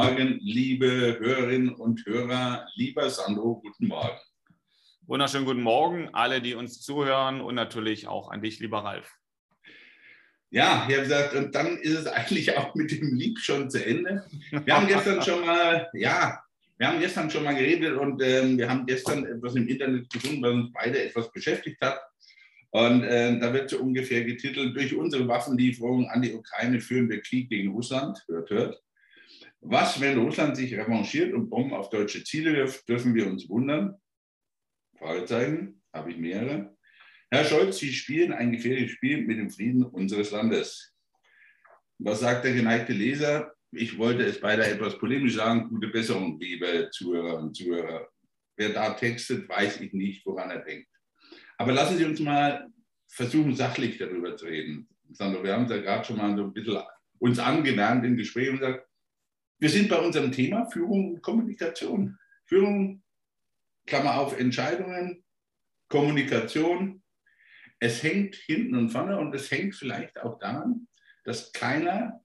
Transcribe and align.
Morgen, 0.00 0.38
liebe 0.40 1.16
Hörerinnen 1.18 1.70
und 1.70 2.06
Hörer. 2.06 2.68
Lieber 2.76 3.10
Sandro, 3.10 3.56
guten 3.56 3.88
Morgen. 3.88 4.16
Wunderschönen 5.08 5.44
guten 5.44 5.62
Morgen, 5.62 6.08
alle, 6.12 6.40
die 6.40 6.54
uns 6.54 6.80
zuhören 6.80 7.40
und 7.40 7.56
natürlich 7.56 8.06
auch 8.06 8.30
an 8.30 8.40
dich, 8.40 8.60
lieber 8.60 8.84
Ralf. 8.84 9.12
Ja, 10.50 10.86
ich 10.88 10.94
habe 10.94 11.02
gesagt, 11.02 11.34
und 11.34 11.52
dann 11.52 11.78
ist 11.78 11.94
es 11.98 12.06
eigentlich 12.06 12.56
auch 12.56 12.76
mit 12.76 12.92
dem 12.92 13.16
Lied 13.16 13.40
schon 13.40 13.68
zu 13.70 13.84
Ende. 13.84 14.24
Wir 14.52 14.76
haben 14.76 14.86
gestern 14.86 15.20
schon 15.20 15.44
mal, 15.44 15.90
ja, 15.94 16.44
wir 16.76 16.86
haben 16.86 17.00
gestern 17.00 17.28
schon 17.28 17.42
mal 17.42 17.56
geredet 17.56 17.96
und 17.96 18.22
ähm, 18.22 18.56
wir 18.56 18.70
haben 18.70 18.86
gestern 18.86 19.26
etwas 19.26 19.56
im 19.56 19.66
Internet 19.66 20.08
gefunden, 20.10 20.42
was 20.42 20.52
uns 20.52 20.72
beide 20.74 21.02
etwas 21.02 21.32
beschäftigt 21.32 21.80
hat. 21.80 22.00
Und 22.70 23.02
äh, 23.02 23.36
da 23.40 23.52
wird 23.52 23.68
so 23.68 23.80
ungefähr 23.80 24.22
getitelt, 24.22 24.76
durch 24.76 24.94
unsere 24.94 25.26
Waffenlieferungen 25.26 26.06
an 26.06 26.22
die 26.22 26.34
Ukraine 26.34 26.80
führen 26.80 27.10
wir 27.10 27.20
Krieg 27.20 27.50
gegen 27.50 27.72
Russland. 27.72 28.24
Hört, 28.28 28.50
hört. 28.50 28.80
Was, 29.60 30.00
wenn 30.00 30.18
Russland 30.18 30.56
sich 30.56 30.74
revanchiert 30.74 31.34
und 31.34 31.50
Bomben 31.50 31.74
auf 31.74 31.90
deutsche 31.90 32.22
Ziele 32.24 32.52
wirft, 32.52 32.88
dürfen 32.88 33.14
wir 33.14 33.26
uns 33.26 33.48
wundern? 33.48 33.96
Fragezeichen, 34.98 35.82
habe 35.92 36.10
ich 36.12 36.16
mehrere. 36.16 36.76
Herr 37.30 37.44
Scholz, 37.44 37.78
Sie 37.78 37.92
spielen 37.92 38.32
ein 38.32 38.52
gefährliches 38.52 38.92
Spiel 38.92 39.26
mit 39.26 39.38
dem 39.38 39.50
Frieden 39.50 39.82
unseres 39.82 40.30
Landes. 40.30 40.94
Was 41.98 42.20
sagt 42.20 42.44
der 42.44 42.54
geneigte 42.54 42.92
Leser? 42.92 43.52
Ich 43.72 43.98
wollte 43.98 44.24
es 44.24 44.40
beide 44.40 44.64
etwas 44.64 44.98
polemisch 44.98 45.34
sagen. 45.34 45.68
Gute 45.68 45.88
Besserung, 45.88 46.38
liebe 46.40 46.88
Zuhörer 46.92 47.38
und 47.38 47.54
Zuhörer. 47.54 48.08
Wer 48.56 48.70
da 48.70 48.94
textet, 48.94 49.48
weiß 49.48 49.80
ich 49.80 49.92
nicht, 49.92 50.24
woran 50.24 50.50
er 50.50 50.60
denkt. 50.60 50.88
Aber 51.58 51.72
lassen 51.72 51.98
Sie 51.98 52.04
uns 52.04 52.20
mal 52.20 52.68
versuchen, 53.08 53.54
sachlich 53.54 53.98
darüber 53.98 54.36
zu 54.36 54.46
reden. 54.46 54.88
Sandro, 55.10 55.42
wir 55.42 55.52
haben 55.52 55.64
es 55.64 55.70
ja 55.70 55.78
gerade 55.78 56.04
schon 56.04 56.16
mal 56.16 56.36
so 56.36 56.44
ein 56.44 56.52
bisschen 56.52 56.82
uns 57.18 57.38
angenähert 57.38 58.04
im 58.04 58.16
Gespräch 58.16 58.50
und 58.50 58.60
gesagt, 58.60 58.87
wir 59.58 59.68
sind 59.68 59.88
bei 59.88 59.98
unserem 59.98 60.32
Thema 60.32 60.66
Führung 60.66 61.14
und 61.14 61.22
Kommunikation. 61.22 62.18
Führung, 62.46 63.02
Klammer 63.86 64.18
auf, 64.18 64.38
Entscheidungen, 64.38 65.24
Kommunikation. 65.88 67.02
Es 67.80 68.02
hängt 68.02 68.36
hinten 68.36 68.76
und 68.76 68.90
vorne 68.90 69.18
und 69.18 69.34
es 69.34 69.50
hängt 69.50 69.74
vielleicht 69.74 70.18
auch 70.20 70.38
daran, 70.38 70.88
dass 71.24 71.52
keiner 71.52 72.24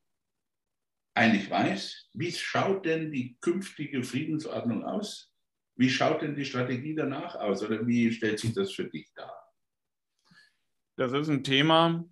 eigentlich 1.15 1.49
weiß, 1.49 2.09
wie 2.13 2.31
schaut 2.31 2.85
denn 2.85 3.11
die 3.11 3.37
künftige 3.39 4.03
Friedensordnung 4.03 4.83
aus? 4.83 5.31
Wie 5.75 5.89
schaut 5.89 6.21
denn 6.21 6.35
die 6.35 6.45
Strategie 6.45 6.95
danach 6.95 7.35
aus 7.35 7.63
oder 7.63 7.85
wie 7.85 8.11
stellt 8.11 8.39
sich 8.39 8.53
das 8.53 8.71
für 8.73 8.85
dich 8.85 9.11
dar? 9.13 9.33
Das 10.95 11.11
ist 11.13 11.29
ein 11.29 11.43
Thema, 11.43 12.05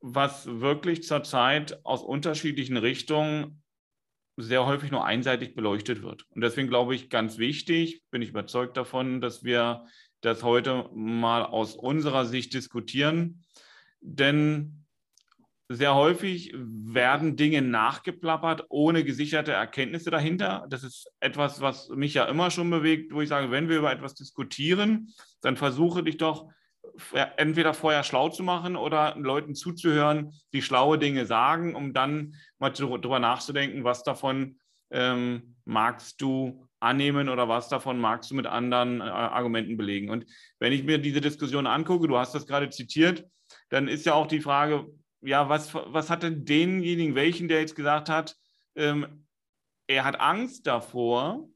was 0.00 0.46
wirklich 0.46 1.04
zurzeit 1.04 1.84
aus 1.84 2.02
unterschiedlichen 2.02 2.76
Richtungen 2.76 3.61
sehr 4.36 4.66
häufig 4.66 4.90
nur 4.90 5.04
einseitig 5.04 5.54
beleuchtet 5.54 6.02
wird. 6.02 6.24
Und 6.30 6.40
deswegen 6.40 6.68
glaube 6.68 6.94
ich, 6.94 7.10
ganz 7.10 7.38
wichtig, 7.38 8.02
bin 8.10 8.22
ich 8.22 8.30
überzeugt 8.30 8.76
davon, 8.76 9.20
dass 9.20 9.44
wir 9.44 9.86
das 10.20 10.42
heute 10.42 10.88
mal 10.94 11.44
aus 11.44 11.74
unserer 11.74 12.24
Sicht 12.24 12.54
diskutieren. 12.54 13.44
Denn 14.00 14.84
sehr 15.68 15.94
häufig 15.94 16.52
werden 16.54 17.36
Dinge 17.36 17.62
nachgeplappert, 17.62 18.66
ohne 18.68 19.04
gesicherte 19.04 19.52
Erkenntnisse 19.52 20.10
dahinter. 20.10 20.66
Das 20.68 20.82
ist 20.82 21.10
etwas, 21.20 21.60
was 21.60 21.88
mich 21.88 22.14
ja 22.14 22.24
immer 22.24 22.50
schon 22.50 22.70
bewegt, 22.70 23.12
wo 23.12 23.20
ich 23.20 23.28
sage, 23.28 23.50
wenn 23.50 23.68
wir 23.68 23.78
über 23.78 23.92
etwas 23.92 24.14
diskutieren, 24.14 25.12
dann 25.40 25.56
versuche 25.56 26.02
dich 26.02 26.18
doch 26.18 26.50
entweder 27.36 27.74
vorher 27.74 28.02
schlau 28.02 28.28
zu 28.28 28.42
machen 28.42 28.76
oder 28.76 29.14
Leuten 29.16 29.54
zuzuhören, 29.54 30.32
die 30.52 30.62
schlaue 30.62 30.98
Dinge 30.98 31.26
sagen, 31.26 31.74
um 31.74 31.92
dann 31.92 32.34
mal 32.58 32.70
darüber 32.70 33.18
nachzudenken, 33.18 33.84
was 33.84 34.02
davon 34.02 34.58
ähm, 34.90 35.56
magst 35.64 36.20
du 36.20 36.68
annehmen 36.80 37.28
oder 37.28 37.48
was 37.48 37.68
davon 37.68 37.98
magst 37.98 38.30
du 38.30 38.34
mit 38.34 38.46
anderen 38.46 39.00
äh, 39.00 39.04
Argumenten 39.04 39.76
belegen. 39.76 40.10
Und 40.10 40.26
wenn 40.58 40.72
ich 40.72 40.82
mir 40.82 40.98
diese 40.98 41.20
Diskussion 41.20 41.66
angucke, 41.66 42.08
du 42.08 42.18
hast 42.18 42.34
das 42.34 42.46
gerade 42.46 42.70
zitiert, 42.70 43.24
dann 43.68 43.88
ist 43.88 44.04
ja 44.04 44.14
auch 44.14 44.26
die 44.26 44.40
Frage, 44.40 44.86
ja, 45.20 45.48
was, 45.48 45.74
was 45.74 46.10
hat 46.10 46.24
denn 46.24 46.44
denjenigen, 46.44 47.14
welchen, 47.14 47.48
der 47.48 47.60
jetzt 47.60 47.76
gesagt 47.76 48.08
hat, 48.08 48.36
ähm, 48.74 49.26
er 49.86 50.04
hat 50.04 50.20
Angst 50.20 50.66
davor, 50.66 51.48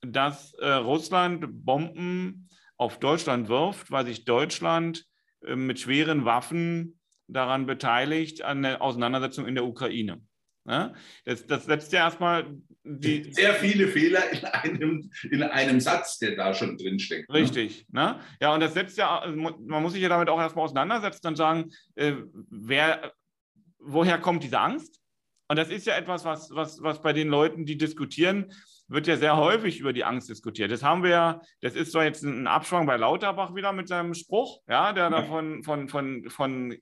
dass 0.00 0.54
äh, 0.54 0.68
Russland 0.68 1.64
Bomben 1.64 2.48
auf 2.76 2.98
Deutschland 2.98 3.48
wirft, 3.48 3.90
weil 3.90 4.06
sich 4.06 4.24
Deutschland 4.24 5.04
äh, 5.46 5.56
mit 5.56 5.80
schweren 5.80 6.24
Waffen 6.24 6.98
daran 7.26 7.66
beteiligt 7.66 8.42
an 8.42 8.62
der 8.62 8.82
Auseinandersetzung 8.82 9.46
in 9.46 9.54
der 9.54 9.64
Ukraine. 9.64 10.20
Ja? 10.66 10.92
Das, 11.24 11.46
das 11.46 11.64
setzt 11.66 11.92
ja 11.92 12.00
erstmal 12.00 12.54
die. 12.82 13.32
Sehr 13.32 13.54
viele 13.54 13.88
Fehler 13.88 14.30
in 14.32 14.44
einem, 14.44 15.10
in 15.30 15.42
einem 15.42 15.80
Satz, 15.80 16.18
der 16.18 16.36
da 16.36 16.54
schon 16.54 16.76
drin 16.76 16.98
steckt. 16.98 17.28
Ne? 17.28 17.36
Richtig. 17.36 17.86
Ne? 17.90 18.20
Ja, 18.40 18.54
und 18.54 18.60
das 18.60 18.74
setzt 18.74 18.98
ja, 18.98 19.18
also 19.18 19.36
man 19.36 19.82
muss 19.82 19.92
sich 19.92 20.02
ja 20.02 20.08
damit 20.08 20.28
auch 20.28 20.38
erstmal 20.38 20.64
auseinandersetzen 20.64 21.28
und 21.28 21.36
sagen, 21.36 21.70
äh, 21.94 22.14
wer, 22.50 23.12
woher 23.78 24.18
kommt 24.18 24.42
diese 24.42 24.58
Angst? 24.58 25.00
Und 25.48 25.56
das 25.56 25.68
ist 25.68 25.86
ja 25.86 25.96
etwas, 25.96 26.24
was, 26.24 26.50
was, 26.50 26.82
was 26.82 27.02
bei 27.02 27.12
den 27.12 27.28
Leuten, 27.28 27.66
die 27.66 27.76
diskutieren, 27.76 28.52
wird 28.88 29.06
ja 29.06 29.16
sehr 29.16 29.36
häufig 29.36 29.80
über 29.80 29.92
die 29.92 30.04
Angst 30.04 30.28
diskutiert. 30.28 30.70
Das 30.70 30.82
haben 30.82 31.02
wir 31.02 31.10
ja, 31.10 31.40
das 31.60 31.74
ist 31.74 31.92
zwar 31.92 32.04
jetzt 32.04 32.22
ein 32.22 32.46
Abschwang 32.46 32.86
bei 32.86 32.96
Lauterbach 32.96 33.54
wieder 33.54 33.72
mit 33.72 33.88
seinem 33.88 34.14
Spruch, 34.14 34.60
ja, 34.68 34.92
der 34.92 35.10
da 35.10 35.22
von, 35.22 35.62
von, 35.62 35.88
von, 35.88 36.28
von 36.28 36.76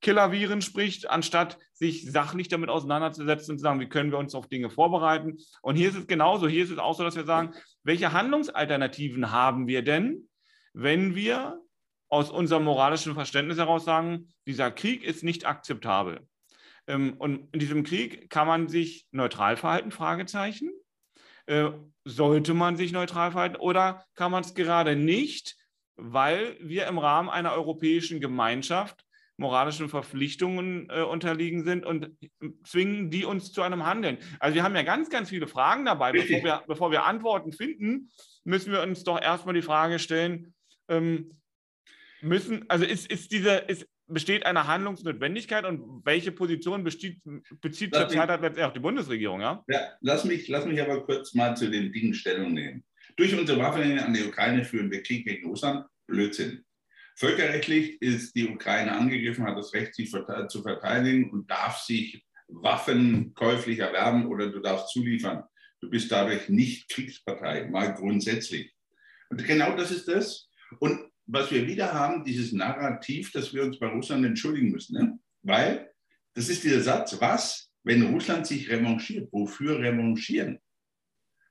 Killerviren 0.00 0.62
spricht, 0.62 1.10
anstatt 1.10 1.58
sich 1.72 2.10
sachlich 2.10 2.48
damit 2.48 2.70
auseinanderzusetzen 2.70 3.52
und 3.52 3.58
zu 3.58 3.62
sagen, 3.62 3.80
wie 3.80 3.88
können 3.88 4.12
wir 4.12 4.18
uns 4.18 4.34
auf 4.34 4.48
Dinge 4.48 4.70
vorbereiten. 4.70 5.38
Und 5.62 5.76
hier 5.76 5.88
ist 5.88 5.96
es 5.96 6.06
genauso. 6.06 6.46
Hier 6.46 6.62
ist 6.62 6.70
es 6.70 6.78
auch 6.78 6.94
so, 6.94 7.02
dass 7.02 7.16
wir 7.16 7.24
sagen, 7.24 7.54
welche 7.82 8.12
Handlungsalternativen 8.12 9.32
haben 9.32 9.66
wir 9.66 9.82
denn, 9.82 10.28
wenn 10.72 11.14
wir 11.14 11.60
aus 12.08 12.30
unserem 12.30 12.64
moralischen 12.64 13.14
Verständnis 13.14 13.58
heraus 13.58 13.84
sagen, 13.84 14.28
dieser 14.46 14.70
Krieg 14.70 15.02
ist 15.02 15.24
nicht 15.24 15.46
akzeptabel. 15.46 16.20
Ähm, 16.86 17.14
und 17.18 17.52
in 17.52 17.60
diesem 17.60 17.82
Krieg 17.82 18.30
kann 18.30 18.46
man 18.46 18.68
sich 18.68 19.06
neutral 19.10 19.56
verhalten, 19.56 19.90
Fragezeichen. 19.90 20.70
Äh, 21.48 21.70
sollte 22.04 22.52
man 22.52 22.76
sich 22.76 22.92
neutral 22.92 23.32
verhalten 23.32 23.56
oder 23.56 24.04
kann 24.14 24.30
man 24.30 24.42
es 24.42 24.54
gerade 24.54 24.96
nicht, 24.96 25.56
weil 25.96 26.56
wir 26.60 26.86
im 26.86 26.98
Rahmen 26.98 27.30
einer 27.30 27.52
europäischen 27.52 28.20
Gemeinschaft 28.20 29.04
moralischen 29.38 29.88
Verpflichtungen 29.88 30.90
äh, 30.90 31.00
unterliegen 31.00 31.64
sind 31.64 31.86
und 31.86 32.10
zwingen 32.64 33.10
die 33.10 33.24
uns 33.24 33.52
zu 33.52 33.62
einem 33.62 33.86
Handeln. 33.86 34.18
Also 34.40 34.56
wir 34.56 34.62
haben 34.62 34.74
ja 34.74 34.82
ganz, 34.82 35.08
ganz 35.08 35.30
viele 35.30 35.46
Fragen 35.46 35.86
dabei. 35.86 36.12
Bevor 36.12 36.42
wir, 36.44 36.62
bevor 36.68 36.90
wir 36.90 37.04
Antworten 37.04 37.52
finden, 37.52 38.10
müssen 38.44 38.70
wir 38.70 38.82
uns 38.82 39.04
doch 39.04 39.18
erstmal 39.18 39.54
die 39.54 39.62
Frage 39.62 39.98
stellen, 39.98 40.54
ähm, 40.88 41.40
müssen, 42.20 42.68
also 42.68 42.84
ist, 42.84 43.10
ist 43.10 43.32
diese, 43.32 43.54
ist, 43.56 43.86
besteht 44.08 44.44
eine 44.46 44.66
Handlungsnotwendigkeit 44.66 45.64
und 45.64 46.04
welche 46.04 46.32
Position 46.32 46.82
besteht, 46.82 47.20
bezieht 47.60 47.94
zurzeit 47.94 48.28
halt 48.28 48.40
letztendlich 48.40 48.64
auch 48.64 48.72
die 48.72 48.80
Bundesregierung? 48.80 49.40
Ja? 49.40 49.64
ja, 49.68 49.92
lass, 50.00 50.24
mich, 50.24 50.48
lass 50.48 50.66
mich 50.66 50.80
aber 50.80 51.04
kurz 51.04 51.34
mal 51.34 51.56
zu 51.56 51.70
den 51.70 51.92
Dingen 51.92 52.14
Stellung 52.14 52.54
nehmen. 52.54 52.84
Durch 53.16 53.38
unsere 53.38 53.58
Waffen 53.58 53.98
an 53.98 54.14
die 54.14 54.24
Ukraine 54.24 54.64
führen 54.64 54.90
wir 54.90 55.02
Krieg 55.02 55.26
gegen 55.26 55.48
Russland. 55.48 55.86
Blödsinn. 56.06 56.64
Völkerrechtlich 57.16 58.00
ist 58.00 58.34
die 58.36 58.48
Ukraine 58.48 58.92
angegriffen, 58.92 59.44
hat 59.44 59.58
das 59.58 59.74
Recht, 59.74 59.94
sich 59.94 60.10
zu 60.10 60.62
verteidigen 60.62 61.30
und 61.30 61.50
darf 61.50 61.78
sich 61.78 62.24
Waffen 62.46 63.34
käuflich 63.34 63.80
erwerben 63.80 64.26
oder 64.26 64.50
du 64.50 64.60
darfst 64.60 64.90
zuliefern. 64.90 65.44
Du 65.80 65.90
bist 65.90 66.10
dadurch 66.10 66.48
nicht 66.48 66.88
Kriegspartei, 66.88 67.68
mal 67.68 67.94
grundsätzlich. 67.94 68.72
Und 69.30 69.44
genau 69.44 69.76
das 69.76 69.90
ist 69.90 70.08
das. 70.08 70.48
Und 70.80 71.07
was 71.28 71.50
wir 71.50 71.66
wieder 71.66 71.92
haben, 71.92 72.24
dieses 72.24 72.52
Narrativ, 72.52 73.30
dass 73.32 73.52
wir 73.52 73.62
uns 73.62 73.78
bei 73.78 73.86
Russland 73.86 74.24
entschuldigen 74.24 74.70
müssen. 74.70 74.98
Ne? 74.98 75.18
Weil, 75.42 75.92
das 76.34 76.48
ist 76.48 76.64
dieser 76.64 76.80
Satz, 76.80 77.20
was, 77.20 77.70
wenn 77.84 78.02
Russland 78.14 78.46
sich 78.46 78.68
revanchiert? 78.70 79.28
Wofür 79.30 79.78
revanchieren? 79.78 80.58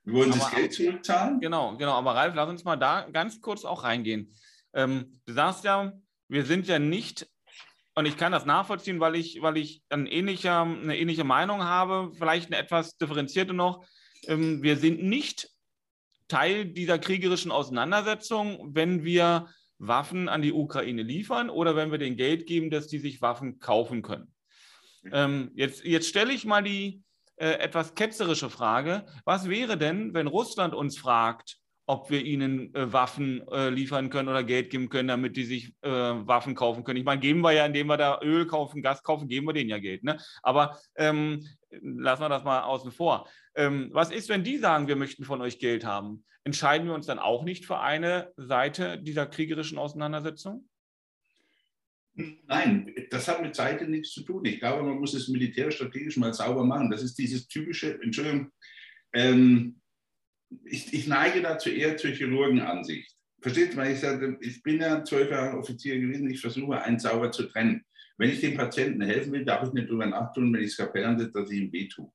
Wir 0.02 0.14
wollen 0.14 0.32
aber, 0.32 0.40
das 0.40 0.50
Geld 0.50 0.72
zurückzahlen? 0.72 1.40
Genau, 1.40 1.76
genau. 1.76 1.92
Aber 1.92 2.14
Ralf, 2.14 2.34
lass 2.34 2.48
uns 2.48 2.64
mal 2.64 2.76
da 2.76 3.08
ganz 3.10 3.40
kurz 3.40 3.64
auch 3.64 3.84
reingehen. 3.84 4.34
Ähm, 4.74 5.20
du 5.26 5.32
sagst 5.32 5.64
ja, 5.64 5.92
wir 6.28 6.44
sind 6.44 6.66
ja 6.66 6.78
nicht, 6.78 7.28
und 7.94 8.06
ich 8.06 8.16
kann 8.16 8.32
das 8.32 8.46
nachvollziehen, 8.46 9.00
weil 9.00 9.14
ich, 9.14 9.40
weil 9.42 9.56
ich 9.56 9.82
ein 9.90 10.06
ähnlicher, 10.06 10.62
eine 10.62 10.98
ähnliche 10.98 11.24
Meinung 11.24 11.62
habe, 11.62 12.12
vielleicht 12.16 12.48
eine 12.48 12.56
etwas 12.56 12.96
differenzierte 12.96 13.54
noch. 13.54 13.84
Ähm, 14.26 14.62
wir 14.62 14.76
sind 14.76 15.04
nicht 15.04 15.50
Teil 16.26 16.66
dieser 16.66 16.98
kriegerischen 16.98 17.52
Auseinandersetzung, 17.52 18.74
wenn 18.74 19.04
wir 19.04 19.48
Waffen 19.78 20.28
an 20.28 20.42
die 20.42 20.52
Ukraine 20.52 21.02
liefern 21.02 21.50
oder 21.50 21.76
wenn 21.76 21.90
wir 21.90 21.98
denen 21.98 22.16
Geld 22.16 22.46
geben, 22.46 22.70
dass 22.70 22.88
die 22.88 22.98
sich 22.98 23.22
Waffen 23.22 23.58
kaufen 23.58 24.02
können. 24.02 24.32
Ähm, 25.12 25.52
jetzt, 25.54 25.84
jetzt 25.84 26.08
stelle 26.08 26.32
ich 26.32 26.44
mal 26.44 26.62
die 26.62 27.02
äh, 27.36 27.50
etwas 27.50 27.94
ketzerische 27.94 28.50
Frage. 28.50 29.06
Was 29.24 29.48
wäre 29.48 29.78
denn, 29.78 30.14
wenn 30.14 30.26
Russland 30.26 30.74
uns 30.74 30.98
fragt, 30.98 31.58
ob 31.88 32.10
wir 32.10 32.22
ihnen 32.22 32.74
äh, 32.74 32.92
Waffen 32.92 33.46
äh, 33.48 33.70
liefern 33.70 34.10
können 34.10 34.28
oder 34.28 34.44
Geld 34.44 34.68
geben 34.68 34.90
können, 34.90 35.08
damit 35.08 35.36
die 35.36 35.44
sich 35.44 35.72
äh, 35.80 35.90
Waffen 35.90 36.54
kaufen 36.54 36.84
können. 36.84 36.98
Ich 36.98 37.04
meine, 37.04 37.20
geben 37.20 37.40
wir 37.40 37.52
ja, 37.52 37.64
indem 37.64 37.86
wir 37.86 37.96
da 37.96 38.20
Öl 38.22 38.46
kaufen, 38.46 38.82
Gas 38.82 39.02
kaufen, 39.02 39.26
geben 39.26 39.46
wir 39.46 39.54
denen 39.54 39.70
ja 39.70 39.78
Geld. 39.78 40.04
Ne? 40.04 40.18
Aber 40.42 40.78
ähm, 40.96 41.46
lassen 41.70 42.22
wir 42.22 42.28
das 42.28 42.44
mal 42.44 42.62
außen 42.62 42.92
vor. 42.92 43.28
Ähm, 43.54 43.90
was 43.92 44.10
ist, 44.10 44.28
wenn 44.28 44.44
die 44.44 44.58
sagen, 44.58 44.88
wir 44.88 44.96
möchten 44.96 45.24
von 45.24 45.40
euch 45.40 45.58
Geld 45.58 45.84
haben? 45.84 46.24
Entscheiden 46.44 46.86
wir 46.86 46.94
uns 46.94 47.06
dann 47.06 47.18
auch 47.18 47.44
nicht 47.44 47.66
für 47.66 47.78
eine 47.80 48.32
Seite 48.36 48.98
dieser 48.98 49.26
kriegerischen 49.26 49.78
Auseinandersetzung? 49.78 50.68
Nein, 52.46 52.92
das 53.10 53.28
hat 53.28 53.42
mit 53.42 53.54
Seite 53.54 53.86
nichts 53.86 54.12
zu 54.12 54.22
tun. 54.22 54.44
Ich 54.44 54.58
glaube, 54.58 54.82
man 54.82 54.98
muss 54.98 55.14
es 55.14 55.28
militärstrategisch 55.28 56.16
mal 56.16 56.34
sauber 56.34 56.64
machen. 56.64 56.90
Das 56.90 57.02
ist 57.02 57.16
dieses 57.16 57.46
typische, 57.46 58.00
Entschuldigung, 58.02 58.50
ähm, 59.12 59.80
ich, 60.64 60.92
ich, 60.92 61.06
neige 61.06 61.42
dazu 61.42 61.68
eher 61.68 61.96
zur 61.96 62.10
Chirurgenansicht. 62.10 63.14
Versteht 63.40 63.76
man? 63.76 63.92
Ich, 63.92 64.02
ich 64.40 64.62
bin 64.62 64.80
ja 64.80 65.04
zwölf 65.04 65.30
Jahre 65.30 65.58
Offizier 65.58 66.00
gewesen, 66.00 66.28
ich 66.28 66.40
versuche, 66.40 66.82
einen 66.82 66.98
sauber 66.98 67.30
zu 67.30 67.44
trennen. 67.44 67.84
Wenn 68.18 68.30
ich 68.30 68.40
dem 68.40 68.56
Patienten 68.56 69.00
helfen 69.00 69.32
will, 69.32 69.44
darf 69.44 69.66
ich 69.66 69.72
nicht 69.72 69.88
darüber 69.88 70.06
nachtun, 70.06 70.52
wenn 70.52 70.62
ich 70.62 70.72
Skapell 70.72 71.04
ansetze, 71.04 71.32
dass 71.32 71.50
ich 71.50 71.60
ihm 71.60 71.72
wehtue. 71.72 72.12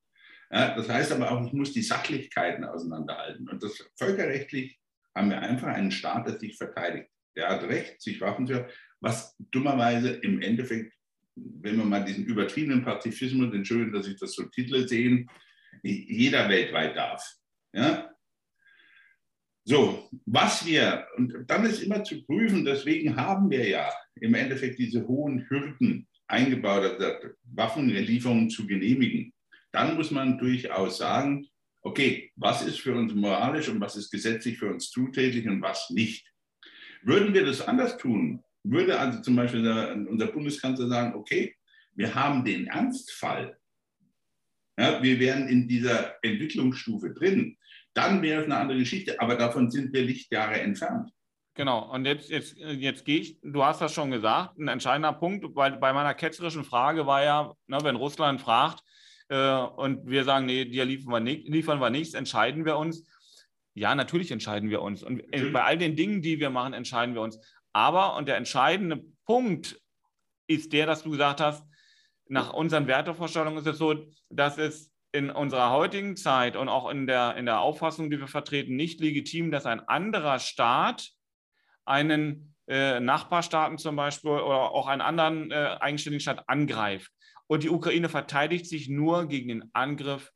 Ja, 0.52 0.76
das 0.76 0.88
heißt 0.88 1.12
aber 1.14 1.32
auch, 1.32 1.48
ich 1.48 1.54
muss 1.54 1.74
die 1.74 1.82
Sachlichkeiten 1.82 2.64
auseinanderhalten. 2.64 3.50
Und 3.50 3.64
das 3.64 3.90
völkerrechtlich 3.98 4.80
haben 5.16 5.30
wir 5.30 5.42
einfach 5.42 5.68
einen 5.68 5.92
Staat, 5.92 6.28
der 6.28 6.38
sich 6.38 6.58
verteidigt. 6.58 7.10
Der 7.36 7.50
hat 7.50 7.64
Recht, 7.64 8.02
sich 8.02 8.22
Waffen 8.22 8.46
zu 8.46 8.68
was 9.00 9.36
dummerweise 9.52 10.12
im 10.12 10.42
Endeffekt, 10.42 10.94
wenn 11.36 11.78
wir 11.78 11.84
mal 11.84 12.06
diesen 12.06 12.26
übertriebenen 12.26 12.84
Pazifismus, 12.84 13.54
entschuldigen, 13.54 13.92
dass 13.92 14.08
ich 14.08 14.18
das 14.18 14.34
so 14.34 14.44
Titel 14.44 14.88
sehen, 14.88 15.30
jeder 15.82 16.48
weltweit 16.48 16.96
darf. 16.96 17.36
Ja? 17.74 18.14
So, 19.66 20.10
was 20.26 20.66
wir, 20.66 21.08
und 21.18 21.34
dann 21.48 21.66
ist 21.66 21.82
immer 21.82 22.04
zu 22.04 22.24
prüfen, 22.24 22.64
deswegen 22.64 23.16
haben 23.16 23.50
wir 23.50 23.68
ja 23.68 23.92
im 24.21 24.33
Endeffekt 24.33 24.80
diese 24.80 25.07
hohen 25.07 25.48
Hürden 25.50 26.07
eingebaut, 26.27 26.83
also 26.83 27.30
Waffenlieferungen 27.44 28.50
zu 28.50 28.65
genehmigen. 28.68 29.33
Dann 29.71 29.95
muss 29.95 30.12
man 30.12 30.38
durchaus 30.38 30.98
sagen, 30.98 31.48
okay, 31.81 32.31
was 32.36 32.63
ist 32.63 32.80
für 32.80 32.95
uns 32.95 33.13
moralisch 33.13 33.69
und 33.69 33.81
was 33.81 33.95
ist 33.95 34.12
gesetzlich 34.12 34.57
für 34.57 34.71
uns 34.71 34.89
zuträglich 34.89 35.48
und 35.48 35.62
was 35.62 35.89
nicht. 35.89 36.25
Würden 37.01 37.33
wir 37.33 37.45
das 37.45 37.62
anders 37.62 37.98
tun, 37.98 38.42
würde 38.63 38.98
also 38.98 39.21
zum 39.21 39.36
Beispiel 39.36 39.68
unser 40.10 40.27
Bundeskanzler 40.27 40.88
sagen, 40.88 41.15
okay, 41.15 41.56
wir 41.95 42.15
haben 42.15 42.45
den 42.45 42.68
Ernstfall, 42.68 43.57
ja, 44.80 45.04
wir 45.04 45.19
wären 45.19 45.48
in 45.50 45.68
dieser 45.68 46.15
Entwicklungsstufe 46.24 47.13
drin, 47.13 47.57
dann 47.94 48.21
wäre 48.21 48.42
es 48.42 48.45
eine 48.45 48.57
andere 48.57 48.80
Geschichte, 48.80 49.19
aber 49.19 49.36
davon 49.36 49.69
sind 49.69 49.94
wir 49.94 50.04
Lichtjahre 50.04 50.62
entfernt. 50.62 51.12
Genau, 51.56 51.92
und 51.92 52.06
jetzt, 52.06 52.30
jetzt, 52.32 52.58
jetzt 52.58 53.06
gehe 53.06 53.20
ich, 53.20 53.40
du 53.44 53.64
hast 53.64 53.80
das 53.80 53.94
schon 53.94 54.10
gesagt, 54.10 54.58
ein 54.58 54.68
entscheidender 54.68 55.14
Punkt, 55.14 55.46
weil 55.56 55.78
bei 55.78 55.94
meiner 55.94 56.16
ketzerischen 56.16 56.64
Frage 56.64 57.06
war 57.06 57.24
ja, 57.24 57.54
ne, 57.68 57.78
wenn 57.84 57.96
Russland 57.96 58.42
fragt 58.42 58.84
äh, 59.30 59.58
und 59.58 60.08
wir 60.08 60.24
sagen, 60.24 60.48
nee, 60.48 60.66
dir 60.66 60.86
liefern 60.86 61.12
wir, 61.12 61.20
nicht, 61.20 61.48
liefern 61.48 61.80
wir 61.80 61.92
nichts, 61.92 62.16
entscheiden 62.16 62.66
wir 62.66 62.78
uns. 62.78 63.08
Ja, 63.76 63.94
natürlich 63.94 64.32
entscheiden 64.32 64.70
wir 64.70 64.82
uns. 64.82 65.04
Und 65.04 65.24
bei 65.52 65.64
all 65.64 65.78
den 65.78 65.96
Dingen, 65.96 66.22
die 66.22 66.40
wir 66.40 66.50
machen, 66.50 66.74
entscheiden 66.74 67.16
wir 67.16 67.22
uns. 67.22 67.40
Aber, 67.72 68.16
und 68.16 68.28
der 68.28 68.38
entscheidende 68.38 69.04
Punkt 69.26 69.80
ist 70.48 70.74
der, 70.74 70.86
dass 70.86 71.04
du 71.04 71.12
gesagt 71.12 71.40
hast, 71.40 71.66
nach 72.28 72.54
unseren 72.54 72.88
Wertevorstellungen 72.88 73.60
ist 73.60 73.68
es 73.68 73.78
so, 73.78 74.06
dass 74.30 74.58
es 74.58 74.92
in 75.12 75.30
unserer 75.30 75.72
heutigen 75.72 76.16
Zeit 76.16 76.56
und 76.56 76.70
auch 76.70 76.90
in 76.90 77.06
der, 77.06 77.36
in 77.36 77.46
der 77.46 77.62
Auffassung, 77.62 78.10
die 78.10 78.20
wir 78.20 78.28
vertreten, 78.28 78.76
nicht 78.76 79.00
legitim, 79.00 79.52
dass 79.52 79.66
ein 79.66 79.88
anderer 79.88 80.40
Staat 80.40 81.12
einen 81.86 82.56
äh, 82.68 83.00
Nachbarstaaten 83.00 83.78
zum 83.78 83.96
Beispiel 83.96 84.32
oder 84.32 84.72
auch 84.72 84.88
einen 84.88 85.02
anderen 85.02 85.52
äh, 85.52 85.78
eigenständigen 85.80 86.22
Staat 86.22 86.48
angreift. 86.48 87.12
Und 87.48 87.64
die 87.64 87.70
Ukraine 87.70 88.10
verteidigt 88.10 88.68
sich 88.68 88.90
nur 88.90 89.28
gegen 89.28 89.50
den 89.50 89.70
Angriff 89.74 90.32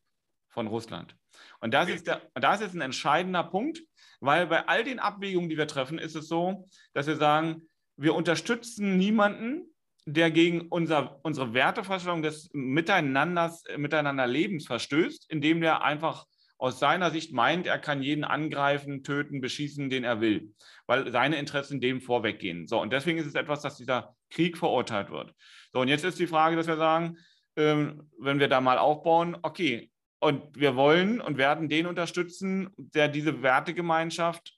von 0.50 0.68
Russland. 0.68 1.16
Und 1.60 1.74
das 1.74 1.90
ist, 1.90 2.08
der, 2.08 2.22
das 2.36 2.62
ist 2.62 2.74
ein 2.74 2.82
entscheidender 2.82 3.44
Punkt, 3.44 3.82
weil 4.20 4.48
bei 4.48 4.68
all 4.68 4.84
den 4.84 5.00
Abwägungen, 5.00 5.50
die 5.50 5.58
wir 5.58 5.68
treffen, 5.68 6.00
ist 6.00 6.16
es 6.16 6.28
so, 6.28 6.68
dass 6.94 7.08
wir 7.08 7.16
sagen, 7.16 7.68
wir 7.96 8.14
unterstützen 8.16 8.98
niemanden, 8.98 9.74
der 10.06 10.32
gegen 10.32 10.62
unser, 10.70 11.20
unsere 11.24 11.54
Wertevorstellung 11.54 12.22
des 12.22 12.50
Miteinanders, 12.54 13.64
Miteinanderlebens 13.76 14.66
verstößt, 14.66 15.30
indem 15.30 15.62
der 15.62 15.84
einfach 15.84 16.26
aus 16.58 16.80
seiner 16.80 17.12
Sicht 17.12 17.34
meint, 17.34 17.68
er 17.68 17.80
kann 17.80 18.02
jeden 18.02 18.24
angreifen, 18.24 19.04
töten, 19.04 19.42
beschießen, 19.42 19.90
den 19.90 20.04
er 20.04 20.22
will, 20.22 20.54
weil 20.88 21.12
seine 21.12 21.38
Interessen 21.38 21.80
dem 21.80 22.02
vorweggehen. 22.02 22.68
So, 22.68 22.82
und 22.82 22.92
deswegen 22.92 23.20
ist 23.20 23.28
es 23.28 23.36
etwas, 23.36 23.62
dass 23.62 23.78
dieser 23.78 24.16
Krieg 24.30 24.58
verurteilt 24.58 25.12
wird. 25.12 25.34
So, 25.72 25.82
und 25.82 25.88
jetzt 25.88 26.04
ist 26.04 26.20
die 26.20 26.28
Frage, 26.28 26.56
dass 26.56 26.68
wir 26.68 26.78
sagen, 26.78 27.18
ähm, 27.56 28.10
wenn 28.20 28.40
wir 28.40 28.48
da 28.48 28.62
mal 28.62 28.78
aufbauen, 28.78 29.38
okay, 29.42 29.92
und 30.20 30.44
wir 30.56 30.76
wollen 30.76 31.22
und 31.22 31.38
werden 31.38 31.70
den 31.70 31.86
unterstützen, 31.86 32.70
der 32.78 33.08
diese 33.08 33.44
Wertegemeinschaft 33.44 34.58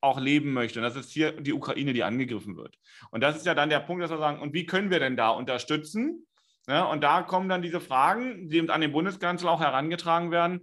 auch 0.00 0.18
leben 0.18 0.52
möchte. 0.52 0.80
Und 0.80 0.84
das 0.84 0.96
ist 0.96 1.12
hier 1.12 1.32
die 1.32 1.52
Ukraine, 1.52 1.92
die 1.92 2.02
angegriffen 2.02 2.56
wird. 2.56 2.76
Und 3.10 3.20
das 3.22 3.36
ist 3.36 3.46
ja 3.46 3.54
dann 3.54 3.70
der 3.70 3.80
Punkt, 3.80 4.02
dass 4.02 4.10
wir 4.10 4.18
sagen, 4.18 4.40
und 4.40 4.52
wie 4.52 4.66
können 4.66 4.90
wir 4.90 4.98
denn 4.98 5.16
da 5.16 5.30
unterstützen? 5.30 6.26
Ja, 6.66 6.84
und 6.84 7.02
da 7.02 7.22
kommen 7.22 7.48
dann 7.48 7.62
diese 7.62 7.80
Fragen, 7.80 8.48
die 8.48 8.68
an 8.68 8.80
den 8.80 8.92
Bundeskanzler 8.92 9.50
auch 9.50 9.60
herangetragen 9.60 10.30
werden, 10.30 10.60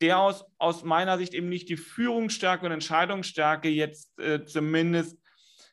der 0.00 0.18
aus, 0.18 0.44
aus 0.58 0.84
meiner 0.84 1.18
Sicht 1.18 1.34
eben 1.34 1.48
nicht 1.48 1.68
die 1.68 1.76
Führungsstärke 1.76 2.66
und 2.66 2.72
Entscheidungsstärke 2.72 3.68
jetzt 3.68 4.18
äh, 4.18 4.44
zumindest 4.44 5.18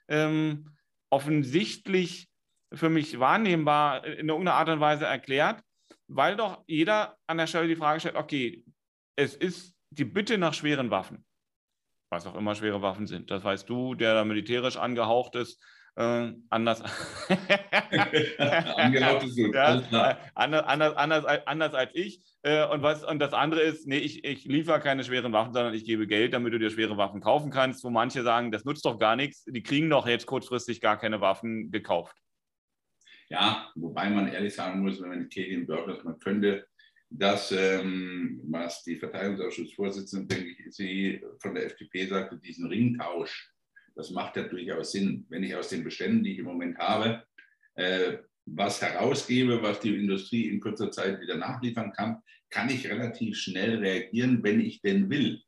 ähm, 0.07 0.75
offensichtlich 1.09 2.29
für 2.73 2.89
mich 2.89 3.19
wahrnehmbar 3.19 4.05
in 4.05 4.29
irgendeiner 4.29 4.57
Art 4.57 4.69
und 4.69 4.79
Weise 4.79 5.05
erklärt, 5.05 5.61
weil 6.07 6.35
doch 6.35 6.63
jeder 6.67 7.17
an 7.27 7.37
der 7.37 7.47
Stelle 7.47 7.67
die 7.67 7.75
Frage 7.75 7.99
stellt, 7.99 8.15
okay, 8.15 8.63
es 9.15 9.35
ist 9.35 9.75
die 9.89 10.05
Bitte 10.05 10.37
nach 10.37 10.53
schweren 10.53 10.91
Waffen, 10.91 11.25
was 12.09 12.27
auch 12.27 12.35
immer 12.35 12.55
schwere 12.55 12.81
Waffen 12.81 13.07
sind. 13.07 13.31
Das 13.31 13.43
weißt 13.43 13.67
du, 13.67 13.95
der 13.95 14.13
da 14.13 14.23
militärisch 14.23 14.77
angehaucht 14.77 15.35
ist, 15.35 15.63
äh, 15.99 16.33
anders. 16.49 16.81
angehaucht 18.77 19.25
ist 19.25 19.35
gut. 19.35 19.53
Ja, 19.53 19.79
äh, 19.79 20.15
anders, 20.33 20.65
anders, 20.65 20.95
anders, 20.95 21.25
anders 21.45 21.73
als 21.73 21.91
ich. 21.93 22.23
Äh, 22.41 22.65
und, 22.67 22.81
was, 22.81 23.03
und 23.03 23.19
das 23.19 23.33
andere 23.33 23.61
ist, 23.61 23.85
nee, 23.85 23.97
ich, 23.97 24.23
ich 24.23 24.45
liefere 24.45 24.79
keine 24.79 25.03
schweren 25.03 25.33
Waffen, 25.33 25.53
sondern 25.53 25.73
ich 25.73 25.83
gebe 25.83 26.07
Geld, 26.07 26.33
damit 26.33 26.53
du 26.53 26.59
dir 26.59 26.69
schwere 26.69 26.95
Waffen 26.95 27.19
kaufen 27.19 27.51
kannst, 27.51 27.83
wo 27.83 27.89
manche 27.89 28.23
sagen, 28.23 28.49
das 28.49 28.63
nutzt 28.63 28.85
doch 28.85 28.97
gar 28.97 29.17
nichts, 29.17 29.43
die 29.43 29.61
kriegen 29.61 29.89
doch 29.89 30.07
jetzt 30.07 30.25
kurzfristig 30.25 30.79
gar 30.79 30.97
keine 30.97 31.19
Waffen 31.19 31.69
gekauft. 31.69 32.15
Ja, 33.27 33.69
wobei 33.75 34.09
man 34.09 34.29
ehrlich 34.29 34.55
sagen 34.55 34.79
muss, 34.79 35.01
wenn 35.01 35.09
man 35.09 35.19
die 35.19 35.29
Canadian 35.29 35.67
Burgers, 35.67 36.03
man 36.05 36.17
könnte 36.19 36.65
das, 37.09 37.51
ähm, 37.51 38.39
was 38.45 38.83
die 38.83 38.95
Verteidigungsausschussvorsitzende, 38.95 40.33
denke 40.33 40.49
ich, 40.49 40.75
sie 40.75 41.21
von 41.39 41.55
der 41.55 41.65
FDP 41.65 42.07
sagte, 42.07 42.37
diesen 42.37 42.67
Ringtausch, 42.67 43.51
das 43.99 44.11
macht 44.11 44.37
ja 44.37 44.43
durchaus 44.43 44.93
Sinn. 44.93 45.25
Wenn 45.27 45.43
ich 45.43 45.53
aus 45.55 45.67
den 45.67 45.83
Beständen, 45.83 46.23
die 46.23 46.31
ich 46.31 46.39
im 46.39 46.45
Moment 46.45 46.77
habe, 46.77 47.25
äh, 47.75 48.19
was 48.45 48.81
herausgebe, 48.81 49.61
was 49.61 49.81
die 49.81 49.93
Industrie 49.93 50.47
in 50.47 50.61
kurzer 50.61 50.89
Zeit 50.89 51.19
wieder 51.19 51.35
nachliefern 51.35 51.91
kann, 51.91 52.21
kann 52.49 52.69
ich 52.69 52.89
relativ 52.89 53.37
schnell 53.37 53.79
reagieren, 53.79 54.41
wenn 54.41 54.61
ich 54.61 54.81
denn 54.81 55.09
will. 55.09 55.41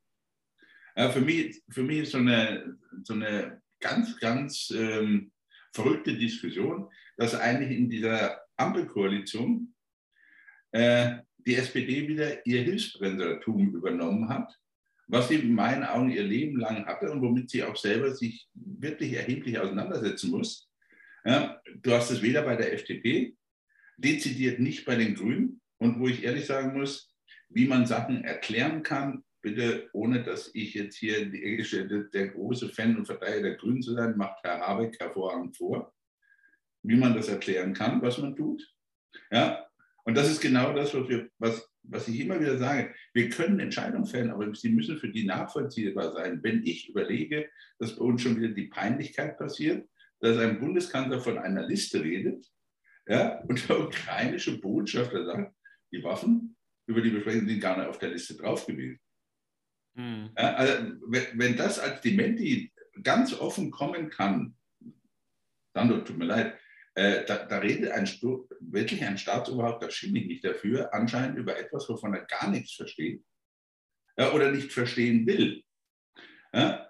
Ja, 0.94 1.08
für, 1.08 1.22
mich, 1.22 1.62
für 1.70 1.82
mich 1.82 2.00
ist 2.00 2.12
so 2.12 2.18
eine, 2.18 2.76
so 3.02 3.14
eine 3.14 3.62
ganz, 3.80 4.18
ganz 4.20 4.70
ähm, 4.70 5.32
verrückte 5.72 6.14
Diskussion, 6.14 6.90
dass 7.16 7.34
eigentlich 7.34 7.70
in 7.70 7.88
dieser 7.88 8.38
Ampelkoalition 8.58 9.74
äh, 10.72 11.20
die 11.38 11.54
SPD 11.54 12.06
wieder 12.06 12.46
ihr 12.46 12.60
Hilfsbremsertum 12.60 13.74
übernommen 13.74 14.28
hat, 14.28 14.54
was 15.12 15.28
sie 15.28 15.36
in 15.36 15.54
meinen 15.54 15.84
Augen 15.84 16.10
ihr 16.10 16.24
Leben 16.24 16.58
lang 16.58 16.86
hatte 16.86 17.10
und 17.10 17.22
womit 17.22 17.50
sie 17.50 17.62
auch 17.62 17.76
selber 17.76 18.14
sich 18.14 18.48
wirklich 18.54 19.12
erheblich 19.12 19.58
auseinandersetzen 19.58 20.30
muss. 20.30 20.68
Ja, 21.24 21.60
du 21.82 21.92
hast 21.92 22.10
es 22.10 22.22
weder 22.22 22.42
bei 22.42 22.56
der 22.56 22.72
FDP, 22.72 23.36
dezidiert 23.96 24.58
nicht 24.58 24.84
bei 24.84 24.96
den 24.96 25.14
Grünen 25.14 25.60
und 25.78 26.00
wo 26.00 26.08
ich 26.08 26.24
ehrlich 26.24 26.46
sagen 26.46 26.76
muss, 26.76 27.14
wie 27.48 27.66
man 27.66 27.86
Sachen 27.86 28.24
erklären 28.24 28.82
kann, 28.82 29.22
bitte 29.42 29.88
ohne 29.92 30.22
dass 30.22 30.50
ich 30.54 30.74
jetzt 30.74 30.96
hier 30.96 31.26
der, 31.26 32.04
der 32.04 32.28
große 32.28 32.70
Fan 32.70 32.96
und 32.96 33.06
Verteidiger 33.06 33.50
der 33.50 33.56
Grünen 33.56 33.82
zu 33.82 33.94
sein, 33.94 34.16
macht 34.16 34.42
Herr 34.42 34.60
Habeck 34.60 34.98
hervorragend 34.98 35.56
vor 35.56 35.92
wie 36.82 36.96
man 36.96 37.14
das 37.14 37.28
erklären 37.28 37.74
kann, 37.74 38.02
was 38.02 38.18
man 38.18 38.36
tut. 38.36 38.66
Ja? 39.30 39.66
Und 40.04 40.16
das 40.16 40.30
ist 40.30 40.40
genau 40.40 40.72
das, 40.72 40.94
was, 40.94 41.08
wir, 41.08 41.28
was, 41.38 41.71
was 41.84 42.08
ich 42.08 42.20
immer 42.20 42.40
wieder 42.40 42.58
sage. 42.58 42.94
Wir 43.12 43.28
können 43.28 43.60
Entscheidungen 43.60 44.06
fällen, 44.06 44.30
aber 44.30 44.54
sie 44.54 44.70
müssen 44.70 44.98
für 44.98 45.10
die 45.10 45.24
nachvollziehbar 45.24 46.12
sein. 46.12 46.42
Wenn 46.42 46.64
ich 46.64 46.88
überlege, 46.88 47.48
dass 47.78 47.96
bei 47.96 48.04
uns 48.04 48.22
schon 48.22 48.36
wieder 48.36 48.54
die 48.54 48.68
Peinlichkeit 48.68 49.38
passiert, 49.38 49.88
dass 50.20 50.38
ein 50.38 50.60
Bundeskanzler 50.60 51.20
von 51.20 51.38
einer 51.38 51.66
Liste 51.66 52.02
redet 52.02 52.46
ja, 53.06 53.40
und 53.42 53.68
der 53.68 53.80
ukrainische 53.80 54.60
Botschafter 54.60 55.24
sagt, 55.24 55.54
die 55.90 56.02
Waffen, 56.04 56.56
über 56.86 57.00
die 57.00 57.12
wir 57.12 57.20
sprechen, 57.20 57.48
sind 57.48 57.60
gar 57.60 57.76
nicht 57.76 57.88
auf 57.88 57.98
der 57.98 58.10
Liste 58.10 58.36
drauf 58.36 58.66
gewesen. 58.66 59.00
Mhm. 59.94 60.30
Ja, 60.38 60.54
also, 60.54 60.72
wenn, 61.06 61.26
wenn 61.34 61.56
das 61.56 61.78
als 61.78 62.00
Dementi 62.00 62.72
ganz 63.02 63.34
offen 63.34 63.70
kommen 63.70 64.08
kann, 64.10 64.54
dann 65.74 66.04
tut 66.04 66.18
mir 66.18 66.26
leid, 66.26 66.58
Äh, 66.94 67.24
da, 67.24 67.46
da, 67.46 67.58
redet 67.58 67.90
ein 67.90 68.06
wirklich 68.60 69.02
ein 69.02 69.16
Staatsoberhaupt, 69.16 69.82
das 69.82 69.94
schiebe 69.94 70.18
ich 70.18 70.26
nicht 70.26 70.44
dafür, 70.44 70.92
anscheinend 70.92 71.38
über 71.38 71.58
etwas, 71.58 71.88
wovon 71.88 72.14
er 72.14 72.26
gar 72.26 72.50
nichts 72.50 72.74
versteht 72.74 73.24
ja, 74.16 74.32
oder 74.32 74.50
nicht 74.50 74.72
verstehen 74.72 75.26
will. 75.26 75.62
Ja? 76.52 76.88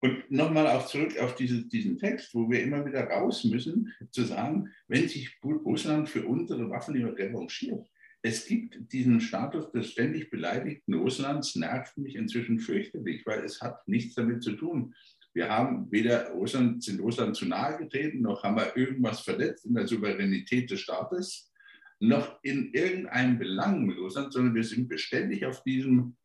Und 0.00 0.30
nochmal 0.30 0.66
auch 0.66 0.86
zurück 0.86 1.18
auf 1.18 1.34
diese, 1.34 1.66
diesen 1.66 1.98
Text, 1.98 2.34
wo 2.34 2.48
wir 2.50 2.62
immer 2.62 2.84
wieder 2.84 3.04
raus 3.04 3.44
müssen, 3.44 3.92
zu 4.10 4.24
sagen, 4.24 4.72
wenn 4.88 5.08
sich 5.08 5.38
Russland 5.42 6.08
für 6.08 6.26
unsere 6.26 6.70
Waffen 6.70 7.02
revanchiert, 7.04 7.88
es 8.22 8.46
gibt 8.46 8.92
diesen 8.92 9.20
Status 9.20 9.70
des 9.70 9.92
ständig 9.92 10.30
beleidigten 10.30 10.94
Russlands, 10.94 11.54
nervt 11.54 11.96
mich 11.96 12.16
inzwischen 12.16 12.58
fürchterlich, 12.58 13.24
weil 13.24 13.44
es 13.44 13.60
hat 13.60 13.86
nichts 13.86 14.14
damit 14.14 14.42
zu 14.42 14.52
tun. 14.52 14.94
Wir 15.36 15.50
haben 15.50 15.92
weder 15.92 16.30
Russland, 16.30 16.82
sind 16.82 16.98
Russland 16.98 17.36
zu 17.36 17.44
nahe 17.44 17.76
getreten, 17.76 18.22
noch 18.22 18.42
haben 18.42 18.56
wir 18.56 18.74
irgendwas 18.74 19.20
verletzt 19.20 19.66
in 19.66 19.74
der 19.74 19.86
Souveränität 19.86 20.70
des 20.70 20.80
Staates, 20.80 21.52
noch 22.00 22.38
in 22.42 22.72
irgendeinem 22.72 23.38
Belang 23.38 23.84
mit 23.84 23.98
Russland, 23.98 24.32
sondern 24.32 24.54
wir 24.54 24.64
sind 24.64 24.88
beständig 24.88 25.44
auf 25.44 25.62
diesem, 25.62 26.16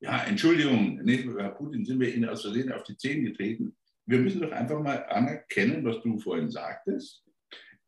ja, 0.00 0.22
Entschuldigung, 0.24 1.02
nicht, 1.02 1.26
Herr 1.38 1.52
Putin, 1.52 1.86
sind 1.86 1.98
wir 1.98 2.14
Ihnen 2.14 2.28
aus 2.28 2.42
Versehen 2.42 2.70
auf 2.70 2.82
die 2.82 2.98
Zehen 2.98 3.24
getreten. 3.24 3.74
Wir 4.04 4.18
müssen 4.18 4.42
doch 4.42 4.52
einfach 4.52 4.82
mal 4.82 5.02
anerkennen, 5.06 5.82
was 5.86 6.02
du 6.02 6.18
vorhin 6.18 6.50
sagtest. 6.50 7.24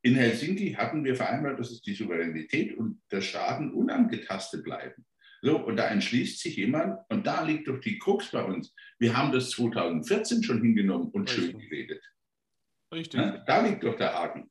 In 0.00 0.14
Helsinki 0.14 0.72
hatten 0.72 1.04
wir 1.04 1.14
vereinbart, 1.14 1.60
dass 1.60 1.72
es 1.72 1.82
die 1.82 1.92
Souveränität 1.92 2.74
und 2.78 3.02
der 3.12 3.20
Staaten 3.20 3.74
unangetastet 3.74 4.64
bleiben. 4.64 5.04
So, 5.42 5.56
und 5.56 5.76
da 5.76 5.88
entschließt 5.88 6.40
sich 6.40 6.56
jemand, 6.56 6.98
und 7.08 7.26
da 7.26 7.42
liegt 7.42 7.68
doch 7.68 7.80
die 7.80 7.98
Krux 7.98 8.30
bei 8.30 8.44
uns. 8.44 8.74
Wir 8.98 9.16
haben 9.16 9.32
das 9.32 9.50
2014 9.50 10.42
schon 10.42 10.60
hingenommen 10.60 11.08
und 11.10 11.30
Richtig. 11.30 11.52
schön 11.52 11.58
geredet. 11.58 12.02
Richtig. 12.92 13.20
Ja, 13.20 13.38
da 13.38 13.66
liegt 13.66 13.82
doch 13.84 13.96
der 13.96 14.12
Haken. 14.12 14.50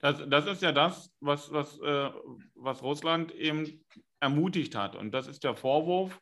Das, 0.00 0.22
das 0.28 0.46
ist 0.46 0.62
ja 0.62 0.70
das, 0.70 1.12
was, 1.20 1.50
was, 1.52 1.80
äh, 1.80 2.10
was 2.54 2.82
Russland 2.82 3.34
eben 3.34 3.84
ermutigt 4.20 4.76
hat. 4.76 4.94
Und 4.94 5.12
das 5.12 5.26
ist 5.26 5.42
der 5.42 5.56
Vorwurf, 5.56 6.20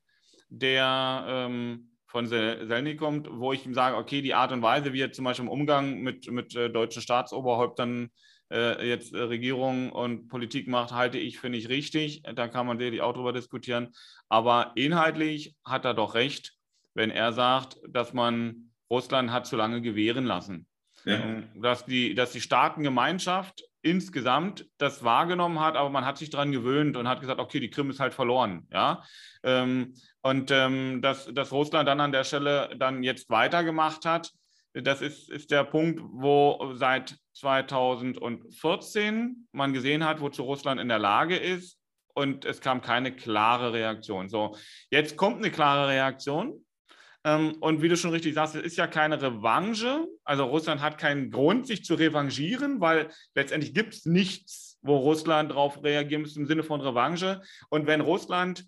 der 0.48 1.24
ähm, 1.28 1.90
von 2.06 2.26
Selny 2.26 2.96
kommt, 2.96 3.28
wo 3.30 3.52
ich 3.52 3.66
ihm 3.66 3.74
sage, 3.74 3.96
okay, 3.96 4.22
die 4.22 4.32
Art 4.32 4.52
und 4.52 4.62
Weise, 4.62 4.92
wie 4.92 5.00
er 5.00 5.12
zum 5.12 5.24
Beispiel 5.24 5.44
im 5.44 5.50
Umgang 5.50 6.00
mit, 6.00 6.30
mit 6.30 6.54
äh, 6.54 6.70
deutschen 6.70 7.02
Staatsoberhäuptern 7.02 8.10
äh, 8.50 8.88
jetzt 8.88 9.12
äh, 9.12 9.18
Regierung 9.18 9.90
und 9.90 10.28
Politik 10.28 10.68
macht, 10.68 10.92
halte 10.92 11.18
ich 11.18 11.38
für 11.38 11.50
nicht 11.50 11.68
richtig. 11.68 12.22
Da 12.34 12.48
kann 12.48 12.66
man 12.66 12.78
sicherlich 12.78 13.02
auch 13.02 13.12
drüber 13.12 13.32
diskutieren. 13.32 13.88
Aber 14.28 14.72
inhaltlich 14.74 15.54
hat 15.64 15.84
er 15.84 15.94
doch 15.94 16.14
recht, 16.14 16.54
wenn 16.94 17.10
er 17.10 17.32
sagt, 17.32 17.78
dass 17.88 18.12
man 18.12 18.70
Russland 18.90 19.32
hat 19.32 19.46
zu 19.46 19.56
lange 19.56 19.82
gewähren 19.82 20.24
lassen. 20.24 20.66
Ja. 21.04 21.42
Dass, 21.54 21.84
die, 21.84 22.14
dass 22.14 22.32
die 22.32 22.40
Staatengemeinschaft 22.40 23.62
insgesamt 23.82 24.66
das 24.78 25.04
wahrgenommen 25.04 25.60
hat, 25.60 25.76
aber 25.76 25.90
man 25.90 26.04
hat 26.04 26.18
sich 26.18 26.30
daran 26.30 26.50
gewöhnt 26.50 26.96
und 26.96 27.06
hat 27.06 27.20
gesagt, 27.20 27.38
okay, 27.38 27.60
die 27.60 27.70
Krim 27.70 27.90
ist 27.90 28.00
halt 28.00 28.14
verloren. 28.14 28.66
Ja? 28.72 29.04
Ähm, 29.44 29.94
und 30.22 30.50
ähm, 30.50 31.00
dass, 31.02 31.32
dass 31.32 31.52
Russland 31.52 31.88
dann 31.88 32.00
an 32.00 32.10
der 32.10 32.24
Stelle 32.24 32.74
dann 32.76 33.04
jetzt 33.04 33.30
weitergemacht 33.30 34.04
hat, 34.04 34.32
das 34.82 35.00
ist, 35.00 35.30
ist 35.30 35.50
der 35.50 35.64
Punkt, 35.64 36.00
wo 36.02 36.72
seit 36.74 37.16
2014 37.34 39.48
man 39.52 39.72
gesehen 39.72 40.04
hat, 40.04 40.20
wozu 40.20 40.42
Russland 40.42 40.80
in 40.80 40.88
der 40.88 40.98
Lage 40.98 41.36
ist 41.36 41.78
und 42.14 42.44
es 42.44 42.60
kam 42.60 42.82
keine 42.82 43.14
klare 43.14 43.72
Reaktion. 43.72 44.28
So, 44.28 44.56
jetzt 44.90 45.16
kommt 45.16 45.38
eine 45.38 45.50
klare 45.50 45.88
Reaktion. 45.88 46.64
Ähm, 47.24 47.56
und 47.60 47.82
wie 47.82 47.88
du 47.88 47.96
schon 47.96 48.10
richtig 48.10 48.34
sagst, 48.34 48.54
es 48.54 48.62
ist 48.62 48.76
ja 48.76 48.86
keine 48.86 49.20
Revanche. 49.20 50.06
Also 50.24 50.44
Russland 50.44 50.80
hat 50.80 50.98
keinen 50.98 51.30
Grund, 51.30 51.66
sich 51.66 51.84
zu 51.84 51.94
revanchieren, 51.94 52.80
weil 52.80 53.10
letztendlich 53.34 53.74
gibt 53.74 53.94
es 53.94 54.06
nichts, 54.06 54.78
wo 54.82 54.96
Russland 54.96 55.50
darauf 55.50 55.82
reagieren 55.82 56.22
muss 56.22 56.36
im 56.36 56.46
Sinne 56.46 56.62
von 56.62 56.80
Revanche. 56.80 57.42
Und 57.68 57.86
wenn 57.86 58.00
Russland 58.00 58.66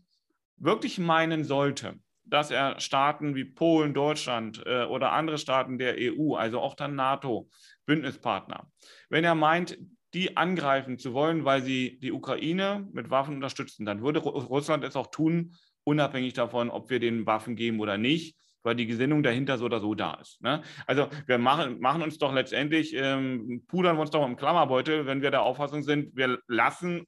wirklich 0.56 0.98
meinen 0.98 1.44
sollte, 1.44 1.98
dass 2.28 2.50
er 2.50 2.78
Staaten 2.80 3.34
wie 3.34 3.44
Polen, 3.44 3.94
Deutschland 3.94 4.62
äh, 4.66 4.84
oder 4.84 5.12
andere 5.12 5.38
Staaten 5.38 5.78
der 5.78 5.96
EU, 5.98 6.34
also 6.34 6.60
auch 6.60 6.74
dann 6.74 6.94
NATO, 6.94 7.48
Bündnispartner, 7.86 8.70
wenn 9.08 9.24
er 9.24 9.34
meint, 9.34 9.78
die 10.14 10.36
angreifen 10.36 10.98
zu 10.98 11.12
wollen, 11.12 11.44
weil 11.44 11.62
sie 11.62 11.98
die 12.00 12.12
Ukraine 12.12 12.88
mit 12.92 13.10
Waffen 13.10 13.34
unterstützen, 13.34 13.84
dann 13.84 14.02
würde 14.02 14.20
Russland 14.20 14.84
es 14.84 14.96
auch 14.96 15.08
tun, 15.08 15.54
unabhängig 15.84 16.34
davon, 16.34 16.70
ob 16.70 16.90
wir 16.90 16.98
den 16.98 17.26
Waffen 17.26 17.56
geben 17.56 17.80
oder 17.80 17.98
nicht, 17.98 18.36
weil 18.62 18.74
die 18.74 18.86
Gesinnung 18.86 19.22
dahinter 19.22 19.58
so 19.58 19.66
oder 19.66 19.80
so 19.80 19.94
da 19.94 20.14
ist. 20.14 20.42
Ne? 20.42 20.62
Also 20.86 21.08
wir 21.26 21.38
machen, 21.38 21.80
machen 21.80 22.02
uns 22.02 22.18
doch 22.18 22.32
letztendlich, 22.32 22.94
ähm, 22.94 23.64
pudern 23.68 23.96
wir 23.96 24.02
uns 24.02 24.10
doch 24.10 24.26
im 24.26 24.36
Klammerbeutel, 24.36 25.06
wenn 25.06 25.22
wir 25.22 25.30
der 25.30 25.42
Auffassung 25.42 25.82
sind, 25.82 26.16
wir 26.16 26.38
lassen 26.46 27.04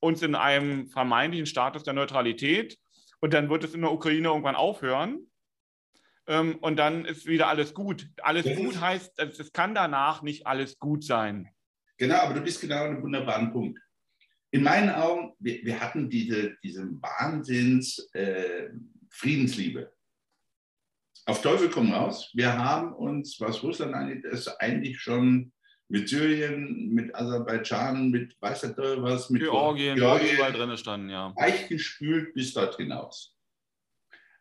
uns 0.00 0.22
in 0.22 0.34
einem 0.34 0.88
vermeintlichen 0.88 1.46
Status 1.46 1.84
der 1.84 1.94
Neutralität 1.94 2.76
und 3.22 3.32
dann 3.32 3.48
wird 3.48 3.64
es 3.64 3.72
in 3.72 3.80
der 3.80 3.92
Ukraine 3.92 4.28
irgendwann 4.28 4.56
aufhören. 4.56 5.28
Ähm, 6.26 6.56
und 6.56 6.76
dann 6.76 7.04
ist 7.04 7.26
wieder 7.26 7.48
alles 7.48 7.72
gut. 7.72 8.10
Alles 8.20 8.44
das 8.44 8.56
gut 8.56 8.80
heißt, 8.80 9.18
es 9.18 9.52
kann 9.52 9.74
danach 9.74 10.22
nicht 10.22 10.46
alles 10.46 10.78
gut 10.78 11.04
sein. 11.04 11.48
Genau, 11.98 12.16
aber 12.16 12.34
du 12.34 12.40
bist 12.40 12.60
genau 12.60 12.84
an 12.84 12.90
einem 12.90 13.02
wunderbaren 13.02 13.52
Punkt. 13.52 13.80
In 14.50 14.64
meinen 14.64 14.90
Augen, 14.90 15.34
wir, 15.38 15.64
wir 15.64 15.80
hatten 15.80 16.10
diese, 16.10 16.56
diese 16.62 16.84
Wahnsinns 17.00 18.10
äh, 18.12 18.70
Friedensliebe. 19.08 19.92
Auf 21.26 21.42
Teufel 21.42 21.70
komm 21.70 21.92
raus. 21.92 22.30
Wir 22.34 22.58
haben 22.58 22.92
uns, 22.92 23.40
was 23.40 23.62
Russland 23.62 23.94
angeht, 23.94 24.24
ist 24.24 24.48
eigentlich 24.60 25.00
schon 25.00 25.52
mit 25.88 26.08
Syrien, 26.08 26.88
mit 26.88 27.14
Aserbaidschan, 27.14 28.10
mit 28.10 28.40
weiß 28.40 28.62
der 28.62 28.74
Teufel 28.74 29.02
was, 29.02 29.28
mit 29.30 29.42
Georgien, 29.42 29.96
Georgien 29.96 30.34
überall 30.36 30.52
drin 30.52 30.76
standen, 30.76 31.10
ja. 31.10 31.34
Weichgespült 31.36 32.32
bis 32.34 32.54
dort 32.54 32.76
hinaus. 32.76 33.36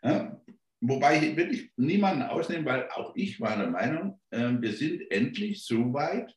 Ja, 0.04 0.42
wobei 0.80 1.18
ich 1.18 1.36
wirklich 1.36 1.72
niemanden 1.76 2.24
ausnehme, 2.24 2.66
weil 2.66 2.90
auch 2.90 3.16
ich 3.16 3.40
war 3.40 3.58
der 3.58 3.70
Meinung, 3.70 4.20
äh, 4.32 4.50
wir 4.60 4.74
sind 4.74 5.12
endlich 5.12 5.66
so 5.66 5.94
weit, 5.94 6.36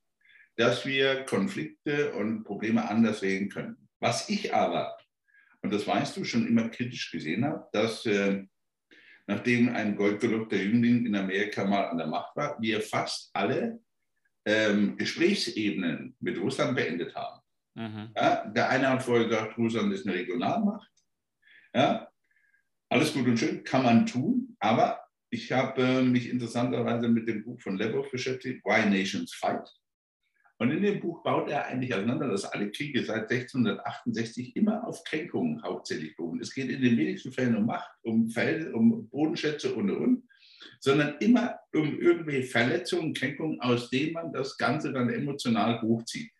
dass 0.57 0.85
wir 0.85 1.25
Konflikte 1.25 2.13
und 2.15 2.45
Probleme 2.45 2.89
anders 2.89 3.21
sehen 3.21 3.49
können. 3.49 3.89
Was 4.01 4.29
ich 4.29 4.55
aber, 4.55 4.97
und 5.63 5.73
das 5.73 5.87
weißt 5.87 6.17
du, 6.17 6.25
schon 6.25 6.47
immer 6.47 6.69
kritisch 6.69 7.11
gesehen 7.11 7.45
habe, 7.45 7.67
dass 7.73 8.05
äh, 8.07 8.45
nachdem 9.27 9.75
ein 9.75 9.97
goldgelobter 9.97 10.57
Jüngling 10.57 11.07
in 11.07 11.17
Amerika 11.17 11.65
mal 11.65 11.89
an 11.89 11.99
der 11.99 12.07
Macht 12.07 12.37
war, 12.37 12.61
wir 12.61 12.81
fast 12.83 13.31
alle 13.33 13.81
ähm, 14.45 14.97
Gesprächsebenen 14.97 16.17
mit 16.21 16.39
Russland 16.39 16.77
beendet 16.77 17.15
haben. 17.15 17.41
Mhm. 17.75 18.11
Ja, 18.15 18.47
der 18.47 18.69
eine 18.69 18.89
hat 18.89 19.03
vorher 19.03 19.27
gesagt, 19.27 19.59
Russland 19.59 19.93
ist 19.93 20.07
eine 20.07 20.17
Regionalmacht. 20.17 20.91
Ja, 21.75 22.09
alles 22.89 23.13
gut 23.13 23.27
und 23.27 23.39
schön, 23.39 23.65
kann 23.65 23.83
man 23.83 24.07
tun, 24.07 24.57
aber 24.61 25.01
ich 25.31 25.51
habe 25.51 25.83
äh, 25.83 26.03
mich 26.03 26.31
interessanterweise 26.31 27.09
mit 27.09 27.27
dem 27.27 27.43
Buch 27.43 27.61
von 27.61 27.77
Lebov 27.77 28.11
beschäftigt, 28.11 28.65
Why 28.65 28.89
Nations 28.89 29.35
Fight. 29.35 29.69
Und 30.59 30.71
in 30.71 30.83
dem 30.83 31.01
Buch 31.01 31.25
baut 31.25 31.51
er 31.51 31.67
eigentlich 31.67 31.93
auseinander, 31.93 32.29
dass 32.29 32.45
alle 32.45 32.71
Kriege 32.71 33.03
seit 33.05 33.31
1668 33.31 34.55
immer 34.55 34.87
auf 34.87 35.03
Kränkungen 35.03 35.61
hauptsächlich 35.65 36.17
beruhen. 36.17 36.41
Es 36.41 36.55
geht 36.55 36.71
in 36.71 36.81
den 36.81 36.97
wenigsten 36.97 37.33
Fällen 37.33 37.57
um 37.57 37.67
Macht, 37.67 37.91
um 38.03 38.31
Felder, 38.31 38.73
um 38.75 39.09
Bodenschätze 39.09 39.75
und 39.75 39.91
und 39.91 40.29
sondern 40.81 41.17
immer 41.19 41.59
um 41.73 41.99
irgendwelche 41.99 42.49
Verletzungen, 42.49 43.15
Kränkungen, 43.15 43.61
aus 43.61 43.91
denen 43.91 44.13
man 44.13 44.33
das 44.33 44.57
Ganze 44.57 44.93
dann 44.93 45.11
emotional 45.11 45.81
hochzieht. 45.83 46.31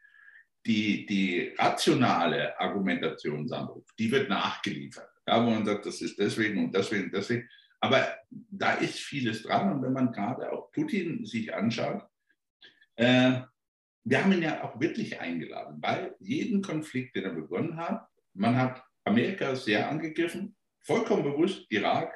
Die, 0.67 1.05
die 1.07 1.53
rationale 1.59 2.59
Argumentation, 2.59 3.47
Sandro, 3.47 3.85
die 3.99 4.11
wird 4.11 4.31
nachgeliefert. 4.31 5.11
Ja, 5.27 5.45
wo 5.45 5.51
man 5.51 5.65
sagt, 5.65 5.87
das 5.87 6.01
ist 6.01 6.19
deswegen 6.19 6.65
und 6.65 6.75
deswegen 6.75 7.05
und 7.05 7.15
deswegen. 7.15 7.49
Aber 7.81 8.17
da 8.31 8.75
ist 8.75 8.99
vieles 8.99 9.43
dran. 9.43 9.73
Und 9.73 9.83
wenn 9.83 9.93
man 9.93 10.13
gerade 10.13 10.51
auch 10.51 10.71
Putin 10.73 11.27
sich 11.27 11.53
anschaut, 11.53 12.03
äh, 12.97 13.41
wir 14.05 14.23
haben 14.23 14.33
ihn 14.33 14.43
ja 14.43 14.63
auch 14.63 14.79
wirklich 14.81 15.21
eingeladen, 15.21 15.79
weil 15.81 16.15
jeden 16.21 16.63
Konflikt, 16.63 17.17
den 17.17 17.25
er 17.25 17.35
begonnen 17.35 17.77
hat, 17.77 18.07
man 18.35 18.57
hat 18.57 18.83
Amerika 19.05 19.55
sehr 19.55 19.89
angegriffen, 19.89 20.57
vollkommen 20.81 21.25
bewusst, 21.25 21.67
Irak, 21.71 22.15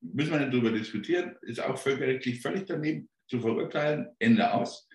müssen 0.00 0.32
wir 0.32 0.40
nicht 0.40 0.52
darüber 0.52 0.70
diskutieren, 0.70 1.36
ist 1.42 1.60
auch 1.60 1.78
völkerrechtlich 1.78 2.40
völlig 2.40 2.66
daneben 2.66 3.08
zu 3.28 3.40
verurteilen, 3.40 4.08
Ende 4.18 4.52
aus. 4.52 4.88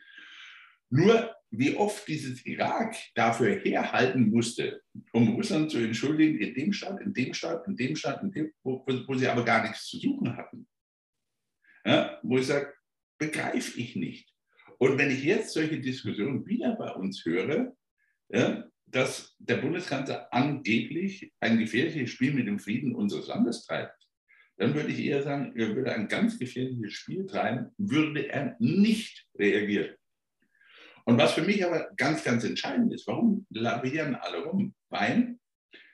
Nur 0.89 1.35
wie 1.51 1.75
oft 1.75 2.07
dieses 2.07 2.45
Irak 2.45 2.95
dafür 3.13 3.55
herhalten 3.55 4.29
musste, 4.29 4.81
um 5.13 5.35
Russland 5.35 5.71
zu 5.71 5.77
entschuldigen, 5.77 6.39
in 6.39 6.53
dem 6.53 6.73
Staat, 6.73 7.01
in 7.01 7.13
dem 7.13 7.33
Staat, 7.33 7.67
in 7.67 7.75
dem 7.75 7.95
Staat, 7.95 8.21
in 8.23 8.31
dem, 8.31 8.51
wo, 8.63 8.85
wo 8.85 9.13
sie 9.15 9.27
aber 9.27 9.45
gar 9.45 9.63
nichts 9.63 9.87
zu 9.87 9.97
suchen 9.97 10.35
hatten. 10.35 10.67
Ja, 11.85 12.19
wo 12.23 12.37
ich 12.37 12.47
sage, 12.47 12.73
begreife 13.17 13.79
ich 13.79 13.95
nicht. 13.95 14.33
Und 14.77 14.97
wenn 14.97 15.11
ich 15.11 15.23
jetzt 15.23 15.53
solche 15.53 15.79
Diskussionen 15.79 16.45
wieder 16.45 16.75
bei 16.75 16.91
uns 16.91 17.23
höre, 17.23 17.75
ja, 18.29 18.65
dass 18.87 19.35
der 19.39 19.57
Bundeskanzler 19.57 20.27
angeblich 20.33 21.33
ein 21.39 21.57
gefährliches 21.57 22.09
Spiel 22.09 22.33
mit 22.33 22.47
dem 22.47 22.59
Frieden 22.59 22.95
unseres 22.95 23.27
Landes 23.27 23.65
treibt, 23.65 24.04
dann 24.57 24.73
würde 24.73 24.89
ich 24.89 24.99
eher 24.99 25.23
sagen, 25.23 25.53
er 25.55 25.75
würde 25.75 25.93
ein 25.93 26.07
ganz 26.07 26.39
gefährliches 26.39 26.93
Spiel 26.93 27.25
treiben, 27.25 27.71
würde 27.77 28.29
er 28.29 28.55
nicht 28.59 29.27
reagieren. 29.37 29.95
Und 31.05 31.17
was 31.17 31.33
für 31.33 31.41
mich 31.41 31.63
aber 31.65 31.91
ganz, 31.97 32.23
ganz 32.23 32.43
entscheidend 32.43 32.93
ist, 32.93 33.05
warum 33.07 33.45
lavieren 33.49 34.15
alle 34.15 34.43
rum? 34.45 34.73
Weil 34.89 35.37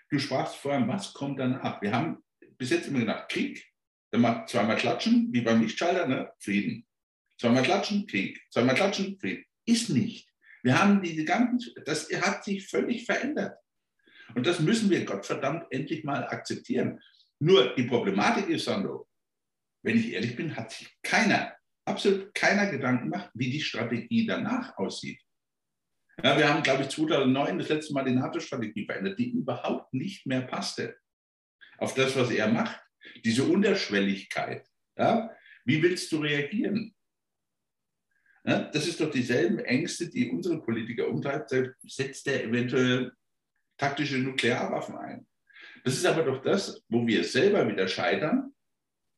du 0.10 0.20
sprachst 0.20 0.56
vorhin, 0.56 0.88
was 0.88 1.14
kommt 1.14 1.40
danach? 1.40 1.82
Wir 1.82 1.92
haben 1.92 2.24
bis 2.58 2.70
jetzt 2.70 2.88
immer 2.88 3.00
gedacht, 3.00 3.30
Krieg, 3.30 3.66
dann 4.12 4.22
macht 4.22 4.50
zweimal 4.50 4.78
klatschen, 4.78 5.30
wie 5.32 5.42
beim 5.42 5.62
Lichtschalter, 5.62 6.08
ne? 6.08 6.32
Frieden. 6.40 6.86
Zweimal 7.40 7.64
klatschen, 7.64 8.08
Krieg. 8.08 8.40
Zweimal 8.52 8.76
klatschen, 8.76 9.20
Frieden. 9.20 9.46
Ist 9.66 9.90
nicht. 9.90 10.30
Wir 10.64 10.80
haben 10.80 11.02
diese 11.02 11.26
ganzen, 11.26 11.74
das 11.86 12.10
hat 12.22 12.44
sich 12.44 12.68
völlig 12.68 13.06
verändert. 13.06 13.58
Und 14.36 14.48
das 14.48 14.60
müssen 14.60 14.90
wir 14.90 15.04
Gottverdammt 15.06 15.66
endlich 15.72 16.04
mal 16.04 16.26
akzeptieren. 16.26 17.02
Nur 17.42 17.74
die 17.76 17.86
Problematik 17.86 18.50
ist, 18.50 18.66
Sandro, 18.66 19.10
wenn 19.84 19.98
ich 19.98 20.14
ehrlich 20.14 20.36
bin, 20.36 20.56
hat 20.56 20.72
sich 20.72 20.96
keiner, 21.02 21.56
absolut 21.86 22.34
keiner 22.36 22.70
Gedanken 22.70 23.10
gemacht, 23.10 23.32
wie 23.34 23.50
die 23.50 23.62
Strategie 23.62 24.28
danach 24.28 24.78
aussieht. 24.78 25.20
Ja, 26.24 26.38
wir 26.38 26.48
haben, 26.48 26.62
glaube 26.62 26.84
ich, 26.84 26.90
2009 26.90 27.58
das 27.58 27.70
letzte 27.70 27.94
Mal 27.94 28.06
die 28.06 28.14
NATO-Strategie 28.14 28.86
verändert, 28.86 29.18
die 29.18 29.32
überhaupt 29.32 29.92
nicht 29.92 30.28
mehr 30.28 30.42
passte 30.42 31.00
auf 31.80 31.96
das, 31.96 32.16
was 32.16 32.30
er 32.30 32.48
macht. 32.48 32.80
Diese 33.26 33.44
Unterschwelligkeit. 33.44 34.68
Ja? 34.96 35.36
Wie 35.66 35.82
willst 35.82 36.12
du 36.12 36.18
reagieren? 36.18 36.94
Ja, 38.44 38.70
das 38.70 38.88
ist 38.88 39.00
doch 39.02 39.10
dieselben 39.10 39.58
Ängste, 39.60 40.10
die 40.10 40.30
unsere 40.30 40.62
Politiker 40.62 41.08
umtreibt. 41.08 41.50
Setzt 41.82 42.28
er 42.28 42.44
eventuell 42.44 43.12
taktische 43.78 44.20
Nuklearwaffen 44.20 44.96
ein? 44.96 45.28
Das 45.84 45.96
ist 45.96 46.06
aber 46.06 46.24
doch 46.24 46.42
das, 46.42 46.84
wo 46.90 47.06
wir 47.06 47.24
selber 47.24 47.68
wieder 47.68 47.88
scheitern. 47.88 48.54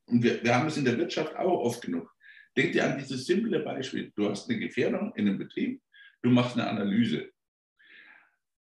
Und 0.06 0.22
wir, 0.22 0.42
wir 0.42 0.54
haben 0.54 0.66
es 0.66 0.76
in 0.76 0.84
der 0.84 0.98
Wirtschaft 0.98 1.34
auch 1.36 1.60
oft 1.60 1.82
genug. 1.82 2.10
Denk 2.56 2.72
dir 2.72 2.84
an 2.84 2.98
dieses 2.98 3.26
simple 3.26 3.60
Beispiel. 3.60 4.12
Du 4.14 4.28
hast 4.28 4.48
eine 4.48 4.58
Gefährdung 4.58 5.12
in 5.16 5.28
einem 5.28 5.38
Betrieb, 5.38 5.80
du 6.22 6.30
machst 6.30 6.56
eine 6.56 6.68
Analyse. 6.68 7.30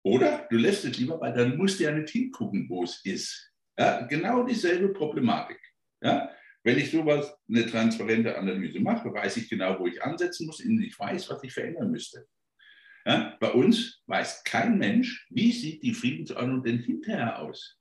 Oder 0.03 0.47
du 0.49 0.57
lässt 0.57 0.85
es 0.85 0.97
lieber, 0.97 1.19
weil 1.19 1.33
dann 1.33 1.57
musst 1.57 1.79
du 1.79 1.83
ja 1.83 1.91
nicht 1.91 2.09
hingucken, 2.09 2.67
wo 2.69 2.83
es 2.83 3.03
ist. 3.03 3.51
Ja, 3.77 4.01
genau 4.07 4.43
dieselbe 4.43 4.89
Problematik. 4.89 5.59
Ja? 6.01 6.31
Wenn 6.63 6.79
ich 6.79 6.91
sowas, 6.91 7.33
eine 7.47 7.65
transparente 7.65 8.37
Analyse 8.37 8.79
mache, 8.79 9.13
weiß 9.13 9.37
ich 9.37 9.49
genau, 9.49 9.79
wo 9.79 9.87
ich 9.87 10.01
ansetzen 10.01 10.47
muss, 10.47 10.59
und 10.59 10.81
ich 10.81 10.97
weiß, 10.97 11.29
was 11.29 11.43
ich 11.43 11.53
verändern 11.53 11.91
müsste. 11.91 12.27
Ja? 13.05 13.37
Bei 13.39 13.51
uns 13.51 14.01
weiß 14.07 14.43
kein 14.43 14.77
Mensch, 14.77 15.27
wie 15.29 15.51
sieht 15.51 15.83
die 15.83 15.93
Friedensordnung 15.93 16.63
denn 16.63 16.79
hinterher 16.79 17.39
aus. 17.39 17.76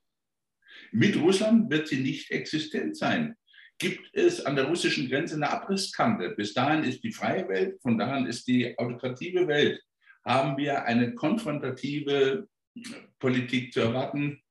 Mit 0.91 1.17
Russland 1.17 1.69
wird 1.69 1.87
sie 1.87 2.01
nicht 2.01 2.31
existent 2.31 2.97
sein. 2.97 3.35
Gibt 3.79 4.09
es 4.13 4.43
an 4.43 4.55
der 4.55 4.65
russischen 4.65 5.07
Grenze 5.07 5.35
eine 5.35 5.49
Abrisskante? 5.49 6.31
Bis 6.31 6.53
dahin 6.53 6.83
ist 6.83 7.03
die 7.03 7.11
freie 7.11 7.47
Welt, 7.47 7.79
von 7.81 7.97
dahin 7.97 8.25
ist 8.25 8.47
die 8.47 8.77
autokrative 8.77 9.47
Welt. 9.47 9.81
Haben 10.25 10.57
wir 10.57 10.83
eine 10.85 11.13
konfrontative 11.13 12.47
Politik 13.19 13.71
zu 13.71 13.81
erwarten? 13.81 14.41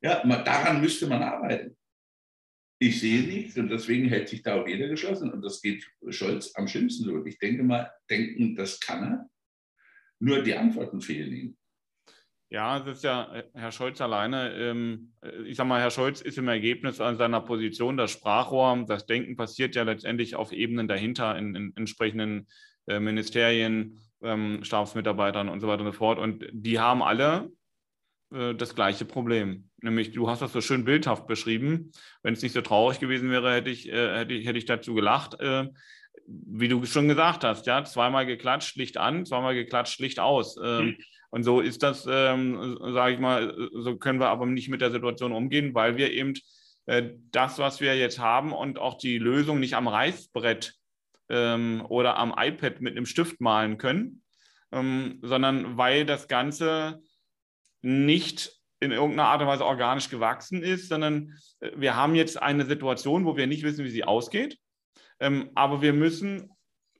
Ja, 0.00 0.24
daran 0.24 0.80
müsste 0.80 1.06
man 1.06 1.22
arbeiten. 1.22 1.76
Ich 2.80 3.00
sehe 3.00 3.22
nichts 3.22 3.58
und 3.58 3.68
deswegen 3.68 4.08
hält 4.08 4.28
sich 4.28 4.42
da 4.42 4.54
auch 4.54 4.66
jeder 4.66 4.88
geschlossen. 4.88 5.32
Und 5.32 5.42
das 5.42 5.60
geht 5.60 5.84
Scholz 6.10 6.54
am 6.54 6.68
schlimmsten 6.68 7.04
so. 7.04 7.26
Ich 7.26 7.38
denke 7.38 7.62
mal, 7.64 7.92
denken, 8.08 8.54
das 8.54 8.78
kann 8.78 9.02
er. 9.02 9.30
Nur 10.20 10.42
die 10.42 10.54
Antworten 10.54 11.00
fehlen 11.00 11.32
ihm. 11.32 11.57
Ja, 12.50 12.78
es 12.78 12.86
ist 12.86 13.04
ja 13.04 13.34
äh, 13.34 13.44
Herr 13.52 13.72
Scholz 13.72 14.00
alleine. 14.00 14.54
Ähm, 14.54 15.12
äh, 15.20 15.42
ich 15.42 15.56
sage 15.56 15.68
mal, 15.68 15.80
Herr 15.80 15.90
Scholz 15.90 16.20
ist 16.20 16.38
im 16.38 16.48
Ergebnis 16.48 17.00
an 17.00 17.16
seiner 17.16 17.40
Position 17.40 17.96
das 17.96 18.10
Sprachrohr. 18.10 18.84
Das 18.86 19.06
Denken 19.06 19.36
passiert 19.36 19.74
ja 19.74 19.82
letztendlich 19.82 20.34
auf 20.34 20.52
Ebenen 20.52 20.88
dahinter 20.88 21.36
in, 21.36 21.54
in 21.54 21.72
entsprechenden 21.76 22.46
äh, 22.86 23.00
Ministerien, 23.00 24.00
ähm, 24.22 24.64
Stabsmitarbeitern 24.64 25.48
und 25.48 25.60
so 25.60 25.68
weiter 25.68 25.84
und 25.84 25.92
so 25.92 25.98
fort. 25.98 26.18
Und 26.18 26.46
die 26.52 26.78
haben 26.78 27.02
alle 27.02 27.50
das 28.30 28.74
gleiche 28.74 29.06
Problem. 29.06 29.70
Nämlich, 29.80 30.12
du 30.12 30.28
hast 30.28 30.42
das 30.42 30.52
so 30.52 30.60
schön 30.60 30.84
bildhaft 30.84 31.26
beschrieben. 31.26 31.92
Wenn 32.22 32.34
es 32.34 32.42
nicht 32.42 32.52
so 32.52 32.60
traurig 32.60 33.00
gewesen 33.00 33.30
wäre, 33.30 33.54
hätte 33.54 33.70
ich, 33.70 33.86
hätte 33.86 34.34
ich, 34.34 34.46
hätte 34.46 34.58
ich 34.58 34.66
dazu 34.66 34.92
gelacht 34.92 35.38
wie 36.28 36.68
du 36.68 36.84
schon 36.84 37.08
gesagt 37.08 37.44
hast, 37.44 37.66
ja, 37.66 37.82
zweimal 37.84 38.26
geklatscht, 38.26 38.76
Licht 38.76 38.98
an, 38.98 39.24
zweimal 39.24 39.54
geklatscht, 39.54 39.98
Licht 40.00 40.20
aus. 40.20 40.56
Ähm, 40.62 40.86
mhm. 40.86 40.96
Und 41.30 41.42
so 41.42 41.60
ist 41.60 41.82
das, 41.82 42.06
ähm, 42.10 42.78
sage 42.80 43.14
ich 43.14 43.20
mal, 43.20 43.54
so 43.72 43.96
können 43.96 44.20
wir 44.20 44.28
aber 44.28 44.46
nicht 44.46 44.68
mit 44.68 44.80
der 44.80 44.90
Situation 44.90 45.32
umgehen, 45.32 45.74
weil 45.74 45.96
wir 45.96 46.10
eben 46.12 46.34
äh, 46.86 47.10
das, 47.32 47.58
was 47.58 47.80
wir 47.80 47.96
jetzt 47.96 48.18
haben 48.18 48.52
und 48.52 48.78
auch 48.78 48.96
die 48.96 49.18
Lösung 49.18 49.60
nicht 49.60 49.74
am 49.74 49.88
Reißbrett 49.88 50.74
ähm, 51.28 51.84
oder 51.88 52.16
am 52.16 52.34
iPad 52.36 52.80
mit 52.80 52.96
einem 52.96 53.06
Stift 53.06 53.40
malen 53.40 53.76
können, 53.76 54.22
ähm, 54.72 55.18
sondern 55.22 55.76
weil 55.76 56.06
das 56.06 56.28
Ganze 56.28 57.02
nicht 57.82 58.58
in 58.80 58.92
irgendeiner 58.92 59.28
Art 59.28 59.42
und 59.42 59.48
Weise 59.48 59.66
organisch 59.66 60.08
gewachsen 60.08 60.62
ist, 60.62 60.88
sondern 60.88 61.34
äh, 61.60 61.72
wir 61.76 61.94
haben 61.94 62.14
jetzt 62.14 62.40
eine 62.40 62.64
Situation, 62.64 63.26
wo 63.26 63.36
wir 63.36 63.46
nicht 63.46 63.64
wissen, 63.64 63.84
wie 63.84 63.90
sie 63.90 64.04
ausgeht. 64.04 64.58
Ähm, 65.20 65.50
aber 65.54 65.82
wir 65.82 65.92
müssen 65.92 66.50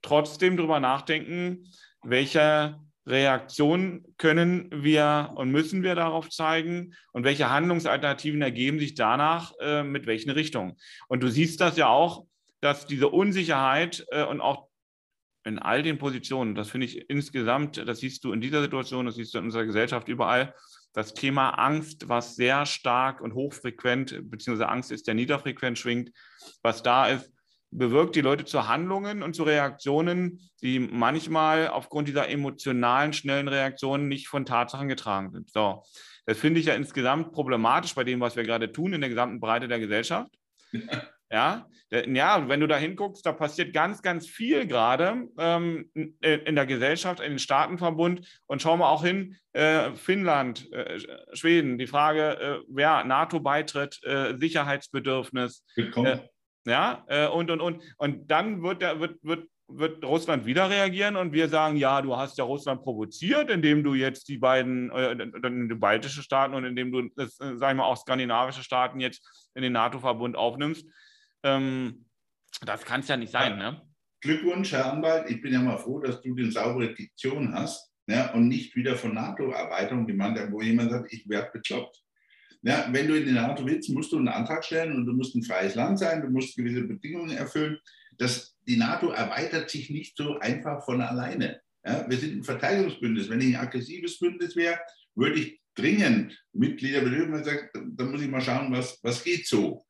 trotzdem 0.02 0.56
darüber 0.56 0.80
nachdenken, 0.80 1.64
welche 2.02 2.78
Reaktion 3.08 4.04
können 4.18 4.68
wir 4.70 5.32
und 5.34 5.50
müssen 5.50 5.82
wir 5.82 5.94
darauf 5.94 6.28
zeigen 6.28 6.94
und 7.12 7.24
welche 7.24 7.50
Handlungsalternativen 7.50 8.42
ergeben 8.42 8.78
sich 8.78 8.94
danach 8.94 9.52
äh, 9.60 9.82
mit 9.82 10.06
welchen 10.06 10.30
Richtungen. 10.30 10.76
Und 11.08 11.22
du 11.22 11.28
siehst 11.28 11.60
das 11.60 11.76
ja 11.76 11.88
auch, 11.88 12.26
dass 12.60 12.86
diese 12.86 13.08
Unsicherheit 13.08 14.04
äh, 14.10 14.24
und 14.24 14.40
auch 14.40 14.68
in 15.44 15.58
all 15.58 15.82
den 15.82 15.98
Positionen, 15.98 16.54
das 16.54 16.70
finde 16.70 16.86
ich 16.86 17.08
insgesamt, 17.08 17.78
das 17.78 18.00
siehst 18.00 18.22
du 18.24 18.32
in 18.32 18.40
dieser 18.40 18.62
Situation, 18.62 19.06
das 19.06 19.14
siehst 19.14 19.32
du 19.34 19.38
in 19.38 19.44
unserer 19.44 19.64
Gesellschaft 19.64 20.08
überall, 20.08 20.54
das 20.92 21.14
Thema 21.14 21.50
Angst, 21.50 22.08
was 22.08 22.36
sehr 22.36 22.66
stark 22.66 23.20
und 23.20 23.34
hochfrequent, 23.34 24.30
beziehungsweise 24.30 24.68
Angst 24.68 24.90
ist, 24.90 25.06
der 25.06 25.14
niederfrequent 25.14 25.78
schwingt, 25.78 26.10
was 26.62 26.82
da 26.82 27.08
ist, 27.08 27.32
bewirkt 27.70 28.16
die 28.16 28.20
Leute 28.20 28.44
zu 28.44 28.68
Handlungen 28.68 29.22
und 29.22 29.35
zu 29.35 29.42
Reaktionen, 29.42 30.40
die 30.62 30.78
manchmal 30.78 31.68
aufgrund 31.68 32.09
dieser 32.09 32.28
emotionalen, 32.28 33.12
schnellen 33.12 33.48
Reaktionen 33.48 34.09
nicht 34.09 34.28
von 34.28 34.46
Tatsachen 34.46 34.88
getragen 34.88 35.31
sind. 35.33 35.50
So, 35.50 35.83
das 36.26 36.38
finde 36.38 36.61
ich 36.61 36.66
ja 36.66 36.74
insgesamt 36.74 37.33
problematisch 37.33 37.94
bei 37.94 38.04
dem, 38.04 38.20
was 38.20 38.37
wir 38.37 38.44
gerade 38.44 38.72
tun 38.72 38.92
in 38.92 39.00
der 39.00 39.11
gesamten 39.11 39.40
Breite 39.40 39.68
der 39.68 39.81
Gesellschaft. 39.81 40.31
Ja, 41.31 41.66
ja, 41.90 42.48
wenn 42.48 42.61
du 42.61 42.66
da 42.66 42.78
hinguckst, 42.78 43.24
da 43.26 43.33
passiert 43.33 43.74
ganz, 43.74 44.00
ganz 44.00 44.26
viel 44.26 44.66
gerade 44.66 45.28
ähm, 45.38 45.90
in 45.92 46.54
der 46.54 46.64
Gesellschaft, 46.64 47.20
in 47.20 47.33
den 47.33 47.38
Staatenverbund. 47.38 48.26
Und 48.46 48.62
schauen 48.62 48.78
wir 48.78 48.88
auch 48.88 49.04
hin, 49.04 49.37
äh, 49.52 49.92
Finnland, 49.92 50.72
äh, 50.72 50.98
Schweden, 51.35 51.76
die 51.76 51.87
Frage, 51.87 52.40
äh, 52.40 52.59
wer 52.68 53.04
NATO-Beitritt, 53.04 54.00
äh, 54.04 54.38
Sicherheitsbedürfnis. 54.38 55.64
Willkommen. 55.76 56.20
Ja, 56.66 57.04
äh, 57.08 57.26
und, 57.28 57.50
und, 57.50 57.60
und. 57.60 57.82
Und 57.96 58.30
dann 58.30 58.62
wird, 58.62 58.82
der, 58.82 59.00
wird, 59.00 59.22
wird, 59.22 59.48
wird 59.68 60.04
Russland 60.04 60.46
wieder 60.46 60.70
reagieren 60.70 61.16
und 61.16 61.32
wir 61.32 61.48
sagen, 61.48 61.76
ja, 61.76 62.00
du 62.02 62.16
hast 62.16 62.38
ja 62.38 62.44
Russland 62.44 62.82
provoziert, 62.82 63.50
indem 63.50 63.84
du 63.84 63.94
jetzt 63.94 64.28
die 64.28 64.38
beiden, 64.38 64.90
äh, 64.90 65.16
die 65.16 65.74
baltischen 65.74 66.22
Staaten 66.22 66.54
und 66.54 66.64
indem 66.64 66.90
du, 66.92 67.08
das, 67.16 67.38
äh, 67.40 67.56
sagen 67.56 67.78
wir 67.78 67.84
auch 67.84 67.96
skandinavische 67.96 68.62
Staaten 68.62 69.00
jetzt 69.00 69.50
in 69.54 69.62
den 69.62 69.72
NATO-Verbund 69.72 70.36
aufnimmst. 70.36 70.86
Ähm, 71.42 72.06
das 72.62 72.84
kann 72.84 73.00
es 73.00 73.08
ja 73.08 73.16
nicht 73.16 73.32
sein, 73.32 73.58
ne? 73.58 73.82
Glückwunsch, 74.20 74.72
Herr 74.72 74.92
Anwalt. 74.92 75.30
Ich 75.30 75.40
bin 75.40 75.52
ja 75.52 75.60
mal 75.60 75.78
froh, 75.78 76.00
dass 76.00 76.20
du 76.22 76.34
die 76.34 76.50
saubere 76.50 76.92
Diktion 76.92 77.54
hast 77.54 77.92
ja, 78.08 78.32
und 78.32 78.48
nicht 78.48 78.74
wieder 78.74 78.96
von 78.96 79.14
NATO-Erweiterung, 79.14 80.08
wo 80.08 80.60
jemand 80.60 80.90
sagt, 80.90 81.12
ich 81.12 81.28
werde 81.28 81.50
bekloppt. 81.52 82.02
Ja, 82.62 82.88
wenn 82.90 83.06
du 83.06 83.14
in 83.14 83.24
die 83.24 83.32
NATO 83.32 83.64
willst, 83.64 83.88
musst 83.90 84.12
du 84.12 84.18
einen 84.18 84.28
Antrag 84.28 84.64
stellen 84.64 84.96
und 84.96 85.06
du 85.06 85.12
musst 85.12 85.34
ein 85.34 85.44
freies 85.44 85.76
Land 85.76 86.00
sein, 86.00 86.22
du 86.22 86.28
musst 86.28 86.56
gewisse 86.56 86.82
Bedingungen 86.82 87.36
erfüllen. 87.36 87.78
Das, 88.16 88.56
die 88.66 88.76
NATO 88.76 89.10
erweitert 89.10 89.70
sich 89.70 89.90
nicht 89.90 90.16
so 90.16 90.38
einfach 90.40 90.84
von 90.84 91.00
alleine. 91.00 91.60
Ja, 91.84 92.08
wir 92.08 92.18
sind 92.18 92.36
ein 92.36 92.44
Verteidigungsbündnis. 92.44 93.30
Wenn 93.30 93.40
ich 93.40 93.56
ein 93.56 93.64
aggressives 93.64 94.18
Bündnis 94.18 94.56
wäre, 94.56 94.78
würde 95.14 95.38
ich 95.38 95.60
dringend 95.74 96.36
Mitglieder 96.52 97.00
benötigen 97.00 97.34
und 97.34 97.44
sagen, 97.44 97.68
dann 97.96 98.10
muss 98.10 98.22
ich 98.22 98.28
mal 98.28 98.40
schauen, 98.40 98.72
was, 98.72 98.98
was 99.04 99.22
geht 99.22 99.46
so. 99.46 99.86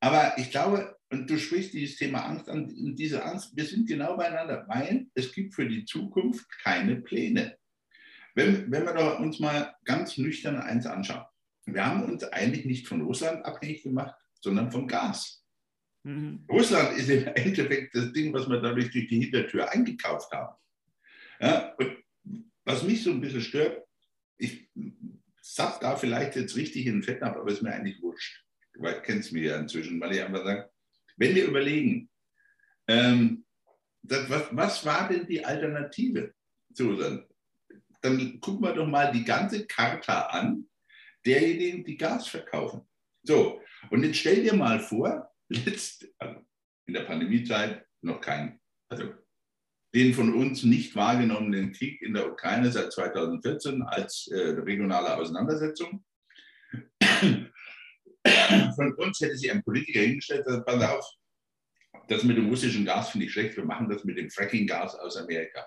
Aber 0.00 0.32
ich 0.38 0.50
glaube, 0.50 0.96
und 1.10 1.28
du 1.28 1.38
sprichst 1.38 1.74
dieses 1.74 1.96
Thema 1.96 2.20
Angst 2.20 2.48
an, 2.48 2.96
diese 2.96 3.22
Angst, 3.22 3.54
wir 3.54 3.64
sind 3.64 3.86
genau 3.86 4.16
beieinander, 4.16 4.64
weil 4.66 5.06
es 5.14 5.32
gibt 5.32 5.54
für 5.54 5.68
die 5.68 5.84
Zukunft 5.84 6.46
keine 6.62 6.96
Pläne. 6.96 7.56
Wenn, 8.34 8.70
wenn 8.72 8.84
wir 8.84 8.94
doch 8.94 9.20
uns 9.20 9.38
mal 9.38 9.74
ganz 9.84 10.16
nüchtern 10.16 10.56
eins 10.56 10.86
anschauen 10.86 11.24
wir 11.66 11.84
haben 11.84 12.04
uns 12.04 12.24
eigentlich 12.24 12.64
nicht 12.64 12.88
von 12.88 13.02
Russland 13.02 13.44
abhängig 13.44 13.82
gemacht, 13.82 14.14
sondern 14.40 14.70
vom 14.70 14.86
Gas. 14.86 15.44
Mhm. 16.04 16.44
Russland 16.48 16.96
ist 16.96 17.10
im 17.10 17.26
Endeffekt 17.26 17.94
das 17.94 18.12
Ding, 18.12 18.32
was 18.32 18.48
wir 18.48 18.60
dadurch 18.60 18.90
durch 18.92 19.08
die 19.08 19.20
Hintertür 19.20 19.70
eingekauft 19.70 20.30
haben. 20.32 20.56
Ja, 21.40 21.74
und 21.78 21.96
was 22.64 22.82
mich 22.84 23.02
so 23.02 23.10
ein 23.10 23.20
bisschen 23.20 23.40
stört, 23.40 23.84
ich 24.38 24.70
sag 25.40 25.80
da 25.80 25.96
vielleicht 25.96 26.36
jetzt 26.36 26.56
richtig 26.56 26.86
in 26.86 26.94
den 26.94 27.02
Fett 27.02 27.22
ab, 27.22 27.36
aber 27.36 27.50
ist 27.50 27.62
mir 27.62 27.72
eigentlich 27.72 28.00
wurscht. 28.00 28.44
Du 28.72 28.82
kennst 29.02 29.32
mich 29.32 29.44
ja 29.44 29.58
inzwischen, 29.58 30.00
weil 30.00 30.12
ich 30.12 30.22
einfach 30.22 30.44
sage, 30.44 30.70
wenn 31.16 31.34
wir 31.34 31.46
überlegen, 31.46 32.10
ähm, 32.88 33.44
das, 34.02 34.28
was, 34.30 34.44
was 34.50 34.84
war 34.84 35.08
denn 35.08 35.26
die 35.26 35.44
Alternative? 35.44 36.32
So, 36.72 36.94
dann, 36.96 37.26
dann 38.02 38.40
gucken 38.40 38.62
wir 38.62 38.74
doch 38.74 38.86
mal 38.86 39.10
die 39.10 39.24
ganze 39.24 39.66
Charta 39.66 40.26
an, 40.26 40.68
derjenigen, 41.26 41.84
die 41.84 41.96
Gas 41.96 42.28
verkaufen. 42.28 42.82
So, 43.22 43.60
und 43.90 44.04
jetzt 44.04 44.18
stell 44.18 44.42
dir 44.42 44.54
mal 44.54 44.80
vor, 44.80 45.28
letzt, 45.48 46.06
also 46.18 46.40
in 46.86 46.94
der 46.94 47.02
Pandemiezeit 47.02 47.84
noch 48.02 48.20
kein, 48.20 48.60
also 48.88 49.12
den 49.94 50.14
von 50.14 50.34
uns 50.34 50.62
nicht 50.62 50.94
wahrgenommenen 50.94 51.72
Krieg 51.72 52.00
in 52.02 52.14
der 52.14 52.30
Ukraine 52.30 52.70
seit 52.70 52.92
2014 52.92 53.82
als 53.82 54.28
äh, 54.28 54.50
regionale 54.50 55.16
Auseinandersetzung. 55.16 56.04
Von 58.74 58.92
uns 58.94 59.20
hätte 59.20 59.36
sich 59.36 59.50
ein 59.50 59.62
Politiker 59.62 60.00
hingestellt, 60.00 60.44
sagt, 60.46 60.66
pass 60.66 60.82
auf, 60.82 61.04
das 62.08 62.24
mit 62.24 62.36
dem 62.36 62.48
russischen 62.48 62.84
Gas 62.84 63.10
finde 63.10 63.26
ich 63.26 63.32
schlecht, 63.32 63.56
wir 63.56 63.64
machen 63.64 63.88
das 63.88 64.04
mit 64.04 64.18
dem 64.18 64.30
Fracking-Gas 64.30 64.96
aus 64.96 65.16
Amerika. 65.16 65.66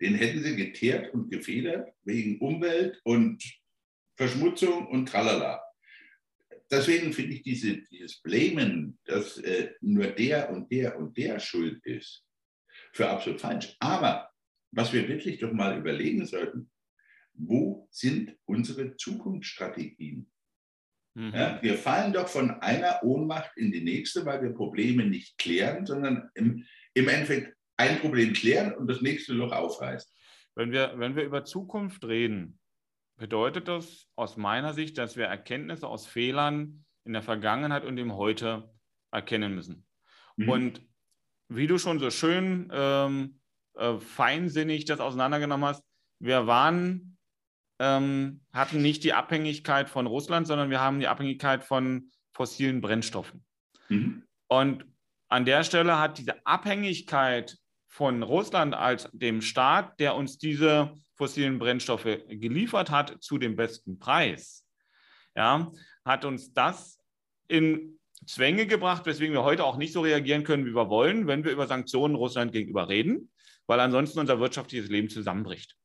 Den 0.00 0.14
hätten 0.14 0.42
sie 0.42 0.56
geteert 0.56 1.14
und 1.14 1.30
gefedert 1.30 1.92
wegen 2.02 2.38
Umwelt 2.40 3.00
und 3.04 3.42
Verschmutzung 4.16 4.86
und 4.88 5.08
tralala. 5.08 5.62
Deswegen 6.70 7.12
finde 7.12 7.34
ich 7.34 7.42
diese, 7.42 7.82
dieses 7.90 8.20
Blamen, 8.22 8.98
dass 9.04 9.38
äh, 9.38 9.72
nur 9.80 10.06
der 10.06 10.50
und 10.50 10.70
der 10.70 10.98
und 10.98 11.16
der 11.16 11.38
schuld 11.38 11.84
ist, 11.84 12.24
für 12.92 13.08
absolut 13.08 13.40
falsch. 13.40 13.76
Aber 13.80 14.30
was 14.70 14.92
wir 14.92 15.08
wirklich 15.08 15.38
doch 15.38 15.52
mal 15.52 15.78
überlegen 15.78 16.26
sollten, 16.26 16.70
wo 17.34 17.88
sind 17.90 18.36
unsere 18.44 18.96
Zukunftsstrategien? 18.96 20.30
Mhm. 21.14 21.32
Ja, 21.32 21.62
wir 21.62 21.74
fallen 21.76 22.12
doch 22.12 22.28
von 22.28 22.50
einer 22.60 23.02
Ohnmacht 23.02 23.56
in 23.56 23.70
die 23.70 23.82
nächste, 23.82 24.24
weil 24.24 24.42
wir 24.42 24.50
Probleme 24.50 25.04
nicht 25.04 25.38
klären, 25.38 25.86
sondern 25.86 26.30
im, 26.34 26.64
im 26.94 27.08
Endeffekt 27.08 27.56
ein 27.76 27.98
Problem 28.00 28.32
klären 28.32 28.72
und 28.74 28.88
das 28.88 29.00
nächste 29.00 29.32
Loch 29.32 29.52
aufreißen. 29.52 30.10
Wenn 30.56 30.72
wir, 30.72 30.94
wenn 30.96 31.16
wir 31.16 31.24
über 31.24 31.44
Zukunft 31.44 32.04
reden, 32.04 32.58
bedeutet 33.16 33.68
das 33.68 34.08
aus 34.16 34.36
meiner 34.36 34.74
Sicht, 34.74 34.98
dass 34.98 35.16
wir 35.16 35.26
Erkenntnisse 35.26 35.86
aus 35.86 36.06
Fehlern 36.06 36.84
in 37.04 37.12
der 37.12 37.22
Vergangenheit 37.22 37.84
und 37.84 37.98
im 37.98 38.14
Heute 38.14 38.72
erkennen 39.10 39.54
müssen. 39.54 39.86
Mhm. 40.36 40.48
Und 40.48 40.82
wie 41.48 41.66
du 41.66 41.78
schon 41.78 41.98
so 41.98 42.10
schön 42.10 42.70
ähm, 42.72 43.40
äh, 43.74 43.98
feinsinnig 43.98 44.84
das 44.84 45.00
auseinandergenommen 45.00 45.68
hast, 45.68 45.84
wir 46.18 46.46
waren 46.46 47.14
ähm, 47.78 48.40
hatten 48.52 48.82
nicht 48.82 49.04
die 49.04 49.12
Abhängigkeit 49.12 49.88
von 49.88 50.06
Russland, 50.06 50.46
sondern 50.46 50.70
wir 50.70 50.80
haben 50.80 51.00
die 51.00 51.08
Abhängigkeit 51.08 51.64
von 51.64 52.10
fossilen 52.32 52.80
Brennstoffen. 52.80 53.44
Mhm. 53.88 54.22
Und 54.48 54.86
an 55.28 55.44
der 55.44 55.64
Stelle 55.64 55.98
hat 55.98 56.18
diese 56.18 56.46
Abhängigkeit 56.46 57.56
von 57.88 58.22
Russland 58.22 58.74
als 58.74 59.08
dem 59.12 59.40
Staat, 59.40 59.98
der 60.00 60.14
uns 60.14 60.38
diese 60.38 60.94
fossilen 61.16 61.58
Brennstoffe 61.58 62.18
geliefert 62.28 62.90
hat, 62.90 63.22
zu 63.22 63.38
dem 63.38 63.56
besten 63.56 63.98
Preis, 63.98 64.66
ja, 65.34 65.70
hat 66.04 66.24
uns 66.24 66.52
das 66.52 67.00
in 67.48 67.98
Zwänge 68.26 68.66
gebracht, 68.66 69.06
weswegen 69.06 69.34
wir 69.34 69.44
heute 69.44 69.64
auch 69.64 69.76
nicht 69.76 69.92
so 69.92 70.00
reagieren 70.00 70.44
können, 70.44 70.66
wie 70.66 70.74
wir 70.74 70.88
wollen, 70.88 71.26
wenn 71.26 71.44
wir 71.44 71.52
über 71.52 71.66
Sanktionen 71.66 72.14
Russland 72.14 72.52
gegenüber 72.52 72.88
reden, 72.88 73.30
weil 73.66 73.80
ansonsten 73.80 74.18
unser 74.18 74.40
wirtschaftliches 74.40 74.88
Leben 74.88 75.08
zusammenbricht. 75.08 75.76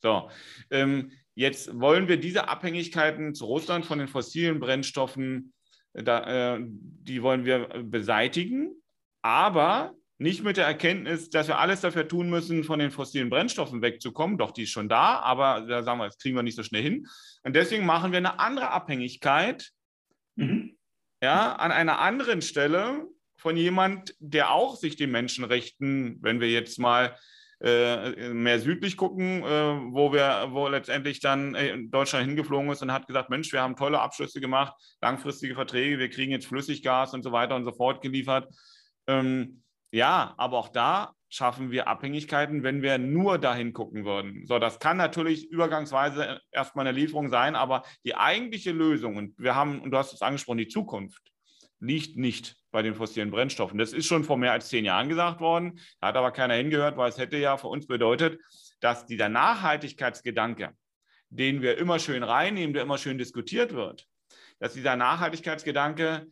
So, 0.00 0.30
ähm, 0.70 1.12
Jetzt 1.34 1.80
wollen 1.80 2.08
wir 2.08 2.18
diese 2.18 2.48
Abhängigkeiten 2.48 3.34
zu 3.34 3.46
Russland 3.46 3.86
von 3.86 3.98
den 3.98 4.08
fossilen 4.08 4.60
Brennstoffen, 4.60 5.54
äh, 5.94 6.02
da, 6.02 6.56
äh, 6.56 6.60
die 6.62 7.22
wollen 7.22 7.44
wir 7.44 7.68
beseitigen, 7.82 8.74
aber 9.22 9.94
nicht 10.22 10.44
mit 10.44 10.56
der 10.56 10.66
Erkenntnis, 10.66 11.30
dass 11.30 11.48
wir 11.48 11.58
alles 11.58 11.80
dafür 11.80 12.06
tun 12.06 12.30
müssen, 12.30 12.64
von 12.64 12.78
den 12.78 12.90
fossilen 12.90 13.28
Brennstoffen 13.28 13.82
wegzukommen. 13.82 14.38
Doch, 14.38 14.52
die 14.52 14.62
ist 14.62 14.70
schon 14.70 14.88
da, 14.88 15.18
aber 15.18 15.66
da 15.68 15.82
sagen 15.82 15.98
wir, 15.98 16.06
das 16.06 16.18
kriegen 16.18 16.36
wir 16.36 16.42
nicht 16.42 16.56
so 16.56 16.62
schnell 16.62 16.82
hin. 16.82 17.06
Und 17.42 17.56
deswegen 17.56 17.84
machen 17.84 18.12
wir 18.12 18.18
eine 18.18 18.38
andere 18.38 18.70
Abhängigkeit 18.70 19.70
mhm. 20.36 20.76
ja, 21.20 21.56
an 21.56 21.72
einer 21.72 21.98
anderen 21.98 22.40
Stelle 22.40 23.08
von 23.36 23.56
jemand, 23.56 24.14
der 24.20 24.52
auch 24.52 24.76
sich 24.76 24.94
den 24.94 25.10
Menschenrechten, 25.10 26.18
wenn 26.22 26.40
wir 26.40 26.50
jetzt 26.50 26.78
mal 26.78 27.16
äh, 27.60 28.32
mehr 28.32 28.60
südlich 28.60 28.96
gucken, 28.96 29.42
äh, 29.42 29.46
wo 29.92 30.12
wir, 30.12 30.48
wo 30.50 30.68
letztendlich 30.68 31.18
dann 31.20 31.56
äh, 31.56 31.76
Deutschland 31.88 32.26
hingeflogen 32.26 32.70
ist 32.70 32.82
und 32.82 32.92
hat 32.92 33.08
gesagt, 33.08 33.30
Mensch, 33.30 33.52
wir 33.52 33.62
haben 33.62 33.76
tolle 33.76 34.00
Abschlüsse 34.00 34.40
gemacht, 34.40 34.74
langfristige 35.00 35.54
Verträge, 35.54 35.98
wir 35.98 36.10
kriegen 36.10 36.32
jetzt 36.32 36.46
Flüssiggas 36.46 37.12
und 37.14 37.22
so 37.24 37.32
weiter 37.32 37.56
und 37.56 37.64
so 37.64 37.72
fort 37.72 38.02
geliefert. 38.02 38.48
Ähm, 39.08 39.61
ja, 39.92 40.34
aber 40.38 40.58
auch 40.58 40.68
da 40.68 41.14
schaffen 41.28 41.70
wir 41.70 41.88
Abhängigkeiten, 41.88 42.62
wenn 42.62 42.82
wir 42.82 42.98
nur 42.98 43.38
dahin 43.38 43.72
gucken 43.72 44.04
würden. 44.04 44.46
So, 44.46 44.58
das 44.58 44.78
kann 44.80 44.96
natürlich 44.96 45.50
übergangsweise 45.50 46.40
erstmal 46.50 46.86
eine 46.86 46.98
Lieferung 46.98 47.28
sein, 47.28 47.56
aber 47.56 47.84
die 48.04 48.14
eigentliche 48.14 48.72
Lösung, 48.72 49.16
und 49.16 49.38
wir 49.38 49.54
haben, 49.54 49.80
und 49.80 49.90
du 49.90 49.96
hast 49.96 50.12
es 50.12 50.22
angesprochen, 50.22 50.58
die 50.58 50.68
Zukunft, 50.68 51.22
liegt 51.80 52.16
nicht 52.16 52.56
bei 52.70 52.82
den 52.82 52.94
fossilen 52.94 53.30
Brennstoffen. 53.30 53.78
Das 53.78 53.92
ist 53.92 54.06
schon 54.06 54.24
vor 54.24 54.36
mehr 54.36 54.52
als 54.52 54.68
zehn 54.68 54.84
Jahren 54.84 55.08
gesagt 55.08 55.40
worden, 55.40 55.80
da 56.00 56.08
hat 56.08 56.16
aber 56.16 56.32
keiner 56.32 56.54
hingehört, 56.54 56.96
weil 56.96 57.08
es 57.08 57.18
hätte 57.18 57.36
ja 57.38 57.56
für 57.56 57.68
uns 57.68 57.86
bedeutet, 57.86 58.40
dass 58.80 59.06
dieser 59.06 59.28
Nachhaltigkeitsgedanke, 59.28 60.74
den 61.30 61.62
wir 61.62 61.78
immer 61.78 61.98
schön 61.98 62.22
reinnehmen, 62.22 62.72
der 62.74 62.82
immer 62.82 62.98
schön 62.98 63.18
diskutiert 63.18 63.72
wird, 63.74 64.06
dass 64.58 64.74
dieser 64.74 64.96
Nachhaltigkeitsgedanke 64.96 66.26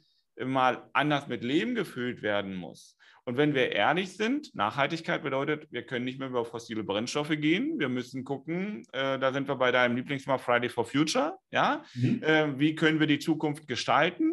mal 0.44 0.88
anders 0.92 1.27
mit 1.27 1.42
Leben 1.42 1.75
gefüllt 1.75 2.23
werden 2.23 2.55
muss. 2.55 2.96
Und 3.30 3.36
wenn 3.36 3.54
wir 3.54 3.70
ehrlich 3.70 4.16
sind, 4.16 4.52
Nachhaltigkeit 4.56 5.22
bedeutet, 5.22 5.70
wir 5.70 5.86
können 5.86 6.04
nicht 6.04 6.18
mehr 6.18 6.26
über 6.26 6.44
fossile 6.44 6.82
Brennstoffe 6.82 7.28
gehen. 7.28 7.78
Wir 7.78 7.88
müssen 7.88 8.24
gucken, 8.24 8.82
äh, 8.90 9.20
da 9.20 9.32
sind 9.32 9.46
wir 9.46 9.54
bei 9.54 9.70
deinem 9.70 9.94
Lieblingsthema 9.94 10.36
Friday 10.36 10.68
for 10.68 10.84
Future. 10.84 11.38
Ja? 11.52 11.84
Mhm. 11.94 12.24
Äh, 12.24 12.58
wie 12.58 12.74
können 12.74 12.98
wir 12.98 13.06
die 13.06 13.20
Zukunft 13.20 13.68
gestalten? 13.68 14.32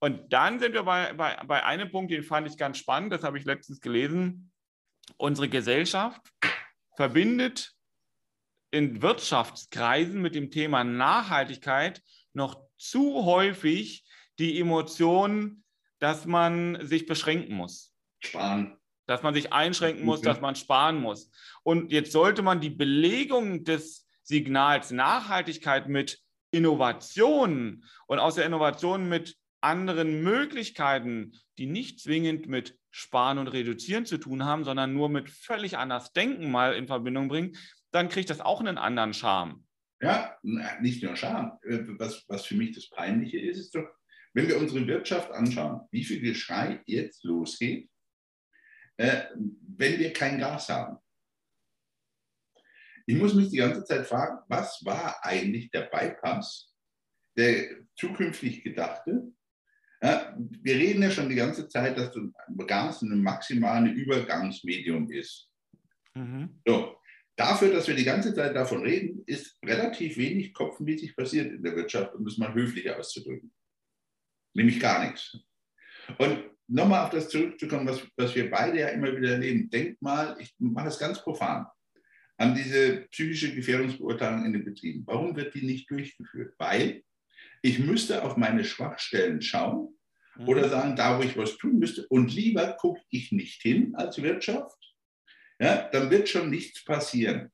Und 0.00 0.32
dann 0.32 0.58
sind 0.58 0.72
wir 0.72 0.82
bei, 0.82 1.12
bei, 1.12 1.36
bei 1.46 1.64
einem 1.64 1.88
Punkt, 1.92 2.10
den 2.10 2.24
fand 2.24 2.48
ich 2.48 2.56
ganz 2.56 2.78
spannend, 2.78 3.12
das 3.12 3.22
habe 3.22 3.38
ich 3.38 3.44
letztens 3.44 3.80
gelesen. 3.80 4.50
Unsere 5.18 5.48
Gesellschaft 5.48 6.22
verbindet 6.96 7.70
in 8.72 9.02
Wirtschaftskreisen 9.02 10.20
mit 10.20 10.34
dem 10.34 10.50
Thema 10.50 10.82
Nachhaltigkeit 10.82 12.02
noch 12.32 12.60
zu 12.76 13.24
häufig 13.24 14.04
die 14.40 14.58
Emotion, 14.58 15.62
dass 16.00 16.26
man 16.26 16.84
sich 16.84 17.06
beschränken 17.06 17.54
muss. 17.54 17.91
Sparen. 18.24 18.76
Dass 19.06 19.22
man 19.22 19.34
sich 19.34 19.52
einschränken 19.52 20.04
muss, 20.04 20.20
okay. 20.20 20.28
dass 20.28 20.40
man 20.40 20.54
sparen 20.54 21.00
muss. 21.00 21.30
Und 21.62 21.92
jetzt 21.92 22.12
sollte 22.12 22.42
man 22.42 22.60
die 22.60 22.70
Belegung 22.70 23.64
des 23.64 24.06
Signals 24.22 24.90
Nachhaltigkeit 24.90 25.88
mit 25.88 26.20
Innovationen 26.52 27.84
und 28.06 28.18
aus 28.18 28.36
der 28.36 28.46
Innovation 28.46 29.08
mit 29.08 29.36
anderen 29.60 30.22
Möglichkeiten, 30.22 31.32
die 31.58 31.66
nicht 31.66 32.00
zwingend 32.00 32.46
mit 32.46 32.78
Sparen 32.90 33.38
und 33.38 33.48
Reduzieren 33.48 34.06
zu 34.06 34.18
tun 34.18 34.44
haben, 34.44 34.64
sondern 34.64 34.92
nur 34.92 35.08
mit 35.08 35.30
völlig 35.30 35.78
anders 35.78 36.12
Denken 36.12 36.50
mal 36.50 36.74
in 36.74 36.86
Verbindung 36.86 37.28
bringen, 37.28 37.56
dann 37.90 38.08
kriegt 38.08 38.30
das 38.30 38.40
auch 38.40 38.60
einen 38.60 38.78
anderen 38.78 39.14
Charme. 39.14 39.64
Ja, 40.00 40.36
nicht 40.80 41.02
nur 41.02 41.16
Charme. 41.16 41.58
Was, 41.98 42.24
was 42.28 42.44
für 42.44 42.56
mich 42.56 42.74
das 42.74 42.90
Peinliche 42.90 43.38
ist, 43.38 43.58
ist 43.58 43.74
doch, 43.74 43.86
wenn 44.34 44.48
wir 44.48 44.58
unsere 44.58 44.86
Wirtschaft 44.86 45.30
anschauen, 45.30 45.82
wie 45.90 46.04
viel 46.04 46.20
Geschrei 46.20 46.82
jetzt 46.86 47.22
losgeht, 47.24 47.88
äh, 48.96 49.24
wenn 49.34 49.98
wir 49.98 50.12
kein 50.12 50.38
Gas 50.38 50.68
haben. 50.68 50.98
Ich 53.06 53.16
muss 53.16 53.34
mich 53.34 53.50
die 53.50 53.56
ganze 53.56 53.84
Zeit 53.84 54.06
fragen, 54.06 54.38
was 54.48 54.84
war 54.84 55.24
eigentlich 55.24 55.70
der 55.70 55.82
Bypass, 55.82 56.72
der 57.36 57.84
zukünftig 57.96 58.62
gedachte, 58.62 59.32
ja, 60.02 60.36
wir 60.36 60.74
reden 60.74 61.02
ja 61.02 61.10
schon 61.12 61.28
die 61.28 61.36
ganze 61.36 61.68
Zeit, 61.68 61.96
dass 61.96 62.12
Gas 62.66 63.02
ein 63.02 63.22
maximales 63.22 63.92
Übergangsmedium 63.92 65.10
ist. 65.12 65.48
Mhm. 66.14 66.60
So, 66.66 66.96
dafür, 67.36 67.72
dass 67.72 67.86
wir 67.86 67.94
die 67.94 68.04
ganze 68.04 68.34
Zeit 68.34 68.56
davon 68.56 68.82
reden, 68.82 69.22
ist 69.26 69.56
relativ 69.64 70.16
wenig 70.16 70.54
kopfmäßig 70.54 71.14
passiert 71.14 71.52
in 71.52 71.62
der 71.62 71.76
Wirtschaft, 71.76 72.14
um 72.16 72.26
es 72.26 72.36
mal 72.36 72.52
höflich 72.52 72.90
auszudrücken. 72.90 73.52
Nämlich 74.54 74.80
gar 74.80 75.06
nichts. 75.06 75.38
Und 76.18 76.50
nochmal 76.68 77.04
auf 77.04 77.10
das 77.10 77.28
zurückzukommen, 77.28 77.86
was, 77.86 78.02
was 78.16 78.34
wir 78.34 78.50
beide 78.50 78.80
ja 78.80 78.88
immer 78.88 79.14
wieder 79.16 79.32
erleben. 79.32 79.70
Denkt 79.70 80.00
mal, 80.02 80.36
ich 80.40 80.54
mache 80.58 80.88
es 80.88 80.98
ganz 80.98 81.22
profan, 81.22 81.66
an 82.36 82.54
diese 82.54 83.06
psychische 83.10 83.54
Gefährdungsbeurteilung 83.54 84.44
in 84.44 84.52
den 84.52 84.64
Betrieben. 84.64 85.04
Warum 85.06 85.36
wird 85.36 85.54
die 85.54 85.66
nicht 85.66 85.90
durchgeführt? 85.90 86.54
Weil 86.58 87.02
ich 87.62 87.78
müsste 87.78 88.22
auf 88.24 88.36
meine 88.36 88.64
Schwachstellen 88.64 89.40
schauen 89.42 89.96
mhm. 90.36 90.48
oder 90.48 90.68
sagen, 90.68 90.96
da 90.96 91.18
wo 91.18 91.22
ich 91.22 91.36
was 91.36 91.56
tun 91.58 91.78
müsste. 91.78 92.06
Und 92.08 92.32
lieber 92.34 92.76
gucke 92.78 93.00
ich 93.10 93.32
nicht 93.32 93.62
hin 93.62 93.94
als 93.94 94.20
Wirtschaft. 94.20 94.76
Ja, 95.60 95.88
dann 95.90 96.10
wird 96.10 96.28
schon 96.28 96.50
nichts 96.50 96.84
passieren. 96.84 97.52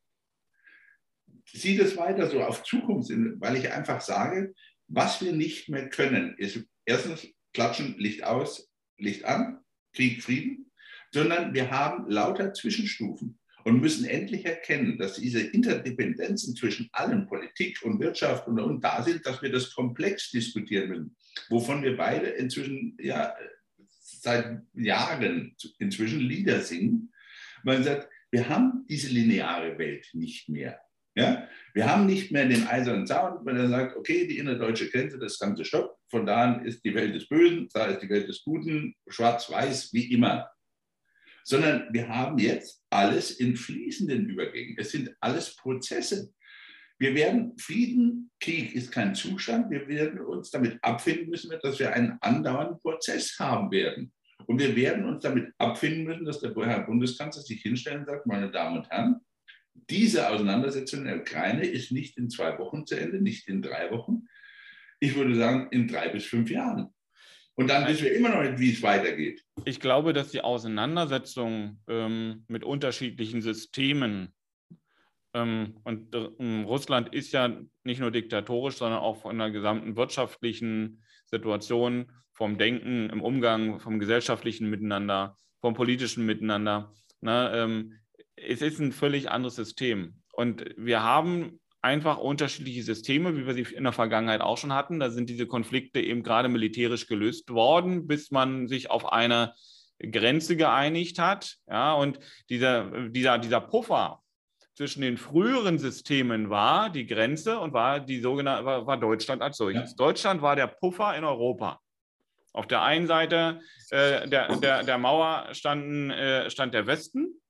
Sieh 1.52 1.76
das 1.76 1.96
weiter 1.96 2.28
so 2.28 2.42
auf 2.42 2.62
Zukunft, 2.62 3.10
weil 3.40 3.56
ich 3.56 3.70
einfach 3.70 4.00
sage, 4.00 4.54
was 4.86 5.22
wir 5.22 5.32
nicht 5.32 5.68
mehr 5.68 5.88
können, 5.88 6.34
ist 6.38 6.64
erstens 6.86 7.26
klatschen, 7.52 7.98
Licht 7.98 8.24
aus, 8.24 8.67
Licht 8.98 9.24
an, 9.24 9.60
Krieg, 9.92 10.22
Frieden. 10.22 10.70
sondern 11.12 11.54
wir 11.54 11.70
haben 11.70 12.10
lauter 12.10 12.52
Zwischenstufen 12.52 13.38
und 13.64 13.80
müssen 13.80 14.04
endlich 14.04 14.44
erkennen, 14.44 14.98
dass 14.98 15.14
diese 15.14 15.40
Interdependenzen 15.40 16.54
zwischen 16.54 16.88
allen, 16.92 17.26
Politik 17.26 17.82
und 17.82 18.00
Wirtschaft 18.00 18.46
und, 18.46 18.58
und 18.60 18.82
da 18.82 19.02
sind, 19.02 19.24
dass 19.26 19.42
wir 19.42 19.50
das 19.50 19.74
komplex 19.74 20.30
diskutieren 20.30 20.88
müssen, 20.88 21.16
wovon 21.48 21.82
wir 21.82 21.96
beide 21.96 22.28
inzwischen 22.28 22.96
ja 23.00 23.34
seit 24.00 24.62
Jahren 24.74 25.56
inzwischen 25.78 26.20
Lieder 26.20 26.60
singen. 26.60 27.12
Man 27.62 27.84
sagt, 27.84 28.08
wir 28.30 28.48
haben 28.48 28.84
diese 28.88 29.08
lineare 29.08 29.78
Welt 29.78 30.08
nicht 30.12 30.48
mehr. 30.48 30.80
Ja? 31.14 31.48
Wir 31.78 31.88
haben 31.88 32.06
nicht 32.06 32.32
mehr 32.32 32.44
den 32.44 32.66
eisernen 32.66 33.06
Zaun, 33.06 33.46
wenn 33.46 33.56
er 33.56 33.68
sagt, 33.68 33.96
okay, 33.96 34.26
die 34.26 34.38
innerdeutsche 34.38 34.90
Grenze, 34.90 35.16
das 35.16 35.38
Ganze 35.38 35.64
stoppt, 35.64 35.96
von 36.10 36.26
da 36.26 36.42
an 36.42 36.66
ist 36.66 36.84
die 36.84 36.92
Welt 36.92 37.14
des 37.14 37.28
Bösen, 37.28 37.68
da 37.72 37.86
ist 37.86 38.02
die 38.02 38.08
Welt 38.08 38.26
des 38.26 38.42
Guten, 38.42 38.96
schwarz-weiß, 39.06 39.92
wie 39.92 40.12
immer. 40.12 40.50
Sondern 41.44 41.86
wir 41.92 42.08
haben 42.08 42.36
jetzt 42.38 42.82
alles 42.90 43.30
in 43.30 43.54
fließenden 43.54 44.28
Übergängen. 44.28 44.74
Es 44.76 44.90
sind 44.90 45.14
alles 45.20 45.54
Prozesse. 45.54 46.32
Wir 46.98 47.14
werden, 47.14 47.56
Frieden, 47.58 48.32
Krieg 48.40 48.74
ist 48.74 48.90
kein 48.90 49.14
Zustand. 49.14 49.70
Wir 49.70 49.86
werden 49.86 50.18
uns 50.18 50.50
damit 50.50 50.82
abfinden 50.82 51.30
müssen, 51.30 51.56
dass 51.62 51.78
wir 51.78 51.92
einen 51.92 52.18
andauernden 52.22 52.80
Prozess 52.80 53.36
haben 53.38 53.70
werden. 53.70 54.12
Und 54.46 54.58
wir 54.58 54.74
werden 54.74 55.04
uns 55.04 55.22
damit 55.22 55.52
abfinden 55.58 56.02
müssen, 56.02 56.24
dass 56.24 56.40
der 56.40 56.52
Herr 56.56 56.86
Bundeskanzler 56.86 57.42
sich 57.42 57.62
hinstellen 57.62 58.00
und 58.00 58.06
sagt, 58.06 58.26
meine 58.26 58.50
Damen 58.50 58.78
und 58.78 58.90
Herren, 58.90 59.20
diese 59.90 60.28
Auseinandersetzung 60.28 61.00
in 61.00 61.06
der 61.06 61.20
Ukraine 61.20 61.66
ist 61.66 61.92
nicht 61.92 62.16
in 62.18 62.30
zwei 62.30 62.58
Wochen 62.58 62.86
zu 62.86 62.98
Ende, 62.98 63.20
nicht 63.20 63.48
in 63.48 63.62
drei 63.62 63.90
Wochen. 63.90 64.26
Ich 65.00 65.14
würde 65.14 65.34
sagen, 65.34 65.68
in 65.70 65.88
drei 65.88 66.08
bis 66.08 66.24
fünf 66.24 66.50
Jahren. 66.50 66.88
Und 67.54 67.68
dann 67.68 67.86
wissen 67.88 68.04
wir 68.04 68.14
immer 68.14 68.28
noch 68.28 68.42
nicht, 68.42 68.58
wie 68.58 68.72
es 68.72 68.82
weitergeht. 68.82 69.44
Ich 69.64 69.80
glaube, 69.80 70.12
dass 70.12 70.30
die 70.30 70.42
Auseinandersetzung 70.42 71.80
ähm, 71.88 72.44
mit 72.46 72.62
unterschiedlichen 72.62 73.42
Systemen 73.42 74.32
ähm, 75.34 75.76
und 75.84 76.14
äh, 76.14 76.62
Russland 76.64 77.14
ist 77.14 77.32
ja 77.32 77.60
nicht 77.84 78.00
nur 78.00 78.10
diktatorisch, 78.10 78.76
sondern 78.76 79.00
auch 79.00 79.20
von 79.20 79.38
der 79.38 79.50
gesamten 79.50 79.96
wirtschaftlichen 79.96 81.02
Situation, 81.26 82.10
vom 82.32 82.56
Denken 82.56 83.10
im 83.10 83.20
Umgang, 83.20 83.80
vom 83.80 83.98
gesellschaftlichen 83.98 84.70
Miteinander, 84.70 85.36
vom 85.60 85.74
politischen 85.74 86.24
Miteinander. 86.24 86.92
Ne, 87.20 87.50
ähm, 87.54 87.94
es 88.46 88.62
ist 88.62 88.78
ein 88.78 88.92
völlig 88.92 89.30
anderes 89.30 89.56
System. 89.56 90.14
Und 90.32 90.64
wir 90.76 91.02
haben 91.02 91.58
einfach 91.80 92.18
unterschiedliche 92.18 92.82
Systeme, 92.82 93.36
wie 93.36 93.46
wir 93.46 93.54
sie 93.54 93.74
in 93.74 93.84
der 93.84 93.92
Vergangenheit 93.92 94.40
auch 94.40 94.58
schon 94.58 94.72
hatten. 94.72 95.00
Da 95.00 95.10
sind 95.10 95.28
diese 95.30 95.46
Konflikte 95.46 96.00
eben 96.00 96.22
gerade 96.22 96.48
militärisch 96.48 97.06
gelöst 97.06 97.50
worden, 97.50 98.06
bis 98.06 98.30
man 98.30 98.68
sich 98.68 98.90
auf 98.90 99.12
eine 99.12 99.54
Grenze 99.98 100.56
geeinigt 100.56 101.18
hat. 101.18 101.56
Ja, 101.68 101.94
und 101.94 102.18
dieser, 102.50 103.08
dieser, 103.08 103.38
dieser 103.38 103.60
Puffer 103.60 104.20
zwischen 104.74 105.02
den 105.02 105.16
früheren 105.16 105.78
Systemen 105.78 106.50
war 106.50 106.90
die 106.90 107.06
Grenze 107.06 107.58
und 107.58 107.72
war 107.72 107.98
die 107.98 108.20
sogenannte 108.20 108.64
war, 108.64 108.86
war 108.86 108.96
Deutschland 108.96 109.42
als 109.42 109.56
solches. 109.56 109.90
Ja. 109.90 109.96
Deutschland 109.96 110.40
war 110.40 110.56
der 110.56 110.68
Puffer 110.68 111.16
in 111.16 111.24
Europa. 111.24 111.80
Auf 112.52 112.66
der 112.66 112.82
einen 112.82 113.06
Seite 113.06 113.60
äh, 113.90 114.28
der, 114.28 114.56
der, 114.56 114.84
der 114.84 114.98
Mauer 114.98 115.48
standen, 115.52 116.10
äh, 116.10 116.48
stand 116.50 116.74
der 116.74 116.86
Westen 116.86 117.40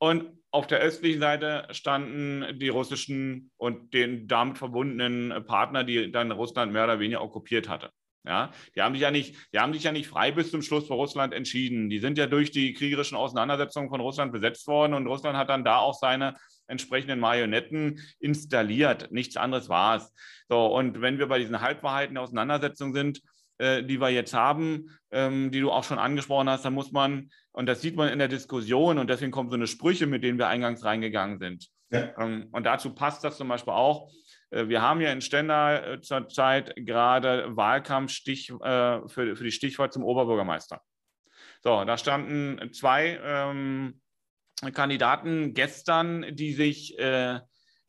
und 0.00 0.32
auf 0.50 0.66
der 0.66 0.80
östlichen 0.80 1.20
Seite 1.20 1.68
standen 1.70 2.58
die 2.58 2.70
russischen 2.70 3.52
und 3.56 3.94
den 3.94 4.26
damit 4.26 4.58
verbundenen 4.58 5.44
Partner, 5.46 5.84
die 5.84 6.10
dann 6.10 6.32
Russland 6.32 6.72
mehr 6.72 6.84
oder 6.84 6.98
weniger 6.98 7.22
okkupiert 7.22 7.68
hatte. 7.68 7.90
Ja, 8.26 8.50
die 8.74 8.82
haben 8.82 8.94
sich 8.94 9.02
ja 9.02 9.10
nicht, 9.10 9.36
die 9.54 9.58
haben 9.58 9.72
sich 9.72 9.84
ja 9.84 9.92
nicht 9.92 10.08
frei 10.08 10.30
bis 10.32 10.50
zum 10.50 10.60
Schluss 10.60 10.86
für 10.86 10.94
Russland 10.94 11.32
entschieden. 11.32 11.88
Die 11.88 12.00
sind 12.00 12.18
ja 12.18 12.26
durch 12.26 12.50
die 12.50 12.74
kriegerischen 12.74 13.16
Auseinandersetzungen 13.16 13.88
von 13.88 14.00
Russland 14.00 14.32
besetzt 14.32 14.66
worden 14.66 14.94
und 14.94 15.06
Russland 15.06 15.38
hat 15.38 15.48
dann 15.48 15.64
da 15.64 15.78
auch 15.78 15.94
seine 15.94 16.34
entsprechenden 16.66 17.20
Marionetten 17.20 18.00
installiert. 18.18 19.10
Nichts 19.10 19.36
anderes 19.36 19.68
war 19.68 19.96
es. 19.96 20.12
So, 20.48 20.66
und 20.66 21.00
wenn 21.00 21.18
wir 21.18 21.28
bei 21.28 21.38
diesen 21.38 21.60
Halbwahrheiten 21.60 22.14
der 22.14 22.24
Auseinandersetzung 22.24 22.92
sind, 22.92 23.22
äh, 23.58 23.84
die 23.84 24.00
wir 24.00 24.10
jetzt 24.10 24.34
haben, 24.34 24.90
ähm, 25.10 25.50
die 25.50 25.60
du 25.60 25.70
auch 25.70 25.84
schon 25.84 25.98
angesprochen 25.98 26.48
hast, 26.48 26.64
da 26.64 26.70
muss 26.70 26.92
man, 26.92 27.30
und 27.52 27.66
das 27.66 27.80
sieht 27.80 27.96
man 27.96 28.08
in 28.08 28.18
der 28.18 28.28
Diskussion, 28.28 28.98
und 28.98 29.08
deswegen 29.08 29.32
kommen 29.32 29.50
so 29.50 29.56
eine 29.56 29.66
Sprüche, 29.66 30.06
mit 30.06 30.22
denen 30.22 30.38
wir 30.38 30.48
eingangs 30.48 30.84
reingegangen 30.84 31.38
sind. 31.38 31.68
Ja. 31.90 32.14
Ähm, 32.18 32.48
und 32.52 32.64
dazu 32.64 32.94
passt 32.94 33.24
das 33.24 33.36
zum 33.36 33.48
Beispiel 33.48 33.72
auch. 33.72 34.10
Äh, 34.50 34.68
wir 34.68 34.82
haben 34.82 35.00
ja 35.00 35.10
in 35.12 35.20
Stendal 35.20 35.94
äh, 35.94 36.00
zurzeit 36.00 36.74
gerade 36.76 37.56
Wahlkampfstich 37.56 38.50
äh, 38.50 39.08
für, 39.08 39.36
für 39.36 39.44
die 39.44 39.52
Stichwahl 39.52 39.90
zum 39.90 40.04
Oberbürgermeister. 40.04 40.80
So, 41.62 41.84
da 41.84 41.98
standen 41.98 42.72
zwei 42.72 43.20
ähm, 43.22 44.00
Kandidaten 44.72 45.52
gestern, 45.52 46.34
die 46.34 46.52
sich 46.52 46.98
äh, 46.98 47.40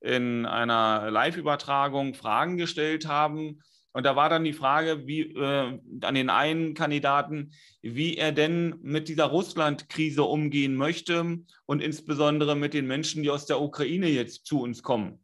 in 0.02 0.45
einer 0.45 1.12
Live-Übertragung 1.12 2.15
Fragen 2.15 2.58
gestellt 2.58 3.08
haben 3.08 3.62
und 3.93 4.06
da 4.06 4.15
war 4.15 4.30
dann 4.30 4.43
die 4.43 4.54
Frage, 4.54 5.06
wie 5.06 5.21
äh, 5.21 5.80
an 6.01 6.15
den 6.15 6.30
einen 6.30 6.73
Kandidaten, 6.73 7.51
wie 7.82 8.17
er 8.17 8.32
denn 8.32 8.75
mit 8.82 9.10
dieser 9.10 9.25
Russland-Krise 9.25 10.23
umgehen 10.23 10.75
möchte 10.75 11.39
und 11.65 11.82
insbesondere 11.82 12.56
mit 12.56 12.73
den 12.73 12.88
Menschen, 12.88 13.23
die 13.23 13.30
aus 13.30 13.45
der 13.45 13.62
Ukraine 13.62 14.08
jetzt 14.08 14.45
zu 14.45 14.62
uns 14.62 14.82
kommen. 14.82 15.23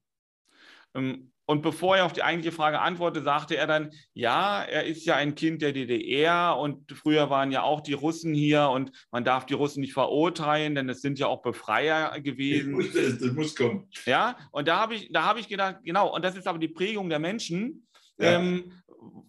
Ähm, 0.93 1.31
und 1.49 1.61
bevor 1.61 1.95
er 1.95 2.05
auf 2.05 2.11
die 2.11 2.23
eigentliche 2.23 2.53
Frage 2.53 2.81
antwortete, 2.81 3.23
sagte 3.23 3.55
er 3.55 3.67
dann, 3.67 3.91
ja, 4.13 4.63
er 4.63 4.83
ist 4.83 5.05
ja 5.05 5.15
ein 5.15 5.33
Kind 5.33 5.61
der 5.61 5.71
DDR 5.71 6.57
und 6.57 6.91
früher 6.91 7.29
waren 7.29 7.53
ja 7.53 7.63
auch 7.63 7.79
die 7.79 7.93
Russen 7.93 8.33
hier 8.33 8.67
und 8.67 8.91
man 9.11 9.23
darf 9.23 9.45
die 9.45 9.53
Russen 9.53 9.79
nicht 9.79 9.93
verurteilen, 9.93 10.75
denn 10.75 10.89
es 10.89 11.01
sind 11.01 11.19
ja 11.19 11.27
auch 11.27 11.41
Befreier 11.41 12.19
gewesen. 12.19 12.75
Wusste, 12.75 13.13
das 13.17 13.31
muss 13.31 13.55
kommen. 13.55 13.87
Ja, 14.05 14.37
und 14.51 14.67
da 14.67 14.77
habe 14.77 14.95
ich, 14.95 15.09
hab 15.15 15.37
ich 15.37 15.47
gedacht, 15.47 15.77
genau, 15.85 16.13
und 16.13 16.25
das 16.25 16.35
ist 16.35 16.47
aber 16.47 16.59
die 16.59 16.67
Prägung 16.67 17.07
der 17.07 17.19
Menschen, 17.19 17.87
Ähm, 18.19 18.71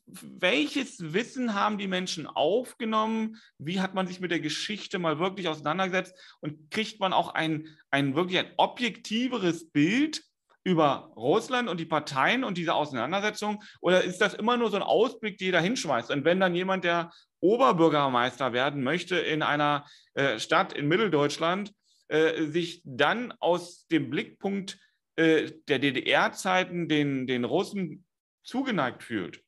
welches 0.06 1.12
Wissen 1.12 1.54
haben 1.54 1.78
die 1.78 1.86
Menschen 1.86 2.26
aufgenommen? 2.26 3.36
Wie 3.58 3.80
hat 3.80 3.94
man 3.94 4.06
sich 4.06 4.20
mit 4.20 4.30
der 4.30 4.40
Geschichte 4.40 4.98
mal 4.98 5.18
wirklich 5.18 5.48
auseinandergesetzt? 5.48 6.14
Und 6.40 6.70
kriegt 6.70 7.00
man 7.00 7.12
auch 7.12 7.34
ein, 7.34 7.68
ein 7.90 8.14
wirklich 8.14 8.38
ein 8.38 8.50
objektiveres 8.56 9.70
Bild 9.70 10.22
über 10.64 11.12
Russland 11.16 11.68
und 11.68 11.78
die 11.80 11.86
Parteien 11.86 12.44
und 12.44 12.58
diese 12.58 12.74
Auseinandersetzung? 12.74 13.62
Oder 13.80 14.04
ist 14.04 14.20
das 14.20 14.34
immer 14.34 14.56
nur 14.56 14.70
so 14.70 14.76
ein 14.76 14.82
Ausblick, 14.82 15.38
der 15.38 15.52
da 15.52 15.60
hinschmeißt? 15.60 16.10
Und 16.10 16.24
wenn 16.24 16.40
dann 16.40 16.54
jemand, 16.54 16.84
der 16.84 17.10
Oberbürgermeister 17.40 18.52
werden 18.52 18.82
möchte 18.82 19.16
in 19.16 19.42
einer 19.42 19.86
äh, 20.14 20.38
Stadt 20.38 20.72
in 20.72 20.88
Mitteldeutschland, 20.88 21.72
äh, 22.08 22.46
sich 22.46 22.82
dann 22.84 23.32
aus 23.38 23.86
dem 23.86 24.10
Blickpunkt 24.10 24.78
äh, 25.16 25.52
der 25.68 25.78
DDR-Zeiten 25.78 26.88
den, 26.88 27.26
den 27.26 27.44
Russen 27.44 28.04
zugeneigt 28.48 29.02
fühlt, 29.02 29.44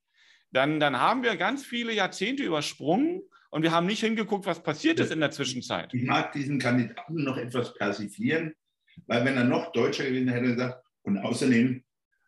dann, 0.52 0.78
dann 0.78 0.98
haben 0.98 1.22
wir 1.22 1.36
ganz 1.36 1.64
viele 1.64 1.92
Jahrzehnte 1.92 2.42
übersprungen 2.44 3.22
und 3.50 3.62
wir 3.62 3.72
haben 3.72 3.86
nicht 3.86 4.00
hingeguckt, 4.00 4.46
was 4.46 4.62
passiert 4.62 5.00
ist 5.00 5.10
in 5.10 5.20
der 5.20 5.30
Zwischenzeit. 5.30 5.92
Ich 5.94 6.02
mag 6.02 6.32
diesen 6.32 6.58
Kandidaten 6.58 7.24
noch 7.24 7.36
etwas 7.36 7.74
persiflieren, 7.74 8.54
weil 9.06 9.24
wenn 9.24 9.36
er 9.36 9.44
noch 9.44 9.72
Deutscher 9.72 10.04
gewesen 10.04 10.28
hätte, 10.28 10.46
er 10.46 10.52
gesagt, 10.52 10.84
und 11.02 11.18
außerdem 11.18 11.82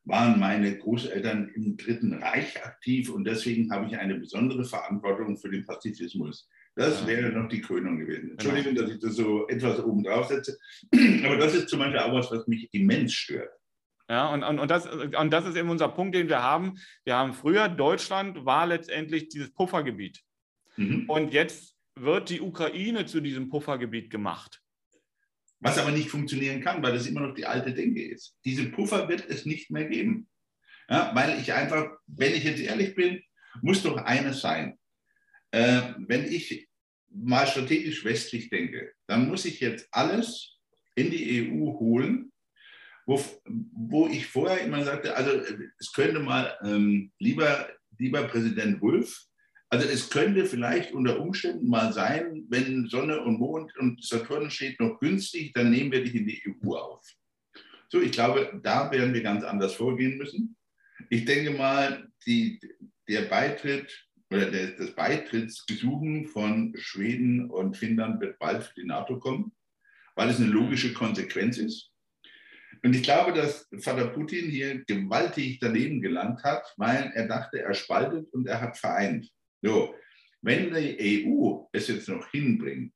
waren 0.05 0.41
meine 0.41 0.77
Großeltern 0.77 1.53
im 1.55 1.77
Dritten 1.77 2.15
Reich 2.15 2.65
aktiv 2.65 3.11
und 3.11 3.25
deswegen 3.25 3.71
habe 3.71 3.87
ich 3.87 3.97
eine 3.97 4.17
besondere 4.17 4.65
Verantwortung 4.65 5.37
für 5.37 5.51
den 5.51 5.65
Pazifismus. 5.65 6.49
Das 6.75 7.07
wäre 7.07 7.31
noch 7.31 7.49
die 7.49 7.61
Krönung 7.61 7.99
gewesen. 7.99 8.31
Genau. 8.31 8.33
Entschuldigung, 8.33 8.75
dass 8.75 8.91
ich 8.91 8.99
das 8.99 9.15
so 9.15 9.47
etwas 9.47 9.79
oben 9.81 10.03
drauf 10.03 10.27
setze, 10.27 10.59
aber 11.25 11.37
das 11.37 11.55
ist 11.55 11.69
zum 11.69 11.81
Beispiel 11.81 12.01
auch 12.01 12.15
was, 12.15 12.31
was 12.31 12.47
mich 12.49 12.69
immens 12.73 13.13
stört. 13.13 13.51
Ja, 14.13 14.27
und, 14.27 14.43
und, 14.43 14.59
und, 14.59 14.71
das, 14.71 14.85
und 14.85 15.31
das 15.31 15.47
ist 15.47 15.57
eben 15.57 15.71
unser 15.71 15.89
Punkt, 15.89 16.15
den 16.15 16.29
wir 16.29 16.43
haben. 16.43 16.79
Wir 17.03 17.17
haben 17.17 17.33
früher, 17.33 17.71
Deutschland 17.71 18.45
war 18.45 18.67
letztendlich 18.67 19.31
dieses 19.31 19.51
Puffergebiet. 19.55 20.21
Mhm. 20.77 21.09
Und 21.09 21.33
jetzt 21.33 21.79
wird 21.95 22.29
die 22.29 22.43
Ukraine 22.43 23.07
zu 23.07 23.23
diesem 23.23 23.49
Puffergebiet 23.49 24.11
gemacht. 24.11 24.61
Was 25.61 25.79
aber 25.79 25.93
nicht 25.93 26.11
funktionieren 26.11 26.61
kann, 26.61 26.83
weil 26.83 26.93
das 26.93 27.07
immer 27.07 27.21
noch 27.21 27.35
die 27.35 27.47
alte 27.47 27.73
Denke 27.73 28.07
ist. 28.07 28.37
Diese 28.45 28.67
Puffer 28.67 29.09
wird 29.09 29.25
es 29.31 29.47
nicht 29.47 29.71
mehr 29.71 29.87
geben. 29.87 30.29
Ja, 30.91 31.13
weil 31.15 31.41
ich 31.41 31.55
einfach, 31.55 31.91
wenn 32.07 32.35
ich 32.35 32.45
jetzt 32.45 32.61
ehrlich 32.61 32.95
bin, 32.95 33.23
muss 33.63 33.83
doch 33.83 33.97
eines 33.97 34.43
sein. 34.43 34.79
Äh, 35.53 35.95
wenn 35.97 36.31
ich 36.31 36.69
mal 37.09 37.47
strategisch 37.47 38.05
westlich 38.05 38.51
denke, 38.51 38.93
dann 39.07 39.27
muss 39.27 39.47
ich 39.47 39.59
jetzt 39.61 39.89
alles 39.91 40.59
in 40.97 41.11
die 41.11 41.51
EU 41.51 41.79
holen, 41.79 42.32
wo, 43.07 43.23
wo 43.47 44.09
ich 44.09 44.27
vorher 44.27 44.61
immer 44.61 44.85
sagte, 44.85 45.17
also 45.17 45.31
es 45.79 45.93
könnte 45.93 46.21
mal, 46.21 46.57
ähm, 46.65 47.11
lieber, 47.19 47.69
lieber 47.99 48.25
Präsident 48.25 48.81
Wulff, 48.81 49.27
also 49.69 49.89
es 49.89 50.11
könnte 50.11 50.45
vielleicht 50.45 50.93
unter 50.93 51.19
Umständen 51.19 51.67
mal 51.67 51.93
sein, 51.93 52.45
wenn 52.51 52.89
Sonne 52.89 53.23
und 53.23 53.39
Mond 53.39 53.75
und 53.79 54.05
Saturn 54.05 54.51
steht 54.51 54.79
noch 54.79 55.01
günstig, 55.01 55.55
dann 55.55 55.71
nehmen 55.71 55.91
wir 55.91 56.05
dich 56.05 56.15
in 56.15 56.27
die 56.27 56.43
EU 56.47 56.75
auf. 56.75 57.03
So, 57.89 58.01
ich 58.01 58.13
glaube, 58.13 58.61
da 58.63 58.91
werden 58.91 59.15
wir 59.15 59.23
ganz 59.23 59.45
anders 59.45 59.75
vorgehen 59.75 60.19
müssen. 60.19 60.57
Ich 61.09 61.25
denke 61.25 61.53
mal, 61.53 62.07
die, 62.27 62.61
der 63.09 63.23
Beitritt 63.23 64.09
oder 64.31 64.51
das 64.51 64.95
Beitrittsgesuchen 64.95 66.27
von 66.27 66.75
Schweden 66.77 67.51
und 67.51 67.77
Finnland 67.77 68.21
wird 68.21 68.39
bald 68.39 68.65
für 68.65 68.75
die 68.75 68.87
NATO 68.87 69.19
kommen, 69.19 69.53
weil 70.17 70.31
es 70.31 70.37
eine 70.37 70.51
logische 70.51 70.93
Konsequenz 70.95 71.59
ist. 71.59 71.92
Und 72.85 72.97
ich 72.97 73.03
glaube, 73.03 73.33
dass 73.33 73.69
Vater 73.79 74.09
Putin 74.09 74.51
hier 74.51 74.85
gewaltig 74.85 75.61
daneben 75.61 76.01
gelangt 76.01 76.43
hat, 76.43 76.65
weil 76.77 77.13
er 77.15 77.29
dachte, 77.29 77.61
er 77.61 77.75
spaltet 77.75 78.33
und 78.33 78.49
er 78.49 78.61
hat 78.61 78.77
vereint. 78.77 79.29
So, 79.63 79.95
wenn 80.41 80.75
die 80.75 81.29
EU 81.29 81.67
es 81.73 81.87
jetzt 81.87 82.09
noch 82.09 82.29
hinbringt, 82.31 82.93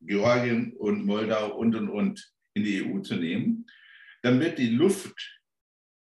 Georgien 0.00 0.72
und 0.74 1.04
Moldau 1.04 1.56
und 1.56 1.74
und 1.74 1.88
und 1.88 2.32
in 2.54 2.62
die 2.62 2.84
EU 2.84 3.00
zu 3.00 3.16
nehmen, 3.16 3.66
dann 4.22 4.38
wird 4.38 4.58
die 4.58 4.70
Luft, 4.70 5.40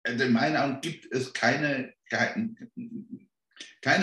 also 0.04 0.26
in 0.26 0.34
meinen 0.34 0.58
Augen 0.58 0.82
gibt 0.82 1.12
es 1.12 1.34
keine, 1.34 1.94
keine, 2.10 2.56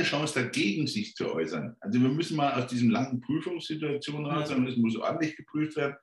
Chance 0.03 0.42
dagegen, 0.42 0.88
sich 0.88 1.14
zu 1.14 1.33
äußern. 1.33 1.77
Also 1.79 2.01
wir 2.01 2.09
müssen 2.09 2.37
mal 2.37 2.61
aus 2.61 2.69
diesen 2.69 2.90
langen 2.90 3.21
Prüfungssituationen 3.21 4.27
raus, 4.27 4.49
sondern 4.49 4.73
es 4.73 4.77
muss 4.77 4.97
ordentlich 4.97 5.37
geprüft 5.37 5.77
werden 5.77 5.97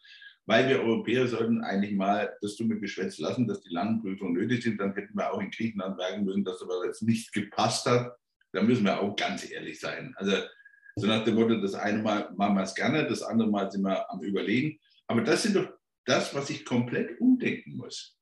weil 0.45 0.67
wir 0.67 0.82
Europäer 0.82 1.27
sollten 1.27 1.62
eigentlich 1.62 1.93
mal 1.93 2.36
das 2.41 2.56
dumme 2.56 2.79
Geschwätz 2.79 3.17
lassen, 3.17 3.47
dass 3.47 3.62
die 3.62 3.73
langen 3.73 4.01
Prüfungen 4.01 4.34
nötig 4.34 4.63
sind. 4.63 4.79
Dann 4.79 4.93
hätten 4.93 5.15
wir 5.15 5.32
auch 5.32 5.39
in 5.39 5.51
Griechenland 5.51 5.97
merken 5.97 6.25
müssen, 6.25 6.43
dass 6.43 6.62
aber 6.62 6.86
jetzt 6.86 7.01
nicht 7.01 7.32
gepasst 7.32 7.86
hat. 7.86 8.15
Da 8.51 8.62
müssen 8.62 8.84
wir 8.84 8.99
auch 8.99 9.15
ganz 9.15 9.49
ehrlich 9.49 9.79
sein. 9.79 10.13
Also 10.17 10.38
so 10.95 11.08
nach 11.08 11.23
dem 11.23 11.36
Motto, 11.36 11.60
das 11.60 11.73
eine 11.73 11.99
Mal 11.99 12.32
machen 12.36 12.56
wir 12.56 12.63
es 12.63 12.75
gerne, 12.75 13.08
das 13.08 13.23
andere 13.23 13.49
Mal 13.49 13.71
sind 13.71 13.84
wir 13.84 14.10
am 14.12 14.21
Überlegen. 14.21 14.79
Aber 15.08 15.21
das 15.21 15.43
sind 15.43 15.56
doch 15.56 15.71
das, 16.06 16.36
was 16.36 16.49
ich 16.49 16.65
komplett 16.65 17.19
umdenken 17.19 17.77
muss. 17.77 18.17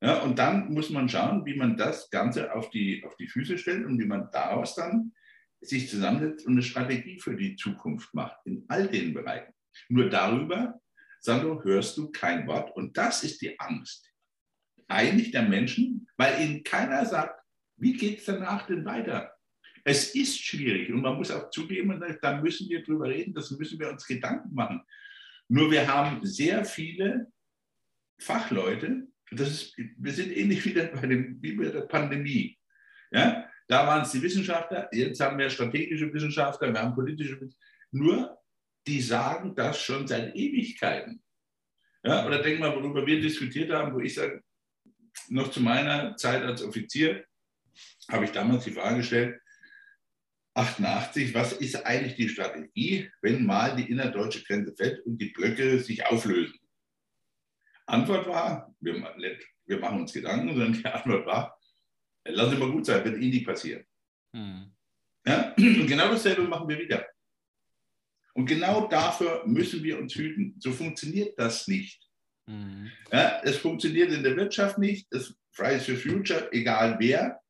Ja, 0.00 0.22
und 0.22 0.38
dann 0.38 0.72
muss 0.72 0.90
man 0.90 1.08
schauen, 1.08 1.44
wie 1.46 1.56
man 1.56 1.76
das 1.76 2.10
Ganze 2.10 2.54
auf 2.54 2.70
die, 2.70 3.02
auf 3.04 3.16
die 3.16 3.28
Füße 3.28 3.58
stellt 3.58 3.86
und 3.86 3.98
wie 3.98 4.06
man 4.06 4.28
daraus 4.32 4.74
dann 4.74 5.12
sich 5.60 5.88
zusammensetzt 5.88 6.46
und 6.46 6.52
eine 6.52 6.62
Strategie 6.62 7.18
für 7.18 7.36
die 7.36 7.56
Zukunft 7.56 8.12
macht, 8.14 8.36
in 8.44 8.64
all 8.68 8.86
den 8.86 9.14
Bereichen. 9.14 9.52
Nur 9.88 10.10
darüber 10.10 10.80
Sandro, 11.24 11.64
hörst 11.64 11.96
du 11.96 12.10
kein 12.10 12.46
Wort. 12.46 12.76
Und 12.76 12.98
das 12.98 13.24
ist 13.24 13.40
die 13.40 13.58
Angst 13.58 14.10
eigentlich 14.88 15.30
der 15.30 15.42
Menschen, 15.42 16.06
weil 16.18 16.38
ihnen 16.42 16.62
keiner 16.62 17.06
sagt, 17.06 17.40
wie 17.76 17.94
geht 17.94 18.18
es 18.18 18.26
danach 18.26 18.66
denn 18.66 18.84
weiter? 18.84 19.32
Es 19.84 20.14
ist 20.14 20.38
schwierig 20.38 20.92
und 20.92 21.00
man 21.00 21.16
muss 21.16 21.30
auch 21.30 21.48
zugeben, 21.48 21.98
da 22.20 22.40
müssen 22.40 22.68
wir 22.68 22.82
drüber 22.82 23.08
reden, 23.08 23.32
das 23.32 23.50
müssen 23.52 23.80
wir 23.80 23.88
uns 23.88 24.06
Gedanken 24.06 24.54
machen. 24.54 24.82
Nur 25.48 25.70
wir 25.70 25.88
haben 25.88 26.24
sehr 26.26 26.62
viele 26.66 27.32
Fachleute, 28.20 29.08
das 29.30 29.48
ist, 29.48 29.76
wir 29.76 30.12
sind 30.12 30.30
ähnlich 30.36 30.62
wie, 30.66 30.74
der, 30.74 30.88
bei, 30.88 31.08
wie 31.40 31.52
bei 31.52 31.64
der 31.64 31.82
Pandemie. 31.82 32.58
Ja? 33.10 33.48
Da 33.66 33.86
waren 33.86 34.02
es 34.02 34.12
die 34.12 34.22
Wissenschaftler, 34.22 34.88
jetzt 34.92 35.20
haben 35.20 35.38
wir 35.38 35.48
strategische 35.48 36.12
Wissenschaftler, 36.12 36.72
wir 36.72 36.82
haben 36.82 36.94
politische 36.94 37.40
Wissenschaftler. 37.40 37.68
Nur 37.92 38.43
die 38.86 39.00
sagen 39.00 39.54
das 39.54 39.80
schon 39.80 40.06
seit 40.06 40.34
Ewigkeiten. 40.34 41.22
Ja, 42.02 42.26
oder 42.26 42.42
denk 42.42 42.60
mal, 42.60 42.74
worüber 42.74 43.06
wir 43.06 43.20
diskutiert 43.20 43.70
haben, 43.72 43.94
wo 43.94 44.00
ich 44.00 44.14
sage, 44.14 44.42
noch 45.28 45.50
zu 45.50 45.60
meiner 45.60 46.16
Zeit 46.16 46.42
als 46.42 46.62
Offizier 46.62 47.24
habe 48.10 48.26
ich 48.26 48.32
damals 48.32 48.64
die 48.64 48.72
Frage 48.72 48.98
gestellt, 48.98 49.40
88, 50.54 51.34
was 51.34 51.52
ist 51.54 51.84
eigentlich 51.84 52.14
die 52.14 52.28
Strategie, 52.28 53.10
wenn 53.22 53.44
mal 53.44 53.74
die 53.74 53.90
innerdeutsche 53.90 54.44
Grenze 54.44 54.74
fällt 54.76 55.04
und 55.04 55.18
die 55.18 55.30
Blöcke 55.30 55.80
sich 55.80 56.06
auflösen? 56.06 56.58
Antwort 57.86 58.26
war, 58.28 58.74
wir, 58.80 58.94
wir 59.66 59.78
machen 59.78 60.00
uns 60.00 60.12
Gedanken, 60.12 60.48
sondern 60.48 60.72
die 60.72 60.86
Antwort 60.86 61.26
war, 61.26 61.58
lass 62.24 62.52
es 62.52 62.58
mal 62.58 62.70
gut 62.70 62.86
sein, 62.86 63.04
wird 63.04 63.16
eh 63.16 63.28
nicht 63.28 63.46
passieren. 63.46 63.84
Hm. 64.32 64.72
Ja? 65.26 65.54
Und 65.56 65.86
genau 65.86 66.10
dasselbe 66.10 66.42
machen 66.42 66.68
wir 66.68 66.78
wieder. 66.78 67.04
Und 68.34 68.46
genau 68.46 68.88
dafür 68.88 69.44
müssen 69.46 69.82
wir 69.82 69.98
uns 69.98 70.14
hüten. 70.14 70.56
So 70.58 70.72
funktioniert 70.72 71.38
das 71.38 71.68
nicht. 71.68 72.02
Mhm. 72.46 72.90
Ja, 73.12 73.40
es 73.44 73.56
funktioniert 73.56 74.12
in 74.12 74.22
der 74.22 74.36
Wirtschaft 74.36 74.78
nicht. 74.78 75.06
Das 75.10 75.34
Fridays 75.52 75.86
for 75.86 75.94
Future, 75.94 76.48
egal 76.52 76.96
wer, 76.98 77.40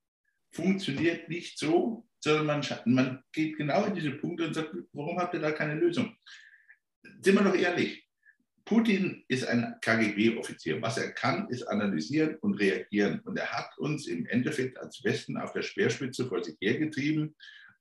funktioniert 0.53 1.29
nicht 1.29 1.59
so, 1.59 2.07
sondern 2.21 2.47
man, 2.47 2.81
man 2.85 3.25
geht 3.33 3.57
genau 3.57 3.85
in 3.87 3.95
diese 3.95 4.13
Punkte 4.13 4.47
und 4.47 4.55
sagt, 4.55 4.75
warum 4.93 5.19
habt 5.19 5.35
ihr 5.35 5.41
da 5.41 5.53
keine 5.53 5.75
Lösung? 5.75 6.17
Sind 7.21 7.35
wir 7.35 7.43
doch 7.43 7.55
ehrlich. 7.55 8.07
Putin 8.65 9.25
ist 9.29 9.47
ein 9.47 9.75
KGB-Offizier. 9.83 10.81
Was 10.81 10.97
er 10.97 11.13
kann, 11.13 11.49
ist 11.49 11.65
analysieren 11.65 12.37
und 12.37 12.55
reagieren. 12.55 13.21
Und 13.21 13.39
er 13.39 13.51
hat 13.51 13.77
uns 13.79 14.07
im 14.07 14.27
Endeffekt 14.27 14.79
als 14.79 15.05
Westen 15.05 15.37
auf 15.37 15.53
der 15.53 15.63
Speerspitze 15.63 16.27
vor 16.27 16.43
sich 16.43 16.57
hergetrieben 16.61 17.35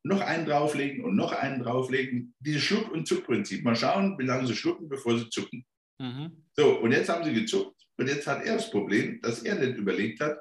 noch 0.03 0.21
einen 0.21 0.45
drauflegen 0.45 1.03
und 1.03 1.15
noch 1.15 1.31
einen 1.31 1.63
drauflegen. 1.63 2.35
Dieses 2.39 2.61
Schluck- 2.61 2.91
und 2.91 3.07
Zuckprinzip. 3.07 3.63
Mal 3.63 3.75
schauen, 3.75 4.17
wie 4.19 4.25
lange 4.25 4.47
sie 4.47 4.55
schlucken, 4.55 4.89
bevor 4.89 5.17
sie 5.17 5.29
zucken. 5.29 5.65
Mhm. 5.99 6.43
So, 6.55 6.79
und 6.79 6.91
jetzt 6.91 7.09
haben 7.09 7.23
sie 7.23 7.33
gezuckt. 7.33 7.81
Und 7.97 8.07
jetzt 8.07 8.27
hat 8.27 8.43
er 8.43 8.55
das 8.55 8.69
Problem, 8.69 9.21
dass 9.21 9.43
er 9.43 9.55
nicht 9.55 9.77
überlegt 9.77 10.19
hat, 10.19 10.37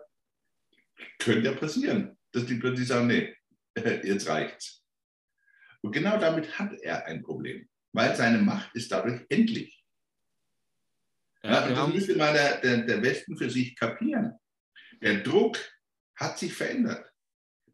könnte 1.19 1.49
ja 1.49 1.55
passieren, 1.55 2.17
dass 2.33 2.47
die 2.47 2.57
plötzlich 2.57 2.89
sagen, 2.89 3.07
nee, 3.07 3.35
jetzt 3.77 4.29
reicht's. 4.29 4.83
Und 5.81 5.93
genau 5.93 6.19
damit 6.19 6.59
hat 6.59 6.73
er 6.81 7.07
ein 7.07 7.23
Problem, 7.23 7.69
weil 7.93 8.17
seine 8.17 8.39
Macht 8.39 8.75
ist 8.75 8.91
dadurch 8.91 9.25
endlich. 9.29 9.83
Ja, 11.45 11.67
und 11.67 11.77
das 11.77 11.89
müsste 11.89 12.17
mal 12.17 12.33
der, 12.33 12.61
der, 12.61 12.83
der 12.83 13.03
Westen 13.03 13.37
für 13.37 13.51
sich 13.51 13.75
kapieren. 13.75 14.39
Der 15.01 15.23
Druck 15.23 15.59
hat 16.15 16.39
sich 16.39 16.55
verändert. 16.55 17.12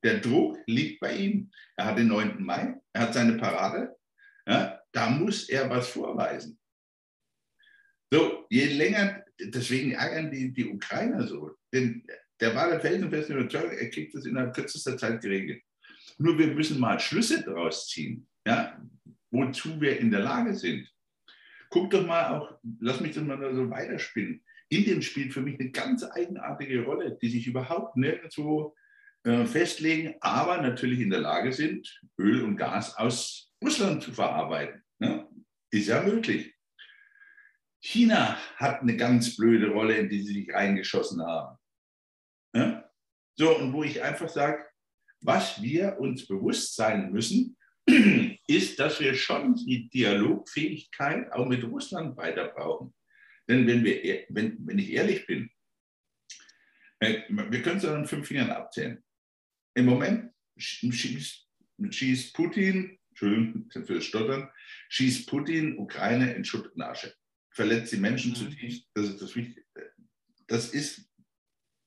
Der 0.05 0.21
Druck 0.21 0.59
liegt 0.67 1.01
bei 1.01 1.17
ihm. 1.17 1.51
Er 1.77 1.87
hat 1.87 1.99
den 1.99 2.09
9. 2.09 2.43
Mai, 2.43 2.81
er 2.93 3.03
hat 3.03 3.15
seine 3.15 3.35
Parade. 3.35 3.97
Ja, 4.47 4.81
da 4.93 5.11
muss 5.11 5.49
er 5.49 5.69
was 5.69 5.89
vorweisen. 5.89 6.59
So, 8.11 8.47
je 8.49 8.67
länger, 8.67 9.25
deswegen 9.39 9.93
ärgern 9.93 10.31
die, 10.31 10.53
die 10.53 10.67
Ukrainer 10.67 11.27
so. 11.27 11.57
Denn 11.73 12.07
der 12.41 12.55
war 12.55 12.71
der 12.71 12.81
felsenfeste 12.81 13.35
Überzeugung, 13.35 13.77
er 13.77 13.91
kriegt 13.91 14.15
das 14.15 14.25
innerhalb 14.25 14.55
kürzester 14.55 14.97
Zeit 14.97 15.21
geregelt. 15.21 15.63
Nur 16.17 16.39
wir 16.39 16.49
müssen 16.49 16.81
mal 16.81 16.99
Schlüsse 16.99 17.43
daraus 17.43 17.89
ziehen, 17.89 18.27
ja, 18.47 18.81
wozu 19.31 19.81
wir 19.81 19.99
in 19.99 20.11
der 20.11 20.21
Lage 20.21 20.55
sind. 20.55 20.91
Guck 21.69 21.91
doch 21.91 22.07
mal 22.07 22.39
auch, 22.39 22.59
lass 22.81 23.01
mich 23.01 23.15
das 23.15 23.25
mal 23.25 23.55
so 23.55 23.69
weiterspinnen. 23.69 24.43
Indien 24.71 25.03
spielt 25.03 25.33
für 25.33 25.41
mich 25.41 25.59
eine 25.61 25.71
ganz 25.71 26.05
eigenartige 26.05 26.85
Rolle, 26.85 27.19
die 27.21 27.29
sich 27.29 27.47
überhaupt 27.47 27.97
nirgendwo 27.97 28.75
festlegen, 29.25 30.15
aber 30.21 30.63
natürlich 30.63 31.01
in 31.01 31.11
der 31.11 31.21
Lage 31.21 31.53
sind, 31.53 32.01
Öl 32.19 32.43
und 32.43 32.57
Gas 32.57 32.97
aus 32.97 33.53
Russland 33.63 34.03
zu 34.03 34.13
verarbeiten. 34.13 34.83
Ne? 34.99 35.29
Ist 35.71 35.89
ja 35.89 36.03
möglich. 36.03 36.55
China 37.81 38.37
hat 38.57 38.81
eine 38.81 38.97
ganz 38.97 39.37
blöde 39.37 39.71
Rolle, 39.71 39.97
in 39.97 40.09
die 40.09 40.23
sie 40.23 40.35
sich 40.35 40.53
reingeschossen 40.53 41.23
haben. 41.23 41.59
Ne? 42.55 42.85
So, 43.37 43.57
und 43.57 43.73
wo 43.73 43.85
ich 43.85 44.03
einfach 44.03 44.29
sage, 44.29 44.65
was 45.21 45.61
wir 45.63 45.99
uns 45.99 46.27
bewusst 46.27 46.75
sein 46.75 47.13
müssen, 47.13 47.57
ist, 48.47 48.79
dass 48.79 49.01
wir 49.01 49.15
schon 49.15 49.55
die 49.55 49.89
Dialogfähigkeit 49.89 51.33
auch 51.33 51.47
mit 51.47 51.65
Russland 51.65 52.17
weiter 52.17 52.49
brauchen. 52.49 52.95
Denn 53.49 53.67
wenn, 53.67 53.85
wir, 53.85 54.27
wenn, 54.29 54.59
wenn 54.67 54.79
ich 54.79 54.93
ehrlich 54.93 55.27
bin, 55.27 55.51
äh, 57.01 57.23
wir 57.29 57.63
können 57.63 57.79
es 57.79 57.85
an 57.85 58.07
fünf 58.07 58.27
Fingern 58.27 58.51
abzählen. 58.51 59.03
Im 59.79 59.87
Moment 59.87 60.33
schießt, 60.57 61.49
schießt 61.89 62.35
Putin, 62.35 62.99
Entschuldigung 63.11 63.71
für 63.71 63.95
das 63.95 64.05
Stottern, 64.05 64.51
schießt 64.89 65.29
Putin 65.29 65.79
Ukraine 65.79 66.33
in 66.33 66.45
Schutt 66.45 66.75
und 66.75 66.83
Asche. 66.83 67.15
Verletzt 67.53 67.93
die 67.93 67.99
Menschen 67.99 68.33
mhm. 68.33 68.35
zutiefst. 68.35 68.89
Das 68.95 69.07
ist 69.07 69.23
das 69.23 69.37
Wichtigste. 69.37 69.93
Das 70.49 70.71
ist 70.71 71.09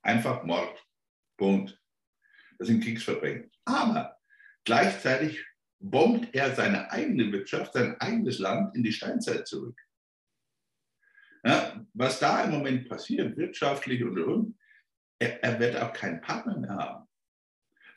einfach 0.03 0.45
Mord. 0.45 0.81
Punkt. 1.35 1.77
Das 2.59 2.69
sind 2.69 2.81
Kriegsverbrechen. 2.81 3.51
Aber 3.65 4.17
gleichzeitig 4.63 5.45
bombt 5.79 6.33
er 6.33 6.55
seine 6.55 6.89
eigene 6.91 7.29
Wirtschaft, 7.33 7.73
sein 7.73 7.99
eigenes 7.99 8.39
Land 8.39 8.73
in 8.73 8.83
die 8.83 8.93
Steinzeit 8.93 9.49
zurück. 9.49 9.77
Ja, 11.43 11.85
was 11.93 12.19
da 12.19 12.45
im 12.45 12.51
Moment 12.51 12.87
passiert, 12.87 13.35
wirtschaftlich 13.35 14.01
und, 14.01 14.17
und, 14.17 14.59
er, 15.19 15.43
er 15.43 15.59
wird 15.59 15.75
auch 15.75 15.91
keinen 15.91 16.21
Partner 16.21 16.57
mehr 16.57 16.69
haben. 16.69 17.10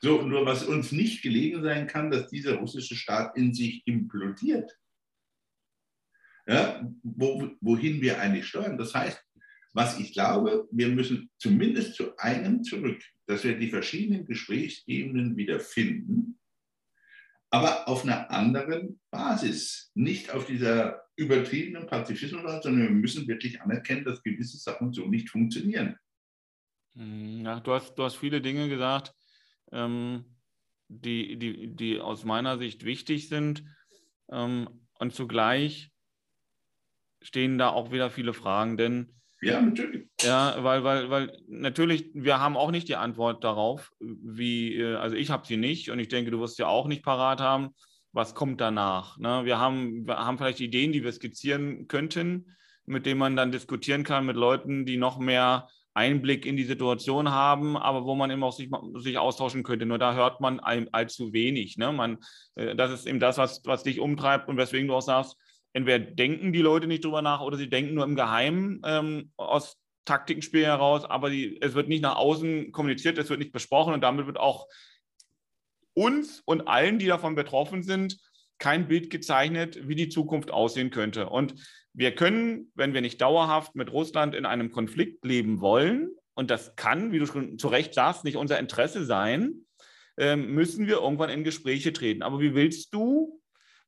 So, 0.04 0.20
nur 0.20 0.44
was 0.44 0.64
uns 0.64 0.92
nicht 0.92 1.22
gelegen 1.22 1.62
sein 1.62 1.86
kann, 1.86 2.10
dass 2.10 2.28
dieser 2.28 2.56
russische 2.56 2.94
Staat 2.94 3.38
in 3.38 3.54
sich 3.54 3.86
implodiert. 3.86 4.70
Ja, 6.46 6.86
wo, 7.02 7.50
wohin 7.62 8.02
wir 8.02 8.20
eigentlich 8.20 8.46
steuern. 8.46 8.76
Das 8.76 8.94
heißt, 8.94 9.18
was 9.72 9.98
ich 9.98 10.12
glaube, 10.12 10.68
wir 10.70 10.88
müssen 10.88 11.30
zumindest 11.38 11.94
zu 11.94 12.14
einem 12.18 12.62
zurück, 12.62 13.02
dass 13.24 13.44
wir 13.44 13.58
die 13.58 13.70
verschiedenen 13.70 14.26
Gesprächsebenen 14.26 15.38
wieder 15.38 15.58
finden, 15.58 16.38
aber 17.48 17.88
auf 17.88 18.04
einer 18.04 18.30
anderen 18.30 19.00
Basis, 19.10 19.90
nicht 19.94 20.30
auf 20.32 20.44
dieser 20.44 21.02
übertriebenen 21.16 21.86
Pazifismus, 21.86 22.42
sondern 22.62 22.82
wir 22.82 22.90
müssen 22.90 23.26
wirklich 23.26 23.58
anerkennen, 23.62 24.04
dass 24.04 24.22
gewisse 24.22 24.58
Sachen 24.58 24.92
so 24.92 25.06
nicht 25.06 25.30
funktionieren. 25.30 25.96
Hm, 26.92 27.40
ja, 27.42 27.58
du 27.58 27.72
hast, 27.72 27.94
du 27.94 28.02
hast 28.02 28.16
viele 28.16 28.42
Dinge 28.42 28.68
gesagt, 28.68 29.14
ähm, 29.72 30.24
die, 30.88 31.38
die, 31.38 31.74
die 31.74 32.00
aus 32.00 32.24
meiner 32.24 32.58
Sicht 32.58 32.84
wichtig 32.84 33.28
sind. 33.28 33.64
Ähm, 34.30 34.68
und 34.98 35.14
zugleich 35.14 35.90
stehen 37.22 37.58
da 37.58 37.70
auch 37.70 37.90
wieder 37.90 38.10
viele 38.10 38.32
Fragen, 38.32 38.76
denn 38.76 39.14
ja, 39.40 39.60
natürlich. 39.60 40.08
Ja, 40.22 40.56
weil, 40.64 40.84
weil, 40.84 41.10
weil 41.10 41.42
natürlich, 41.48 42.10
wir 42.14 42.40
haben 42.40 42.56
auch 42.56 42.70
nicht 42.70 42.88
die 42.88 42.96
Antwort 42.96 43.44
darauf, 43.44 43.92
wie, 44.00 44.76
äh, 44.76 44.94
also 44.94 45.16
ich 45.16 45.30
habe 45.30 45.46
sie 45.46 45.58
nicht 45.58 45.90
und 45.90 45.98
ich 45.98 46.08
denke, 46.08 46.30
du 46.30 46.40
wirst 46.40 46.56
sie 46.56 46.66
auch 46.66 46.86
nicht 46.86 47.04
parat 47.04 47.40
haben. 47.40 47.74
Was 48.12 48.34
kommt 48.34 48.60
danach? 48.60 49.18
Ne? 49.18 49.44
Wir, 49.44 49.58
haben, 49.58 50.06
wir 50.06 50.16
haben 50.16 50.38
vielleicht 50.38 50.60
Ideen, 50.60 50.92
die 50.92 51.04
wir 51.04 51.12
skizzieren 51.12 51.88
könnten, 51.88 52.56
mit 52.86 53.06
denen 53.06 53.18
man 53.18 53.36
dann 53.36 53.52
diskutieren 53.52 54.04
kann 54.04 54.24
mit 54.24 54.36
Leuten, 54.36 54.86
die 54.86 54.96
noch 54.96 55.18
mehr 55.18 55.68
Einblick 55.94 56.44
in 56.44 56.56
die 56.56 56.64
Situation 56.64 57.30
haben, 57.30 57.76
aber 57.76 58.04
wo 58.04 58.14
man 58.14 58.30
eben 58.30 58.42
auch 58.42 58.52
sich, 58.52 58.68
sich 58.96 59.16
austauschen 59.16 59.62
könnte. 59.62 59.86
Nur 59.86 59.98
da 59.98 60.14
hört 60.14 60.40
man 60.40 60.60
allzu 60.60 61.32
wenig. 61.32 61.78
Ne? 61.78 61.92
Man, 61.92 62.18
äh, 62.56 62.74
das 62.74 62.90
ist 62.90 63.06
eben 63.06 63.20
das, 63.20 63.38
was, 63.38 63.62
was 63.64 63.84
dich 63.84 64.00
umtreibt 64.00 64.48
und 64.48 64.56
weswegen 64.56 64.88
du 64.88 64.94
auch 64.94 65.02
sagst, 65.02 65.36
entweder 65.72 66.00
denken 66.00 66.52
die 66.52 66.62
Leute 66.62 66.86
nicht 66.86 67.04
drüber 67.04 67.22
nach 67.22 67.40
oder 67.40 67.56
sie 67.56 67.70
denken 67.70 67.94
nur 67.94 68.04
im 68.04 68.16
Geheimen 68.16 68.82
ähm, 68.84 69.30
aus 69.36 69.76
Taktikenspiel 70.04 70.64
heraus, 70.64 71.04
aber 71.04 71.30
die, 71.30 71.58
es 71.62 71.74
wird 71.74 71.88
nicht 71.88 72.02
nach 72.02 72.16
außen 72.16 72.72
kommuniziert, 72.72 73.16
es 73.18 73.30
wird 73.30 73.40
nicht 73.40 73.52
besprochen 73.52 73.94
und 73.94 74.02
damit 74.02 74.26
wird 74.26 74.38
auch 74.38 74.66
uns 75.94 76.40
und 76.44 76.68
allen, 76.68 76.98
die 76.98 77.06
davon 77.06 77.34
betroffen 77.34 77.82
sind, 77.82 78.18
kein 78.58 78.88
Bild 78.88 79.10
gezeichnet, 79.10 79.88
wie 79.88 79.94
die 79.94 80.08
Zukunft 80.08 80.50
aussehen 80.50 80.90
könnte. 80.90 81.28
Und 81.28 81.54
wir 81.94 82.14
können, 82.14 82.70
wenn 82.74 82.92
wir 82.92 83.00
nicht 83.00 83.20
dauerhaft 83.20 83.74
mit 83.74 83.92
Russland 83.92 84.34
in 84.34 84.46
einem 84.46 84.70
Konflikt 84.70 85.24
leben 85.24 85.60
wollen, 85.60 86.10
und 86.36 86.50
das 86.50 86.74
kann, 86.74 87.12
wie 87.12 87.20
du 87.20 87.26
schon 87.26 87.58
zu 87.58 87.68
Recht 87.68 87.94
sagst, 87.94 88.24
nicht 88.24 88.36
unser 88.36 88.58
Interesse 88.58 89.04
sein, 89.04 89.66
ähm, 90.16 90.52
müssen 90.52 90.86
wir 90.88 90.96
irgendwann 90.96 91.30
in 91.30 91.44
Gespräche 91.44 91.92
treten. 91.92 92.22
Aber 92.22 92.40
wie 92.40 92.54
willst 92.54 92.92
du 92.92 93.40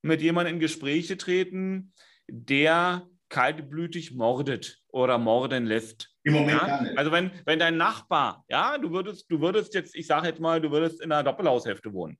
mit 0.02 0.22
jemandem 0.22 0.54
in 0.54 0.60
Gespräche 0.60 1.16
treten, 1.16 1.92
der 2.28 3.06
kaltblütig 3.28 4.12
mordet 4.12 4.80
oder 4.88 5.18
morden 5.18 5.66
lässt. 5.66 6.10
Im 6.22 6.34
Moment 6.34 6.60
ja? 6.60 6.66
gar 6.66 6.82
nicht. 6.82 6.98
Also 6.98 7.12
wenn, 7.12 7.30
wenn 7.44 7.58
dein 7.58 7.76
Nachbar, 7.76 8.44
ja, 8.48 8.78
du 8.78 8.92
würdest, 8.92 9.30
du 9.30 9.40
würdest 9.40 9.74
jetzt, 9.74 9.94
ich 9.94 10.06
sage 10.06 10.28
jetzt 10.28 10.40
mal, 10.40 10.60
du 10.60 10.70
würdest 10.70 11.00
in 11.00 11.12
einer 11.12 11.24
Doppelhaushälfte 11.24 11.92
wohnen. 11.92 12.18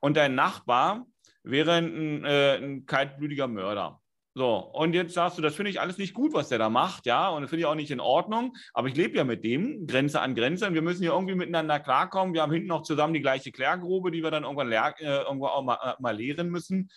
Und 0.00 0.16
dein 0.16 0.34
Nachbar 0.34 1.06
wäre 1.42 1.74
ein, 1.74 2.24
äh, 2.24 2.56
ein 2.56 2.86
kaltblütiger 2.86 3.46
Mörder. 3.46 4.00
So, 4.34 4.56
und 4.56 4.94
jetzt 4.94 5.12
sagst 5.12 5.36
du, 5.36 5.42
das 5.42 5.54
finde 5.54 5.70
ich 5.70 5.80
alles 5.80 5.98
nicht 5.98 6.14
gut, 6.14 6.32
was 6.32 6.48
der 6.48 6.58
da 6.58 6.70
macht, 6.70 7.04
ja, 7.04 7.28
und 7.28 7.42
das 7.42 7.50
finde 7.50 7.60
ich 7.60 7.66
auch 7.66 7.74
nicht 7.74 7.90
in 7.90 8.00
Ordnung, 8.00 8.56
aber 8.72 8.88
ich 8.88 8.96
lebe 8.96 9.16
ja 9.16 9.24
mit 9.24 9.44
dem, 9.44 9.86
Grenze 9.86 10.22
an 10.22 10.34
Grenze, 10.34 10.66
und 10.66 10.72
wir 10.72 10.80
müssen 10.80 11.02
hier 11.02 11.12
irgendwie 11.12 11.34
miteinander 11.34 11.78
klarkommen. 11.78 12.32
Wir 12.32 12.40
haben 12.40 12.52
hinten 12.52 12.68
noch 12.68 12.82
zusammen 12.82 13.12
die 13.12 13.20
gleiche 13.20 13.52
Klärgrube, 13.52 14.10
die 14.10 14.22
wir 14.22 14.30
dann 14.30 14.44
irgendwann 14.44 14.70
leer, 14.70 14.94
äh, 14.98 15.22
irgendwo 15.22 15.48
auch 15.48 15.62
mal, 15.62 15.78
äh, 15.82 15.94
mal 16.00 16.16
leeren 16.16 16.48
müssen. 16.48 16.90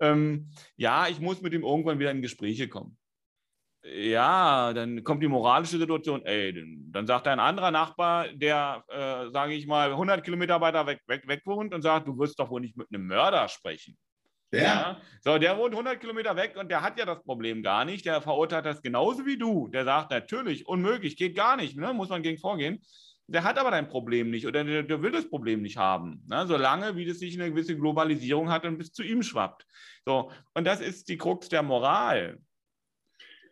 Ähm, 0.00 0.50
ja, 0.76 1.08
ich 1.08 1.20
muss 1.20 1.42
mit 1.42 1.52
dem 1.52 1.62
irgendwann 1.62 1.98
wieder 1.98 2.10
in 2.10 2.22
Gespräche 2.22 2.68
kommen. 2.68 2.96
Ja, 3.82 4.72
dann 4.72 5.04
kommt 5.04 5.22
die 5.22 5.28
moralische 5.28 5.78
Situation, 5.78 6.24
ey, 6.24 6.54
dann 6.90 7.06
sagt 7.06 7.28
ein 7.28 7.38
anderer 7.38 7.70
Nachbar, 7.70 8.28
der, 8.32 8.84
äh, 8.88 9.30
sage 9.30 9.54
ich 9.54 9.66
mal, 9.66 9.92
100 9.92 10.24
Kilometer 10.24 10.60
weiter 10.60 10.86
weg, 10.86 11.00
weg, 11.06 11.28
weg 11.28 11.42
wohnt 11.44 11.74
und 11.74 11.82
sagt, 11.82 12.08
du 12.08 12.18
wirst 12.18 12.38
doch 12.40 12.50
wohl 12.50 12.60
nicht 12.60 12.76
mit 12.76 12.88
einem 12.92 13.06
Mörder 13.06 13.46
sprechen. 13.48 13.96
Ja. 14.50 14.60
ja. 14.60 15.00
So, 15.20 15.38
der 15.38 15.58
wohnt 15.58 15.72
100 15.72 16.00
Kilometer 16.00 16.36
weg 16.36 16.56
und 16.58 16.70
der 16.70 16.82
hat 16.82 16.98
ja 16.98 17.04
das 17.04 17.22
Problem 17.22 17.62
gar 17.62 17.84
nicht. 17.84 18.06
Der 18.06 18.22
verurteilt 18.22 18.66
das 18.66 18.82
genauso 18.82 19.26
wie 19.26 19.36
du. 19.36 19.68
Der 19.68 19.84
sagt 19.84 20.10
natürlich, 20.10 20.66
unmöglich, 20.66 21.16
geht 21.16 21.36
gar 21.36 21.56
nicht, 21.56 21.76
ne? 21.76 21.92
muss 21.92 22.08
man 22.08 22.22
gegen 22.22 22.38
vorgehen. 22.38 22.82
Der 23.30 23.44
hat 23.44 23.58
aber 23.58 23.70
dein 23.70 23.88
Problem 23.88 24.30
nicht 24.30 24.46
oder 24.46 24.64
der, 24.64 24.82
der 24.84 25.02
will 25.02 25.10
das 25.10 25.28
Problem 25.28 25.60
nicht 25.60 25.76
haben, 25.76 26.22
ne? 26.28 26.46
solange 26.46 26.96
wie 26.96 27.04
das 27.04 27.18
sich 27.18 27.38
eine 27.38 27.50
gewisse 27.50 27.76
Globalisierung 27.76 28.50
hat 28.50 28.64
und 28.64 28.78
bis 28.78 28.90
zu 28.90 29.02
ihm 29.02 29.22
schwappt. 29.22 29.66
So, 30.06 30.32
und 30.54 30.64
das 30.64 30.80
ist 30.80 31.08
die 31.08 31.18
Krux 31.18 31.50
der 31.50 31.62
Moral. 31.62 32.38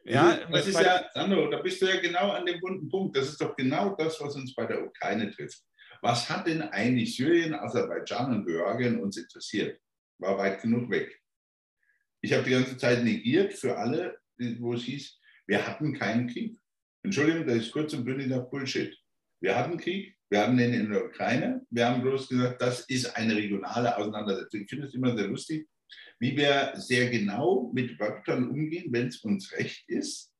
Ja, 0.08 0.38
das 0.50 0.68
ist 0.68 0.80
ja, 0.80 1.04
Sandro, 1.12 1.50
da 1.50 1.58
bist 1.58 1.82
du 1.82 1.86
ja 1.86 2.00
genau 2.00 2.30
an 2.30 2.46
dem 2.46 2.62
wunden 2.62 2.88
Punkt. 2.88 3.16
Das 3.16 3.28
ist 3.28 3.40
doch 3.40 3.56
genau 3.56 3.94
das, 3.96 4.20
was 4.20 4.36
uns 4.36 4.54
bei 4.54 4.64
der 4.64 4.86
Ukraine 4.86 5.30
trifft. 5.30 5.62
Was 6.00 6.30
hat 6.30 6.46
denn 6.46 6.62
eigentlich 6.62 7.16
Syrien, 7.16 7.54
Aserbaidschan 7.54 8.32
und 8.32 8.46
Georgien 8.46 9.00
uns 9.00 9.16
interessiert? 9.16 9.80
War 10.18 10.38
weit 10.38 10.62
genug 10.62 10.90
weg. 10.90 11.20
Ich 12.20 12.32
habe 12.32 12.44
die 12.44 12.50
ganze 12.50 12.76
Zeit 12.76 13.04
negiert 13.04 13.54
für 13.54 13.76
alle, 13.76 14.18
wo 14.58 14.74
es 14.74 14.82
hieß, 14.82 15.20
wir 15.46 15.66
hatten 15.66 15.94
keinen 15.94 16.28
Krieg. 16.28 16.58
Entschuldigung, 17.02 17.46
das 17.46 17.58
ist 17.58 17.72
kurz 17.72 17.94
und 17.94 18.04
bündiger 18.04 18.40
Bullshit. 18.40 18.96
Wir 19.40 19.56
hatten 19.56 19.78
Krieg, 19.78 20.16
wir 20.28 20.40
hatten 20.40 20.56
den 20.56 20.74
in 20.74 20.90
der 20.90 21.04
Ukraine. 21.04 21.64
Wir 21.70 21.88
haben 21.88 22.02
bloß 22.02 22.28
gesagt, 22.28 22.60
das 22.60 22.80
ist 22.88 23.16
eine 23.16 23.36
regionale 23.36 23.96
Auseinandersetzung. 23.96 24.62
Ich 24.62 24.70
finde 24.70 24.86
es 24.86 24.94
immer 24.94 25.16
sehr 25.16 25.28
lustig, 25.28 25.68
wie 26.18 26.36
wir 26.36 26.72
sehr 26.74 27.10
genau 27.10 27.70
mit 27.72 27.98
Wörtern 28.00 28.50
umgehen, 28.50 28.92
wenn 28.92 29.08
es 29.08 29.18
uns 29.18 29.52
recht 29.52 29.88
ist. 29.88 30.32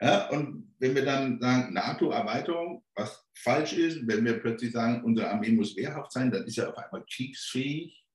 Ja, 0.00 0.28
und 0.28 0.74
wenn 0.78 0.94
wir 0.94 1.04
dann 1.04 1.40
sagen, 1.40 1.72
NATO-Erweiterung, 1.72 2.84
was 2.94 3.24
falsch 3.34 3.72
ist, 3.72 4.06
wenn 4.06 4.24
wir 4.24 4.38
plötzlich 4.38 4.72
sagen, 4.72 5.02
unsere 5.02 5.30
Armee 5.30 5.50
muss 5.50 5.74
wehrhaft 5.74 6.12
sein, 6.12 6.30
dann 6.30 6.44
ist 6.44 6.58
er 6.58 6.68
auf 6.68 6.76
einmal 6.76 7.04
kriegsfähig. 7.10 8.05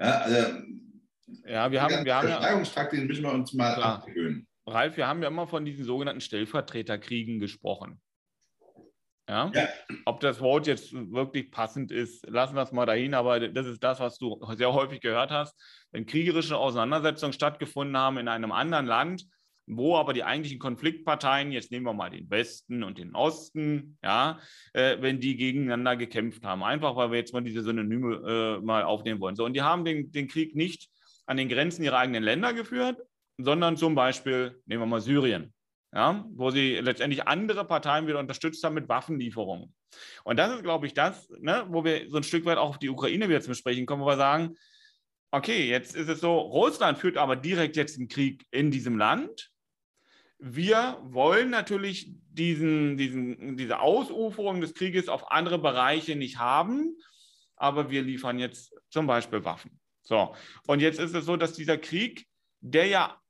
Ja, 0.00 0.18
also, 0.18 0.36
ja 1.46 1.70
wir 1.70 1.82
haben. 1.82 2.04
Wir 2.04 2.14
haben 2.14 2.28
ja, 2.28 2.84
den 2.90 3.06
müssen 3.06 3.22
wir 3.22 3.32
uns 3.32 3.52
mal 3.52 3.74
klar. 3.74 3.98
abgewöhnen. 3.98 4.46
Ralf, 4.66 4.96
wir 4.96 5.06
haben 5.06 5.22
ja 5.22 5.28
immer 5.28 5.46
von 5.46 5.64
diesen 5.64 5.84
sogenannten 5.84 6.20
Stellvertreterkriegen 6.20 7.38
gesprochen. 7.38 8.00
Ja? 9.28 9.50
ja? 9.54 9.68
Ob 10.04 10.20
das 10.20 10.40
Wort 10.40 10.66
jetzt 10.66 10.92
wirklich 10.92 11.50
passend 11.50 11.90
ist, 11.92 12.26
lassen 12.28 12.54
wir 12.54 12.62
es 12.62 12.72
mal 12.72 12.86
dahin, 12.86 13.14
aber 13.14 13.48
das 13.48 13.66
ist 13.66 13.82
das, 13.82 14.00
was 14.00 14.18
du 14.18 14.38
sehr 14.54 14.72
häufig 14.72 15.00
gehört 15.00 15.30
hast. 15.30 15.54
Wenn 15.92 16.06
kriegerische 16.06 16.56
Auseinandersetzungen 16.56 17.32
stattgefunden 17.32 17.96
haben 17.96 18.18
in 18.18 18.28
einem 18.28 18.52
anderen 18.52 18.86
Land, 18.86 19.24
wo 19.66 19.96
aber 19.96 20.12
die 20.12 20.24
eigentlichen 20.24 20.58
Konfliktparteien, 20.58 21.52
jetzt 21.52 21.70
nehmen 21.70 21.86
wir 21.86 21.94
mal 21.94 22.10
den 22.10 22.28
Westen 22.30 22.82
und 22.82 22.98
den 22.98 23.14
Osten, 23.14 23.98
ja, 24.02 24.38
äh, 24.72 24.98
wenn 25.00 25.20
die 25.20 25.36
gegeneinander 25.36 25.96
gekämpft 25.96 26.44
haben. 26.44 26.62
Einfach, 26.62 26.96
weil 26.96 27.10
wir 27.10 27.18
jetzt 27.18 27.32
mal 27.32 27.42
diese 27.42 27.62
Synonyme 27.62 28.58
äh, 28.60 28.64
mal 28.64 28.84
aufnehmen 28.84 29.20
wollen. 29.20 29.36
So, 29.36 29.44
und 29.44 29.54
die 29.54 29.62
haben 29.62 29.84
den, 29.84 30.12
den 30.12 30.28
Krieg 30.28 30.54
nicht 30.54 30.90
an 31.26 31.36
den 31.36 31.48
Grenzen 31.48 31.82
ihrer 31.82 31.98
eigenen 31.98 32.22
Länder 32.22 32.52
geführt, 32.52 33.00
sondern 33.38 33.76
zum 33.76 33.94
Beispiel, 33.94 34.60
nehmen 34.66 34.82
wir 34.82 34.86
mal 34.86 35.00
Syrien, 35.00 35.52
ja, 35.92 36.24
wo 36.34 36.50
sie 36.50 36.76
letztendlich 36.76 37.26
andere 37.26 37.64
Parteien 37.64 38.06
wieder 38.06 38.18
unterstützt 38.18 38.62
haben 38.64 38.74
mit 38.74 38.88
Waffenlieferungen. 38.88 39.74
Und 40.24 40.38
das 40.38 40.54
ist, 40.54 40.62
glaube 40.62 40.86
ich, 40.86 40.94
das, 40.94 41.28
ne, 41.40 41.64
wo 41.68 41.84
wir 41.84 42.10
so 42.10 42.16
ein 42.18 42.22
Stück 42.24 42.44
weit 42.44 42.58
auch 42.58 42.70
auf 42.70 42.78
die 42.78 42.90
Ukraine 42.90 43.28
wieder 43.28 43.40
zum 43.40 43.54
Sprechen 43.54 43.86
kommen, 43.86 44.02
wo 44.02 44.06
wir 44.06 44.16
sagen, 44.16 44.56
okay, 45.30 45.68
jetzt 45.68 45.96
ist 45.96 46.08
es 46.08 46.20
so, 46.20 46.38
Russland 46.38 46.98
führt 46.98 47.16
aber 47.16 47.36
direkt 47.36 47.76
jetzt 47.76 47.98
einen 47.98 48.08
Krieg 48.08 48.44
in 48.50 48.70
diesem 48.70 48.98
Land 48.98 49.50
wir 50.38 50.98
wollen 51.02 51.50
natürlich 51.50 52.12
diesen, 52.30 52.96
diesen, 52.96 53.56
diese 53.56 53.80
Ausuferung 53.80 54.60
des 54.60 54.74
Krieges 54.74 55.08
auf 55.08 55.30
andere 55.30 55.58
Bereiche 55.58 56.16
nicht 56.16 56.38
haben, 56.38 56.96
aber 57.56 57.90
wir 57.90 58.02
liefern 58.02 58.38
jetzt 58.38 58.74
zum 58.90 59.06
Beispiel 59.06 59.44
Waffen. 59.44 59.80
So, 60.02 60.34
und 60.66 60.80
jetzt 60.80 60.98
ist 60.98 61.14
es 61.14 61.24
so, 61.24 61.36
dass 61.36 61.54
dieser 61.54 61.78
Krieg, 61.78 62.26
der 62.60 62.86
ja 62.86 63.20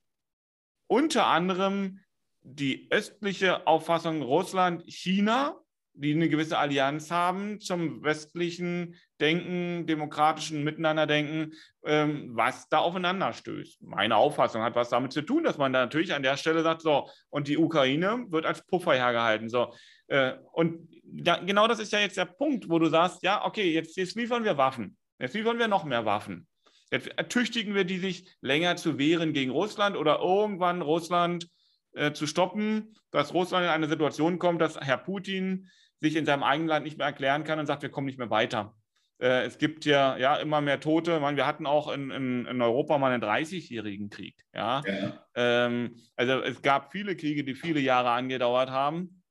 unter 0.86 1.26
anderem 1.26 2.00
die 2.42 2.88
östliche 2.90 3.66
Auffassung 3.66 4.22
Russland, 4.22 4.82
China 4.86 5.63
die 5.94 6.12
eine 6.12 6.28
gewisse 6.28 6.58
Allianz 6.58 7.10
haben 7.10 7.60
zum 7.60 8.02
westlichen 8.02 8.96
Denken, 9.20 9.86
demokratischen 9.86 10.64
Miteinanderdenken, 10.64 11.54
ähm, 11.84 12.30
was 12.32 12.68
da 12.68 12.78
aufeinander 12.78 13.32
stößt. 13.32 13.82
Meine 13.82 14.16
Auffassung 14.16 14.62
hat 14.62 14.74
was 14.74 14.90
damit 14.90 15.12
zu 15.12 15.22
tun, 15.22 15.44
dass 15.44 15.56
man 15.56 15.72
da 15.72 15.80
natürlich 15.80 16.12
an 16.12 16.24
der 16.24 16.36
Stelle 16.36 16.62
sagt, 16.62 16.82
so, 16.82 17.08
und 17.30 17.46
die 17.46 17.56
Ukraine 17.56 18.26
wird 18.28 18.44
als 18.44 18.66
Puffer 18.66 18.94
hergehalten. 18.94 19.48
So. 19.48 19.72
Äh, 20.08 20.32
und 20.52 20.88
da, 21.04 21.36
genau 21.36 21.68
das 21.68 21.78
ist 21.78 21.92
ja 21.92 22.00
jetzt 22.00 22.16
der 22.16 22.24
Punkt, 22.24 22.68
wo 22.68 22.78
du 22.78 22.86
sagst, 22.86 23.22
ja, 23.22 23.44
okay, 23.44 23.72
jetzt, 23.72 23.96
jetzt 23.96 24.16
liefern 24.16 24.44
wir 24.44 24.56
Waffen. 24.56 24.96
Jetzt 25.20 25.34
liefern 25.34 25.58
wir 25.58 25.68
noch 25.68 25.84
mehr 25.84 26.04
Waffen. 26.04 26.48
Jetzt 26.90 27.08
ertüchtigen 27.16 27.74
wir 27.74 27.84
die, 27.84 27.98
sich 27.98 28.36
länger 28.40 28.76
zu 28.76 28.98
wehren 28.98 29.32
gegen 29.32 29.52
Russland 29.52 29.96
oder 29.96 30.18
irgendwann 30.18 30.82
Russland 30.82 31.48
äh, 31.92 32.12
zu 32.12 32.26
stoppen, 32.26 32.96
dass 33.12 33.32
Russland 33.32 33.64
in 33.64 33.70
eine 33.70 33.88
Situation 33.88 34.40
kommt, 34.40 34.60
dass 34.60 34.76
Herr 34.80 34.98
Putin 34.98 35.70
sich 36.04 36.16
in 36.16 36.26
seinem 36.26 36.42
eigenen 36.42 36.68
Land 36.68 36.84
nicht 36.84 36.98
mehr 36.98 37.06
erklären 37.06 37.44
kann 37.44 37.58
und 37.58 37.66
sagt, 37.66 37.82
wir 37.82 37.90
kommen 37.90 38.06
nicht 38.06 38.18
mehr 38.18 38.30
weiter. 38.30 38.74
Äh, 39.18 39.44
es 39.44 39.58
gibt 39.58 39.84
ja, 39.84 40.16
ja 40.16 40.36
immer 40.36 40.60
mehr 40.60 40.80
Tote. 40.80 41.18
Meine, 41.20 41.36
wir 41.36 41.46
hatten 41.46 41.66
auch 41.66 41.90
in, 41.90 42.10
in, 42.10 42.46
in, 42.46 42.62
Europa 42.62 42.98
mal 42.98 43.12
einen 43.12 43.22
30-jährigen 43.22 44.10
Krieg. 44.10 44.36
Ja? 44.52 44.82
ja. 44.86 45.26
Ähm, 45.34 45.96
also 46.16 46.40
es 46.40 46.62
gab 46.62 46.92
viele 46.92 47.16
Kriege, 47.16 47.44
die 47.44 47.54
viele 47.54 47.80
Jahre 47.80 48.10
angedauert 48.10 48.70
haben. 48.70 49.22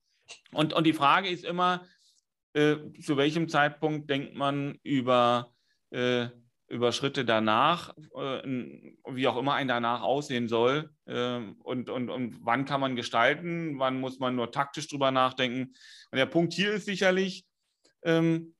Und, 0.51 0.73
und 0.73 0.85
die 0.85 0.93
Frage 0.93 1.29
ist 1.29 1.43
immer, 1.45 1.85
äh, 2.53 2.75
zu 3.01 3.17
welchem 3.17 3.49
Zeitpunkt 3.49 4.09
denkt 4.09 4.35
man 4.35 4.79
über 4.83 5.53
äh, 5.91 6.27
über 6.67 6.91
Schritte 6.91 7.25
danach, 7.25 7.95
äh, 8.15 8.41
wie 9.09 9.27
auch 9.27 9.37
immer 9.37 9.53
ein 9.53 9.67
danach 9.67 10.01
aussehen 10.01 10.47
soll 10.47 10.89
äh, 11.05 11.39
und, 11.63 11.89
und, 11.89 12.09
und 12.09 12.37
wann 12.41 12.65
kann 12.65 12.81
man 12.81 12.95
gestalten, 12.95 13.79
wann 13.79 13.99
muss 13.99 14.19
man 14.19 14.35
nur 14.35 14.51
taktisch 14.51 14.87
drüber 14.87 15.11
nachdenken. 15.11 15.73
Und 16.11 16.17
der 16.17 16.25
Punkt 16.25 16.53
hier 16.53 16.73
ist 16.73 16.85
sicherlich, 16.85 17.45
ähm, 18.03 18.55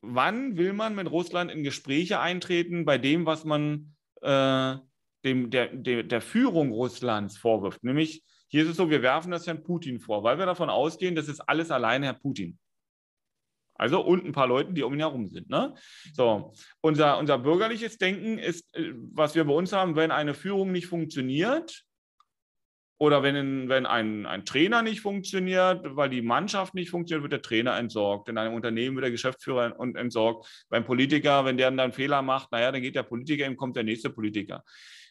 wann 0.00 0.56
will 0.56 0.72
man 0.72 0.94
mit 0.94 1.10
Russland 1.10 1.50
in 1.50 1.62
Gespräche 1.62 2.20
eintreten 2.20 2.84
bei 2.84 2.98
dem, 2.98 3.26
was 3.26 3.44
man 3.44 3.94
äh, 4.22 4.76
dem, 5.24 5.50
der, 5.50 5.74
der, 5.74 6.02
der 6.02 6.20
Führung 6.20 6.72
Russlands 6.72 7.36
vorwirft? 7.36 7.84
Nämlich, 7.84 8.24
hier 8.48 8.62
ist 8.62 8.70
es 8.70 8.76
so, 8.76 8.90
wir 8.90 9.02
werfen 9.02 9.30
das 9.30 9.46
Herrn 9.46 9.62
Putin 9.62 10.00
vor, 10.00 10.24
weil 10.24 10.38
wir 10.38 10.46
davon 10.46 10.70
ausgehen, 10.70 11.14
das 11.14 11.28
ist 11.28 11.40
alles 11.40 11.70
alleine 11.70 12.06
Herr 12.06 12.14
Putin. 12.14 12.58
Also 13.80 14.04
und 14.04 14.26
ein 14.26 14.32
paar 14.32 14.46
Leuten, 14.46 14.74
die 14.74 14.82
um 14.82 14.92
ihn 14.92 15.00
herum 15.00 15.26
sind. 15.28 15.48
Ne? 15.48 15.74
So, 16.12 16.52
unser, 16.82 17.18
unser 17.18 17.38
bürgerliches 17.38 17.96
Denken 17.96 18.38
ist, 18.38 18.76
äh, 18.76 18.92
was 19.14 19.34
wir 19.34 19.44
bei 19.44 19.54
uns 19.54 19.72
haben, 19.72 19.96
wenn 19.96 20.10
eine 20.10 20.34
Führung 20.34 20.70
nicht 20.70 20.86
funktioniert, 20.86 21.84
oder 22.98 23.22
wenn, 23.22 23.70
wenn 23.70 23.86
ein, 23.86 24.26
ein 24.26 24.44
Trainer 24.44 24.82
nicht 24.82 25.00
funktioniert, 25.00 25.80
weil 25.96 26.10
die 26.10 26.20
Mannschaft 26.20 26.74
nicht 26.74 26.90
funktioniert, 26.90 27.22
wird 27.22 27.32
der 27.32 27.40
Trainer 27.40 27.78
entsorgt. 27.78 28.28
In 28.28 28.36
einem 28.36 28.52
Unternehmen 28.52 28.94
wird 28.94 29.04
der 29.04 29.10
Geschäftsführer 29.10 29.74
entsorgt. 29.96 30.66
Beim 30.68 30.84
Politiker, 30.84 31.46
wenn 31.46 31.56
der 31.56 31.70
dann 31.70 31.80
einen 31.80 31.92
Fehler 31.94 32.20
macht, 32.20 32.52
naja, 32.52 32.70
dann 32.70 32.82
geht 32.82 32.96
der 32.96 33.04
Politiker, 33.04 33.46
ihm 33.46 33.56
kommt 33.56 33.76
der 33.76 33.84
nächste 33.84 34.10
Politiker. 34.10 34.62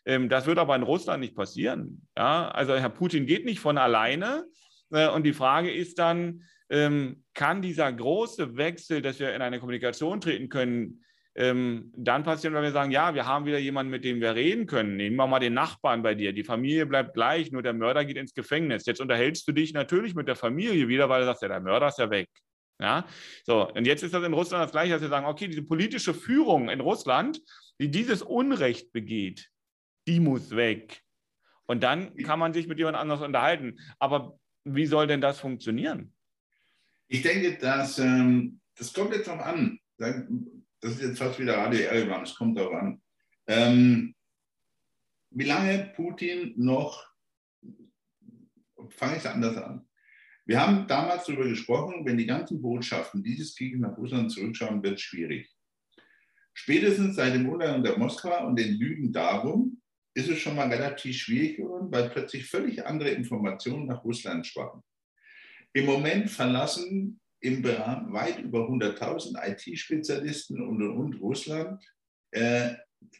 Ähm, 0.05 0.29
das 0.29 0.45
wird 0.45 0.59
aber 0.59 0.75
in 0.75 0.83
Russland 0.83 1.21
nicht 1.21 1.35
passieren. 1.35 2.07
Ja? 2.15 2.49
Also 2.49 2.75
Herr 2.75 2.89
Putin 2.89 3.25
geht 3.25 3.45
nicht 3.45 3.59
von 3.59 3.79
alleine. 3.79 4.45
Äh, 4.91 5.09
und 5.09 5.23
die 5.23 5.33
Frage 5.33 5.71
ist 5.71 5.99
dann, 5.99 6.43
ähm, 6.69 7.23
kann 7.33 7.61
dieser 7.61 7.91
große 7.91 8.57
Wechsel, 8.57 9.01
dass 9.01 9.19
wir 9.19 9.33
in 9.33 9.41
eine 9.41 9.59
Kommunikation 9.59 10.21
treten 10.21 10.49
können, 10.49 11.03
ähm, 11.35 11.91
dann 11.95 12.23
passieren, 12.23 12.53
wenn 12.53 12.63
wir 12.63 12.71
sagen, 12.71 12.91
ja, 12.91 13.13
wir 13.13 13.25
haben 13.25 13.45
wieder 13.45 13.59
jemanden, 13.59 13.91
mit 13.91 14.03
dem 14.03 14.19
wir 14.19 14.35
reden 14.35 14.65
können. 14.65 14.97
Nehmen 14.97 15.15
wir 15.15 15.27
mal 15.27 15.39
den 15.39 15.53
Nachbarn 15.53 16.01
bei 16.03 16.15
dir. 16.15 16.33
Die 16.33 16.43
Familie 16.43 16.85
bleibt 16.85 17.13
gleich, 17.13 17.51
nur 17.51 17.61
der 17.61 17.73
Mörder 17.73 18.03
geht 18.03 18.17
ins 18.17 18.33
Gefängnis. 18.33 18.85
Jetzt 18.85 18.99
unterhältst 18.99 19.47
du 19.47 19.51
dich 19.51 19.73
natürlich 19.73 20.15
mit 20.15 20.27
der 20.27 20.35
Familie 20.35 20.87
wieder, 20.87 21.07
weil 21.07 21.21
du 21.21 21.27
sagst, 21.27 21.41
ja, 21.41 21.47
der 21.47 21.61
Mörder 21.61 21.87
ist 21.87 21.99
ja 21.99 22.09
weg. 22.09 22.29
Ja, 22.81 23.05
so. 23.43 23.69
Und 23.69 23.85
jetzt 23.85 24.03
ist 24.03 24.13
das 24.13 24.23
in 24.23 24.33
Russland 24.33 24.63
das 24.63 24.71
Gleiche, 24.71 24.93
dass 24.93 25.01
wir 25.01 25.09
sagen, 25.09 25.25
okay, 25.25 25.47
diese 25.47 25.63
politische 25.63 26.13
Führung 26.13 26.69
in 26.69 26.79
Russland, 26.79 27.39
die 27.79 27.91
dieses 27.91 28.21
Unrecht 28.21 28.91
begeht, 28.91 29.49
die 30.07 30.19
muss 30.19 30.51
weg. 30.55 31.01
Und 31.67 31.83
dann 31.83 32.15
kann 32.17 32.39
man 32.39 32.53
sich 32.53 32.67
mit 32.67 32.79
jemand 32.79 32.97
anders 32.97 33.21
unterhalten. 33.21 33.79
Aber 33.99 34.39
wie 34.63 34.85
soll 34.85 35.07
denn 35.07 35.21
das 35.21 35.39
funktionieren? 35.39 36.13
Ich 37.07 37.21
denke, 37.21 37.57
dass 37.57 37.99
ähm, 37.99 38.59
das 38.75 38.93
kommt 38.93 39.13
jetzt 39.13 39.27
noch 39.27 39.39
an 39.39 39.79
das 40.79 40.93
ist 40.93 41.01
jetzt 41.01 41.19
fast 41.19 41.39
wieder 41.39 41.57
ADR 41.57 42.05
geworden, 42.05 42.23
es 42.23 42.35
kommt 42.35 42.57
darauf 42.57 42.73
an. 42.73 43.01
Ähm, 43.47 44.15
wie 45.31 45.45
lange 45.45 45.91
Putin 45.95 46.53
noch, 46.57 47.05
fange 48.89 49.17
ich 49.17 49.27
anders 49.27 49.57
an. 49.57 49.87
Wir 50.45 50.59
haben 50.59 50.87
damals 50.87 51.25
darüber 51.25 51.47
gesprochen, 51.47 52.05
wenn 52.05 52.17
die 52.17 52.25
ganzen 52.25 52.61
Botschaften 52.61 53.21
dieses 53.21 53.55
Krieges 53.55 53.79
nach 53.79 53.97
Russland 53.97 54.31
zurückschauen, 54.31 54.81
wird 54.81 54.95
es 54.95 55.01
schwierig. 55.01 55.47
Spätestens 56.53 57.15
seit 57.15 57.35
dem 57.35 57.47
Untergang 57.47 57.83
der 57.83 57.97
Moskau 57.97 58.47
und 58.47 58.57
den 58.57 58.73
Lügen 58.79 59.13
darum 59.13 59.79
ist 60.19 60.29
es 60.29 60.39
schon 60.39 60.55
mal 60.55 60.67
relativ 60.67 61.17
schwierig 61.17 61.57
geworden, 61.57 61.91
weil 61.91 62.09
plötzlich 62.09 62.45
völlig 62.45 62.85
andere 62.85 63.09
Informationen 63.09 63.87
nach 63.87 64.03
Russland 64.03 64.45
schwappen. 64.45 64.81
Im 65.73 65.85
Moment 65.85 66.29
verlassen 66.29 67.19
im 67.41 67.61
Bereich 67.61 68.11
weit 68.11 68.39
über 68.39 68.67
100.000 68.67 69.37
IT-Spezialisten 69.47 70.61
und, 70.61 70.81
und 70.81 71.21
Russland. 71.21 71.81
Äh, 72.31 72.73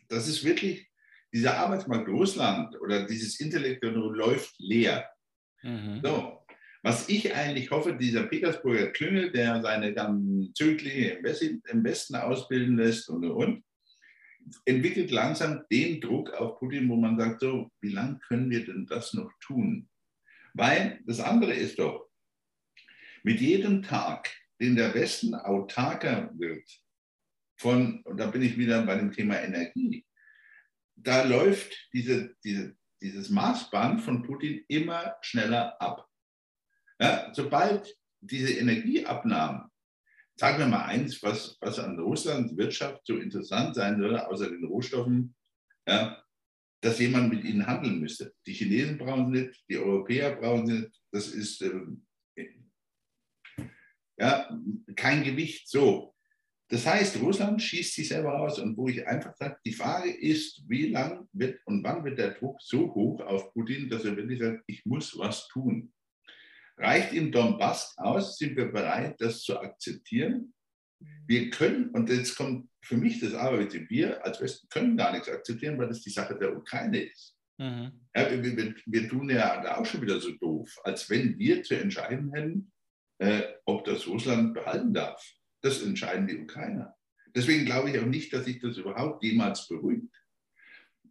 das 0.09 0.27
ist 0.27 0.43
wirklich, 0.43 0.89
dieser 1.33 1.57
Arbeitsmarkt 1.57 2.09
Russland 2.09 2.79
oder 2.81 3.05
dieses 3.05 3.39
Intellektuelle 3.39 3.99
läuft 3.99 4.55
leer. 4.57 5.09
Mhm. 5.63 6.01
So. 6.03 6.35
Was 6.81 7.09
ich 7.09 7.33
eigentlich 7.35 7.71
hoffe, 7.71 7.95
dieser 7.95 8.23
Petersburger 8.23 8.87
Klüngel, 8.91 9.31
der 9.31 9.61
seine 9.61 9.93
ganzen 9.93 10.53
Zöglinge 10.55 11.19
im 11.67 11.83
Westen 11.83 12.15
ausbilden 12.15 12.77
lässt 12.77 13.09
und 13.09 13.25
und, 13.25 13.63
entwickelt 14.65 15.11
langsam 15.11 15.65
den 15.71 16.01
Druck 16.01 16.33
auf 16.33 16.59
Putin, 16.59 16.89
wo 16.89 16.95
man 16.95 17.17
sagt, 17.17 17.41
so, 17.41 17.71
wie 17.81 17.89
lange 17.89 18.19
können 18.19 18.49
wir 18.49 18.65
denn 18.65 18.85
das 18.85 19.13
noch 19.13 19.31
tun? 19.39 19.89
Weil 20.53 21.01
das 21.05 21.19
andere 21.19 21.53
ist 21.53 21.79
doch, 21.79 22.09
mit 23.23 23.41
jedem 23.41 23.83
Tag, 23.83 24.29
den 24.59 24.75
der 24.75 24.93
Westen 24.93 25.35
autarker 25.35 26.31
wird, 26.37 26.67
von, 27.57 28.01
und 28.03 28.17
da 28.17 28.27
bin 28.27 28.41
ich 28.41 28.57
wieder 28.57 28.85
bei 28.85 28.95
dem 28.95 29.11
Thema 29.11 29.41
Energie, 29.41 30.05
da 30.95 31.23
läuft 31.23 31.89
diese, 31.93 32.35
diese, 32.43 32.75
dieses 33.01 33.29
Maßband 33.29 34.01
von 34.01 34.23
Putin 34.23 34.63
immer 34.67 35.17
schneller 35.21 35.79
ab. 35.81 36.07
Ja, 36.99 37.33
sobald 37.33 37.97
diese 38.21 38.53
Energieabnahmen, 38.53 39.69
sagen 40.39 40.59
wir 40.59 40.67
mal 40.67 40.85
eins, 40.85 41.21
was, 41.21 41.57
was 41.59 41.79
an 41.79 41.99
Russlands 41.99 42.55
Wirtschaft 42.55 43.05
so 43.05 43.17
interessant 43.17 43.75
sein 43.75 43.99
würde, 43.99 44.25
außer 44.25 44.49
den 44.49 44.63
Rohstoffen, 44.63 45.35
ja, 45.85 46.23
dass 46.81 46.99
jemand 46.99 47.29
mit 47.29 47.43
ihnen 47.43 47.67
handeln 47.67 47.99
müsste. 47.99 48.33
Die 48.47 48.53
Chinesen 48.53 48.97
brauchen 48.97 49.33
sie 49.33 49.41
nicht, 49.41 49.65
die 49.69 49.77
Europäer 49.77 50.37
brauchen 50.37 50.65
sie 50.65 50.73
nicht. 50.73 51.01
Das 51.11 51.27
ist 51.27 51.61
äh, 51.61 52.47
ja, 54.17 54.57
kein 54.95 55.25
Gewicht. 55.25 55.67
So. 55.67 56.15
Das 56.69 56.85
heißt, 56.85 57.19
Russland 57.19 57.61
schießt 57.61 57.95
sich 57.95 58.07
selber 58.07 58.29
raus. 58.29 58.59
Und 58.59 58.77
wo 58.77 58.87
ich 58.87 59.05
einfach 59.05 59.35
sage, 59.35 59.57
die 59.65 59.73
Frage 59.73 60.09
ist, 60.09 60.63
wie 60.69 60.87
lang 60.87 61.27
wird 61.33 61.59
und 61.65 61.83
wann 61.83 62.05
wird 62.05 62.17
der 62.17 62.35
Druck 62.35 62.61
so 62.61 62.93
hoch 62.93 63.19
auf 63.21 63.51
Putin, 63.53 63.89
dass 63.89 64.05
er 64.05 64.15
wirklich 64.15 64.39
sagt, 64.39 64.63
ich 64.67 64.85
muss 64.85 65.17
was 65.17 65.49
tun. 65.49 65.91
Reicht 66.79 67.13
ihm 67.13 67.31
Donbass 67.31 67.93
aus? 67.97 68.37
Sind 68.37 68.55
wir 68.55 68.71
bereit, 68.71 69.19
das 69.19 69.43
zu 69.43 69.59
akzeptieren? 69.59 70.53
Wir 71.27 71.49
können, 71.49 71.89
und 71.89 72.09
jetzt 72.09 72.35
kommt 72.35 72.69
für 72.81 72.97
mich 72.97 73.19
das 73.19 73.33
Aber, 73.33 73.59
wir 73.59 74.25
als 74.25 74.41
Westen 74.41 74.67
können 74.69 74.97
gar 74.97 75.11
nichts 75.11 75.29
akzeptieren, 75.29 75.77
weil 75.77 75.89
das 75.89 76.01
die 76.01 76.09
Sache 76.09 76.37
der 76.37 76.55
Ukraine 76.55 77.01
ist. 77.03 77.35
Mhm. 77.57 77.91
Ja, 78.15 78.31
wir, 78.31 78.57
wir, 78.57 78.75
wir, 78.85 79.09
tun 79.09 79.29
ja 79.29 79.61
da 79.61 79.77
auch 79.77 79.85
schon 79.85 80.01
wieder 80.01 80.19
so 80.19 80.31
doof, 80.31 80.73
als 80.83 81.09
wenn 81.09 81.37
wir 81.37 81.61
zu 81.63 81.75
entscheiden 81.75 82.31
hätten, 82.33 82.71
äh, 83.19 83.43
ob 83.65 83.83
das 83.83 84.07
Russland 84.07 84.53
behalten 84.53 84.93
darf. 84.93 85.21
Das 85.61 85.83
entscheiden 85.83 86.27
die 86.27 86.37
Ukrainer. 86.37 86.95
Deswegen 87.35 87.65
glaube 87.65 87.91
ich 87.91 87.99
auch 87.99 88.05
nicht, 88.05 88.31
dass 88.33 88.45
sich 88.45 88.59
das 88.59 88.77
überhaupt 88.77 89.23
jemals 89.23 89.67
beruhigt. 89.67 90.07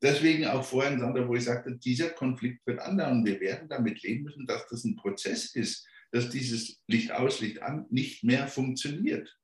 Deswegen 0.01 0.47
auch 0.47 0.65
vorhin, 0.65 1.01
Sander, 1.01 1.27
wo 1.29 1.35
ich 1.35 1.45
sagte, 1.45 1.77
dieser 1.77 2.11
Konflikt 2.11 2.65
wird 2.67 2.81
andauern. 2.81 3.25
Wir 3.25 3.41
werden 3.41 3.69
damit 3.69 4.03
leben 4.03 4.25
müssen, 4.25 4.47
dass 4.47 4.67
das 4.69 4.85
ein 4.85 4.97
Prozess 4.97 5.55
ist, 5.55 5.87
dass 6.13 6.31
dieses 6.31 6.81
Licht 6.87 7.11
aus, 7.13 7.41
Licht 7.41 7.63
an 7.63 7.87
nicht 7.91 8.23
mehr 8.23 8.47
funktioniert. 8.47 9.37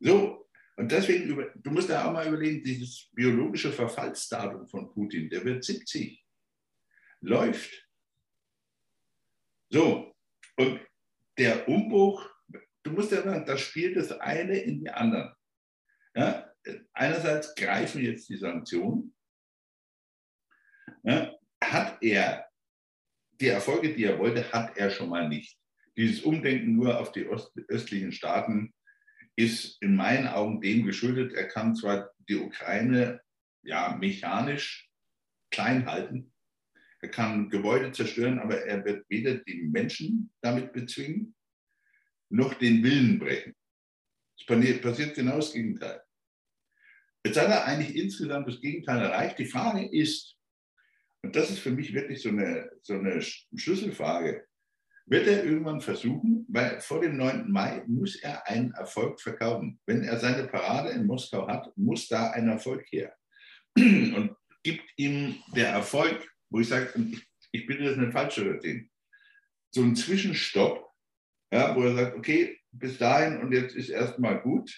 So, 0.00 0.48
und 0.76 0.90
deswegen, 0.90 1.28
du 1.56 1.70
musst 1.70 1.88
ja 1.88 2.06
auch 2.06 2.12
mal 2.12 2.26
überlegen, 2.26 2.62
dieses 2.62 3.08
biologische 3.12 3.72
Verfallsdatum 3.72 4.66
von 4.68 4.90
Putin, 4.92 5.28
der 5.28 5.44
wird 5.44 5.62
70, 5.62 6.24
läuft. 7.20 7.88
So, 9.70 10.14
und 10.56 10.80
der 11.38 11.68
Umbruch, 11.68 12.28
du 12.82 12.90
musst 12.90 13.12
ja 13.12 13.22
sagen, 13.22 13.46
das 13.46 13.60
spielt 13.60 13.96
das 13.96 14.12
eine 14.12 14.58
in 14.58 14.80
die 14.80 14.90
anderen. 14.90 15.34
Ja? 16.14 16.52
Einerseits 16.92 17.54
greifen 17.54 18.02
jetzt 18.02 18.28
die 18.28 18.36
Sanktionen. 18.36 19.13
Ja? 21.04 21.32
Hat 21.62 22.02
er 22.02 22.46
die 23.40 23.48
Erfolge, 23.48 23.94
die 23.94 24.04
er 24.04 24.18
wollte, 24.18 24.50
hat 24.52 24.76
er 24.76 24.90
schon 24.90 25.08
mal 25.08 25.28
nicht. 25.28 25.56
Dieses 25.96 26.22
Umdenken 26.22 26.74
nur 26.74 26.98
auf 26.98 27.12
die 27.12 27.26
östlichen 27.68 28.12
Staaten 28.12 28.74
ist 29.36 29.80
in 29.82 29.96
meinen 29.96 30.26
Augen 30.26 30.60
dem 30.60 30.84
geschuldet. 30.84 31.32
Er 31.32 31.48
kann 31.48 31.74
zwar 31.74 32.10
die 32.28 32.36
Ukraine 32.36 33.20
ja 33.62 33.96
mechanisch 33.96 34.90
klein 35.50 35.86
halten, 35.86 36.32
er 37.04 37.10
kann 37.10 37.50
Gebäude 37.50 37.92
zerstören, 37.92 38.38
aber 38.38 38.62
er 38.62 38.82
wird 38.84 39.04
weder 39.10 39.34
die 39.34 39.62
Menschen 39.64 40.32
damit 40.40 40.72
bezwingen, 40.72 41.34
noch 42.30 42.54
den 42.54 42.82
Willen 42.82 43.18
brechen. 43.18 43.54
Es 44.38 44.46
passiert 44.46 45.14
genau 45.14 45.36
das 45.36 45.52
Gegenteil. 45.52 46.00
Jetzt 47.24 47.38
hat 47.38 47.48
er 47.48 47.66
eigentlich 47.66 47.94
insgesamt 47.94 48.48
das 48.48 48.58
Gegenteil 48.58 49.02
erreicht. 49.02 49.38
Die 49.38 49.44
Frage 49.44 49.86
ist, 49.86 50.34
und 51.24 51.36
das 51.36 51.50
ist 51.50 51.58
für 51.58 51.70
mich 51.70 51.92
wirklich 51.94 52.22
so 52.22 52.28
eine, 52.28 52.70
so 52.82 52.94
eine 52.94 53.20
Schlüsselfrage, 53.20 54.46
wird 55.06 55.26
er 55.26 55.44
irgendwann 55.44 55.80
versuchen, 55.80 56.46
weil 56.48 56.80
vor 56.80 57.00
dem 57.00 57.16
9. 57.16 57.50
Mai 57.50 57.82
muss 57.86 58.16
er 58.16 58.48
einen 58.48 58.72
Erfolg 58.72 59.20
verkaufen. 59.20 59.78
Wenn 59.84 60.02
er 60.02 60.18
seine 60.18 60.46
Parade 60.46 60.90
in 60.90 61.06
Moskau 61.06 61.46
hat, 61.46 61.70
muss 61.76 62.08
da 62.08 62.30
ein 62.30 62.48
Erfolg 62.48 62.86
her. 62.90 63.14
Und 63.76 64.34
gibt 64.62 64.84
ihm 64.96 65.34
der 65.54 65.68
Erfolg 65.68 66.26
wo 66.54 66.60
ich 66.60 66.68
sage, 66.68 66.88
ich, 67.10 67.26
ich 67.50 67.66
bitte 67.66 67.82
das 67.82 67.96
nicht 67.96 68.12
falsch 68.12 68.34
zu 68.34 68.44
verstehen, 68.44 68.88
so 69.72 69.82
ein 69.82 69.96
Zwischenstopp, 69.96 70.88
ja, 71.52 71.74
wo 71.74 71.82
er 71.82 71.96
sagt, 71.96 72.16
okay, 72.16 72.60
bis 72.70 72.96
dahin 72.96 73.38
und 73.38 73.52
jetzt 73.52 73.74
ist 73.74 73.88
erstmal 73.88 74.40
gut. 74.40 74.70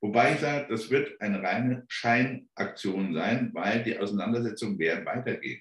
Wobei 0.00 0.34
ich 0.34 0.40
sage, 0.40 0.66
das 0.68 0.90
wird 0.90 1.20
eine 1.20 1.42
reine 1.42 1.84
Scheinaktion 1.88 3.14
sein, 3.14 3.50
weil 3.52 3.82
die 3.82 3.98
Auseinandersetzungen 3.98 4.78
werden 4.78 5.04
weitergehen. 5.04 5.60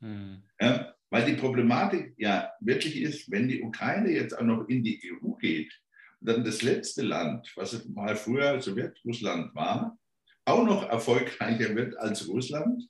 Mhm. 0.00 0.42
Ja, 0.60 0.94
weil 1.10 1.24
die 1.24 1.40
Problematik 1.40 2.14
ja 2.16 2.52
wirklich 2.60 3.00
ist, 3.00 3.30
wenn 3.30 3.48
die 3.48 3.62
Ukraine 3.62 4.10
jetzt 4.10 4.36
auch 4.36 4.42
noch 4.42 4.68
in 4.68 4.82
die 4.82 5.00
EU 5.22 5.32
geht 5.34 5.72
dann 6.20 6.44
das 6.44 6.62
letzte 6.62 7.02
Land, 7.02 7.52
was 7.56 7.86
mal 7.88 8.16
früher 8.16 8.60
Sowjetrussland 8.60 9.54
war, 9.54 9.98
auch 10.44 10.64
noch 10.64 10.88
erfolgreicher 10.88 11.74
wird 11.74 11.96
als 11.96 12.28
Russland, 12.28 12.88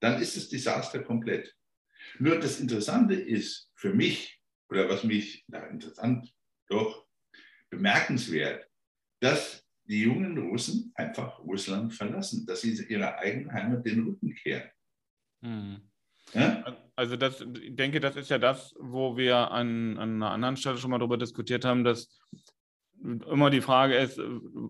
dann 0.00 0.20
ist 0.20 0.36
das 0.36 0.48
Desaster 0.48 1.02
komplett. 1.02 1.54
Nur 2.18 2.38
das 2.38 2.60
Interessante 2.60 3.14
ist 3.14 3.70
für 3.74 3.92
mich, 3.92 4.40
oder 4.68 4.88
was 4.88 5.04
mich, 5.04 5.44
ja, 5.48 5.66
interessant, 5.66 6.32
doch 6.68 7.06
bemerkenswert, 7.70 8.68
dass 9.20 9.59
die 9.90 10.02
jungen 10.02 10.38
Russen 10.38 10.92
einfach 10.94 11.40
Russland 11.40 11.92
verlassen, 11.92 12.46
dass 12.46 12.60
sie 12.60 12.72
ihrer 12.88 13.18
eigenen 13.18 13.52
Heimat 13.52 13.84
den 13.84 14.04
Rücken 14.04 14.34
kehren. 14.34 14.70
Hm. 15.42 15.80
Ja? 16.32 16.76
Also 16.94 17.16
das, 17.16 17.40
ich 17.60 17.74
denke, 17.74 17.98
das 17.98 18.14
ist 18.14 18.30
ja 18.30 18.38
das, 18.38 18.74
wo 18.78 19.16
wir 19.16 19.50
an, 19.50 19.98
an 19.98 20.16
einer 20.16 20.30
anderen 20.30 20.56
Stelle 20.56 20.78
schon 20.78 20.90
mal 20.90 20.98
darüber 20.98 21.16
diskutiert 21.16 21.64
haben, 21.64 21.82
dass 21.82 22.20
immer 23.02 23.50
die 23.50 23.62
Frage 23.62 23.96
ist, 23.96 24.20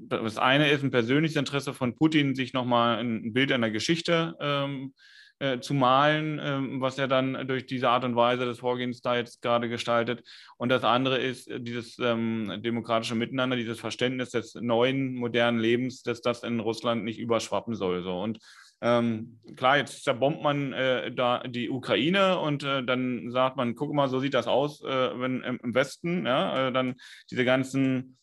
das 0.08 0.38
eine 0.38 0.70
ist 0.70 0.84
ein 0.84 0.90
persönliches 0.90 1.36
Interesse 1.36 1.74
von 1.74 1.96
Putin, 1.96 2.34
sich 2.34 2.52
nochmal 2.52 2.98
ein 2.98 3.32
Bild 3.32 3.52
einer 3.52 3.70
Geschichte 3.70 4.36
ähm, 4.40 4.94
äh, 5.40 5.58
zu 5.60 5.74
malen, 5.74 6.40
ähm, 6.42 6.80
was 6.80 6.98
er 6.98 7.08
dann 7.08 7.48
durch 7.48 7.66
diese 7.66 7.88
Art 7.88 8.04
und 8.04 8.14
Weise 8.14 8.44
des 8.44 8.60
Vorgehens 8.60 9.00
da 9.00 9.16
jetzt 9.16 9.42
gerade 9.42 9.68
gestaltet. 9.68 10.22
Und 10.58 10.68
das 10.68 10.84
andere 10.84 11.18
ist 11.18 11.50
dieses 11.58 11.98
ähm, 11.98 12.60
demokratische 12.62 13.14
Miteinander, 13.14 13.56
dieses 13.56 13.80
Verständnis 13.80 14.30
des 14.30 14.54
neuen, 14.54 15.14
modernen 15.14 15.58
Lebens, 15.58 16.02
dass 16.02 16.20
das 16.20 16.42
in 16.42 16.60
Russland 16.60 17.04
nicht 17.04 17.18
überschwappen 17.18 17.74
soll. 17.74 18.02
So. 18.02 18.20
Und 18.20 18.38
ähm, 18.82 19.40
klar, 19.56 19.76
jetzt 19.78 20.04
zerbombt 20.04 20.42
man 20.42 20.72
äh, 20.72 21.12
da 21.12 21.42
die 21.46 21.70
Ukraine 21.70 22.38
und 22.38 22.62
äh, 22.62 22.82
dann 22.82 23.30
sagt 23.30 23.56
man, 23.56 23.74
guck 23.74 23.92
mal, 23.92 24.08
so 24.08 24.20
sieht 24.20 24.34
das 24.34 24.46
aus, 24.46 24.82
äh, 24.82 25.20
wenn 25.20 25.42
im, 25.42 25.58
im 25.62 25.74
Westen, 25.74 26.24
ja, 26.24 26.68
äh, 26.68 26.72
dann 26.72 26.96
diese 27.30 27.44
ganzen 27.44 28.16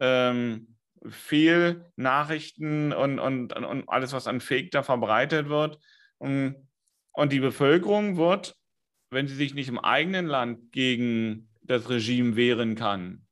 ähm, 0.00 0.68
Fehlnachrichten 1.08 2.92
und, 2.92 3.18
und, 3.18 3.54
und 3.54 3.88
alles, 3.88 4.12
was 4.12 4.26
an 4.26 4.40
Fake 4.40 4.70
da 4.70 4.82
verbreitet 4.82 5.48
wird. 5.48 5.78
Und, 6.22 6.54
und 7.10 7.32
die 7.32 7.40
Bevölkerung 7.40 8.16
wird, 8.16 8.54
wenn 9.10 9.26
sie 9.26 9.34
sich 9.34 9.54
nicht 9.54 9.68
im 9.68 9.80
eigenen 9.80 10.26
Land 10.26 10.70
gegen 10.70 11.48
das 11.62 11.90
Regime 11.90 12.36
wehren 12.36 12.76
kann, 12.76 13.26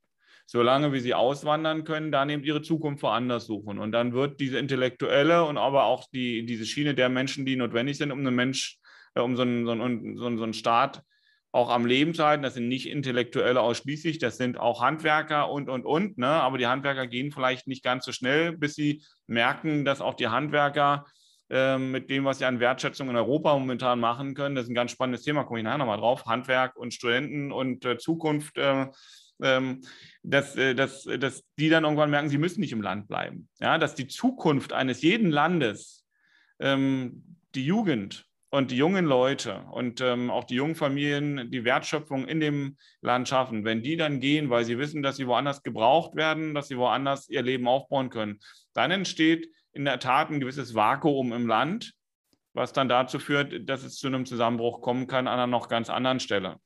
solange 0.45 0.93
wie 0.93 0.99
sie 0.99 1.15
auswandern 1.15 1.85
können, 1.85 2.11
dann 2.11 2.31
eben 2.31 2.43
ihre 2.43 2.63
Zukunft 2.63 3.05
woanders 3.05 3.47
suchen. 3.47 3.79
Und 3.79 3.93
dann 3.93 4.13
wird 4.13 4.41
diese 4.41 4.59
intellektuelle 4.59 5.45
und 5.45 5.57
aber 5.57 5.85
auch 5.85 6.09
die, 6.13 6.45
diese 6.45 6.67
Schiene 6.67 6.97
der 6.97 7.09
Menschen, 7.09 7.47
die 7.47 7.55
notwendig 7.55 7.97
sind, 7.97 8.11
um 8.11 8.19
einen 8.19 8.35
Mensch, 8.35 8.81
äh, 9.15 9.21
um 9.21 9.37
so 9.37 9.43
einen, 9.43 9.67
so, 9.67 9.71
einen, 9.71 10.17
so, 10.17 10.27
einen, 10.27 10.53
Staat 10.53 11.05
auch 11.53 11.71
am 11.71 11.87
Leben 11.87 12.13
zu 12.13 12.25
halten. 12.25 12.43
Das 12.43 12.55
sind 12.55 12.67
nicht 12.67 12.89
Intellektuelle 12.89 13.61
ausschließlich, 13.61 14.19
das 14.19 14.37
sind 14.37 14.59
auch 14.59 14.83
Handwerker 14.83 15.49
und, 15.49 15.69
und, 15.69 15.87
und. 15.87 16.19
Ne? 16.19 16.27
Aber 16.27 16.59
die 16.59 16.67
Handwerker 16.67 17.07
gehen 17.07 17.31
vielleicht 17.31 17.69
nicht 17.69 17.85
ganz 17.85 18.05
so 18.05 18.11
schnell, 18.11 18.57
bis 18.57 18.75
sie 18.75 19.05
merken, 19.29 19.85
dass 19.85 20.01
auch 20.01 20.15
die 20.15 20.27
Handwerker 20.27 21.05
mit 21.51 22.11
dem, 22.11 22.25
was 22.25 22.39
sie 22.39 22.45
an 22.45 22.61
Wertschätzung 22.61 23.11
in 23.11 23.17
Europa 23.17 23.59
momentan 23.59 23.99
machen 23.99 24.35
können, 24.35 24.55
das 24.55 24.67
ist 24.67 24.71
ein 24.71 24.75
ganz 24.75 24.93
spannendes 24.93 25.23
Thema, 25.23 25.43
komme 25.43 25.59
ich 25.59 25.65
nachher 25.65 25.79
nochmal 25.79 25.99
drauf, 25.99 26.27
Handwerk 26.27 26.77
und 26.77 26.95
Studenten 26.95 27.51
und 27.51 27.85
äh, 27.85 27.99
Zukunft, 27.99 28.57
äh, 28.57 28.87
ähm, 29.43 29.81
dass, 30.23 30.55
äh, 30.55 30.75
dass, 30.75 31.05
dass 31.05 31.45
die 31.59 31.69
dann 31.69 31.85
irgendwann 31.85 32.11
merken, 32.11 32.29
sie 32.29 32.39
müssen 32.39 32.61
nicht 32.61 32.73
im 32.73 32.83
Land 32.83 33.09
bleiben. 33.09 33.49
Ja, 33.59 33.79
dass 33.79 33.97
die 33.97 34.07
Zukunft 34.07 34.73
eines 34.73 35.03
jeden 35.03 35.31
Landes, 35.31 36.07
ähm, 36.61 37.37
die 37.55 37.65
Jugend 37.65 38.27
und 38.51 38.71
die 38.71 38.77
jungen 38.77 39.07
Leute 39.07 39.65
und 39.71 40.01
ähm, 40.01 40.31
auch 40.31 40.45
die 40.45 40.57
jungen 40.57 40.75
Familien 40.75 41.51
die 41.51 41.65
Wertschöpfung 41.65 42.27
in 42.27 42.41
dem 42.41 42.77
Land 43.01 43.29
schaffen, 43.29 43.65
wenn 43.65 43.83
die 43.83 43.97
dann 43.97 44.21
gehen, 44.21 44.51
weil 44.51 44.65
sie 44.65 44.79
wissen, 44.79 45.03
dass 45.03 45.17
sie 45.17 45.27
woanders 45.27 45.63
gebraucht 45.63 46.17
werden, 46.17 46.55
dass 46.55 46.69
sie 46.69 46.77
woanders 46.77 47.29
ihr 47.29 47.43
Leben 47.43 47.69
aufbauen 47.69 48.11
können, 48.11 48.41
dann 48.73 48.91
entsteht 48.91 49.49
in 49.73 49.85
der 49.85 49.99
Tat 49.99 50.31
ein 50.31 50.41
gewisses 50.41 50.75
Vakuum 50.75 51.33
im 51.33 51.47
Land, 51.47 51.95
was 52.53 52.73
dann 52.73 52.89
dazu 52.89 53.19
führt, 53.19 53.69
dass 53.69 53.85
es 53.85 53.97
zu 53.97 54.09
einem 54.09 54.27
Zusammenbruch 54.27 54.81
kommen 54.81 55.07
kann 55.07 55.29
an 55.29 55.35
einer 55.35 55.47
noch 55.47 55.69
ganz 55.69 55.89
anderen 55.89 56.21
Stelle. 56.21 56.57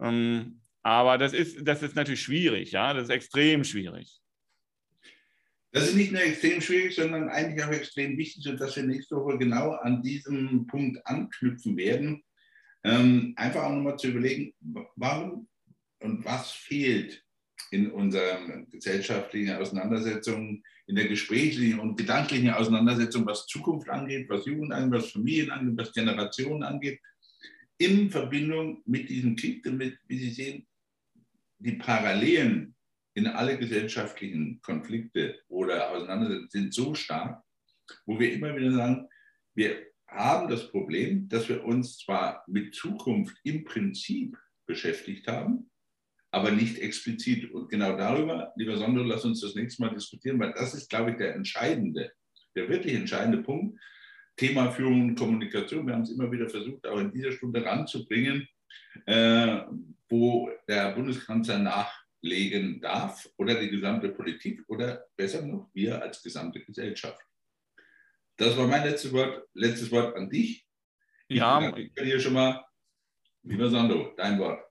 Ähm, 0.00 0.60
aber 0.82 1.16
das 1.16 1.32
ist, 1.32 1.66
das 1.66 1.82
ist 1.82 1.96
natürlich 1.96 2.22
schwierig, 2.22 2.72
ja, 2.72 2.92
das 2.92 3.04
ist 3.04 3.10
extrem 3.10 3.64
schwierig. 3.64 4.20
Das 5.72 5.88
ist 5.88 5.96
nicht 5.96 6.12
nur 6.12 6.22
extrem 6.22 6.60
schwierig, 6.60 6.94
sondern 6.94 7.28
eigentlich 7.28 7.64
auch 7.64 7.72
extrem 7.72 8.16
wichtig, 8.16 8.46
und 8.48 8.60
dass 8.60 8.76
wir 8.76 8.84
nächste 8.84 9.16
Woche 9.16 9.38
genau 9.38 9.72
an 9.72 10.02
diesem 10.02 10.68
Punkt 10.68 11.04
anknüpfen 11.04 11.76
werden. 11.76 12.22
Ähm, 12.84 13.32
einfach 13.36 13.64
auch 13.64 13.72
nochmal 13.72 13.98
zu 13.98 14.08
überlegen, 14.08 14.54
warum 14.94 15.48
und 16.00 16.24
was 16.24 16.52
fehlt 16.52 17.24
in 17.70 17.90
unseren 17.90 18.70
gesellschaftlichen 18.70 19.56
Auseinandersetzungen, 19.56 20.62
in 20.86 20.96
der 20.96 21.08
gesprächlichen 21.08 21.80
und 21.80 21.96
gedanklichen 21.96 22.50
Auseinandersetzung, 22.50 23.26
was 23.26 23.46
Zukunft 23.46 23.88
angeht, 23.88 24.28
was 24.28 24.44
Jugend 24.44 24.72
angeht, 24.72 25.00
was 25.00 25.12
Familien 25.12 25.50
angeht, 25.50 25.78
was 25.78 25.92
Generationen 25.92 26.62
angeht, 26.62 27.00
in 27.78 28.10
Verbindung 28.10 28.82
mit 28.84 29.08
diesem 29.08 29.36
Krieg, 29.36 29.62
damit, 29.62 29.98
wie 30.06 30.18
Sie 30.18 30.30
sehen, 30.30 30.66
die 31.58 31.72
Parallelen 31.72 32.74
in 33.14 33.26
alle 33.26 33.58
gesellschaftlichen 33.58 34.60
Konflikte 34.60 35.40
oder 35.48 35.90
Auseinandersetzungen 35.90 36.50
sind 36.50 36.74
so 36.74 36.94
stark, 36.94 37.42
wo 38.06 38.18
wir 38.18 38.32
immer 38.32 38.54
wieder 38.56 38.72
sagen, 38.72 39.08
wir 39.54 39.86
haben 40.08 40.48
das 40.48 40.70
Problem, 40.70 41.28
dass 41.28 41.48
wir 41.48 41.64
uns 41.64 41.98
zwar 41.98 42.44
mit 42.46 42.74
Zukunft 42.74 43.36
im 43.44 43.64
Prinzip 43.64 44.36
beschäftigt 44.66 45.26
haben, 45.26 45.70
aber 46.34 46.50
nicht 46.50 46.78
explizit. 46.78 47.50
Und 47.52 47.68
genau 47.68 47.96
darüber, 47.96 48.52
lieber 48.56 48.76
Sondro, 48.76 49.04
lass 49.04 49.24
uns 49.24 49.40
das 49.40 49.54
nächste 49.54 49.82
Mal 49.82 49.94
diskutieren, 49.94 50.38
weil 50.40 50.52
das 50.52 50.74
ist, 50.74 50.90
glaube 50.90 51.12
ich, 51.12 51.16
der 51.16 51.34
entscheidende, 51.34 52.12
der 52.54 52.68
wirklich 52.68 52.94
entscheidende 52.94 53.42
Punkt. 53.42 53.78
Thema 54.36 54.70
Führung 54.72 55.02
und 55.02 55.14
Kommunikation. 55.14 55.86
Wir 55.86 55.94
haben 55.94 56.02
es 56.02 56.10
immer 56.10 56.30
wieder 56.30 56.48
versucht, 56.48 56.86
auch 56.86 56.98
in 56.98 57.12
dieser 57.12 57.32
Stunde 57.32 57.64
ranzubringen. 57.64 58.48
Äh, 59.06 59.62
wo 60.08 60.50
der 60.68 60.92
Bundeskanzler 60.92 61.58
nachlegen 61.58 62.80
darf 62.80 63.28
oder 63.36 63.60
die 63.60 63.70
gesamte 63.70 64.10
Politik 64.10 64.62
oder 64.68 65.06
besser 65.16 65.42
noch 65.42 65.70
wir 65.74 66.00
als 66.00 66.22
gesamte 66.22 66.60
Gesellschaft. 66.64 67.20
Das 68.36 68.56
war 68.56 68.66
mein 68.66 68.84
letztes 68.84 69.12
Wort, 69.12 69.46
letztes 69.54 69.90
Wort 69.90 70.16
an 70.16 70.30
dich. 70.30 70.66
Ich 71.28 71.38
ja, 71.38 71.76
ich 71.76 71.92
hier 71.96 72.20
schon 72.20 72.34
mal, 72.34 72.64
lieber 73.42 73.70
Sando, 73.70 74.12
dein 74.16 74.38
Wort. 74.38 74.64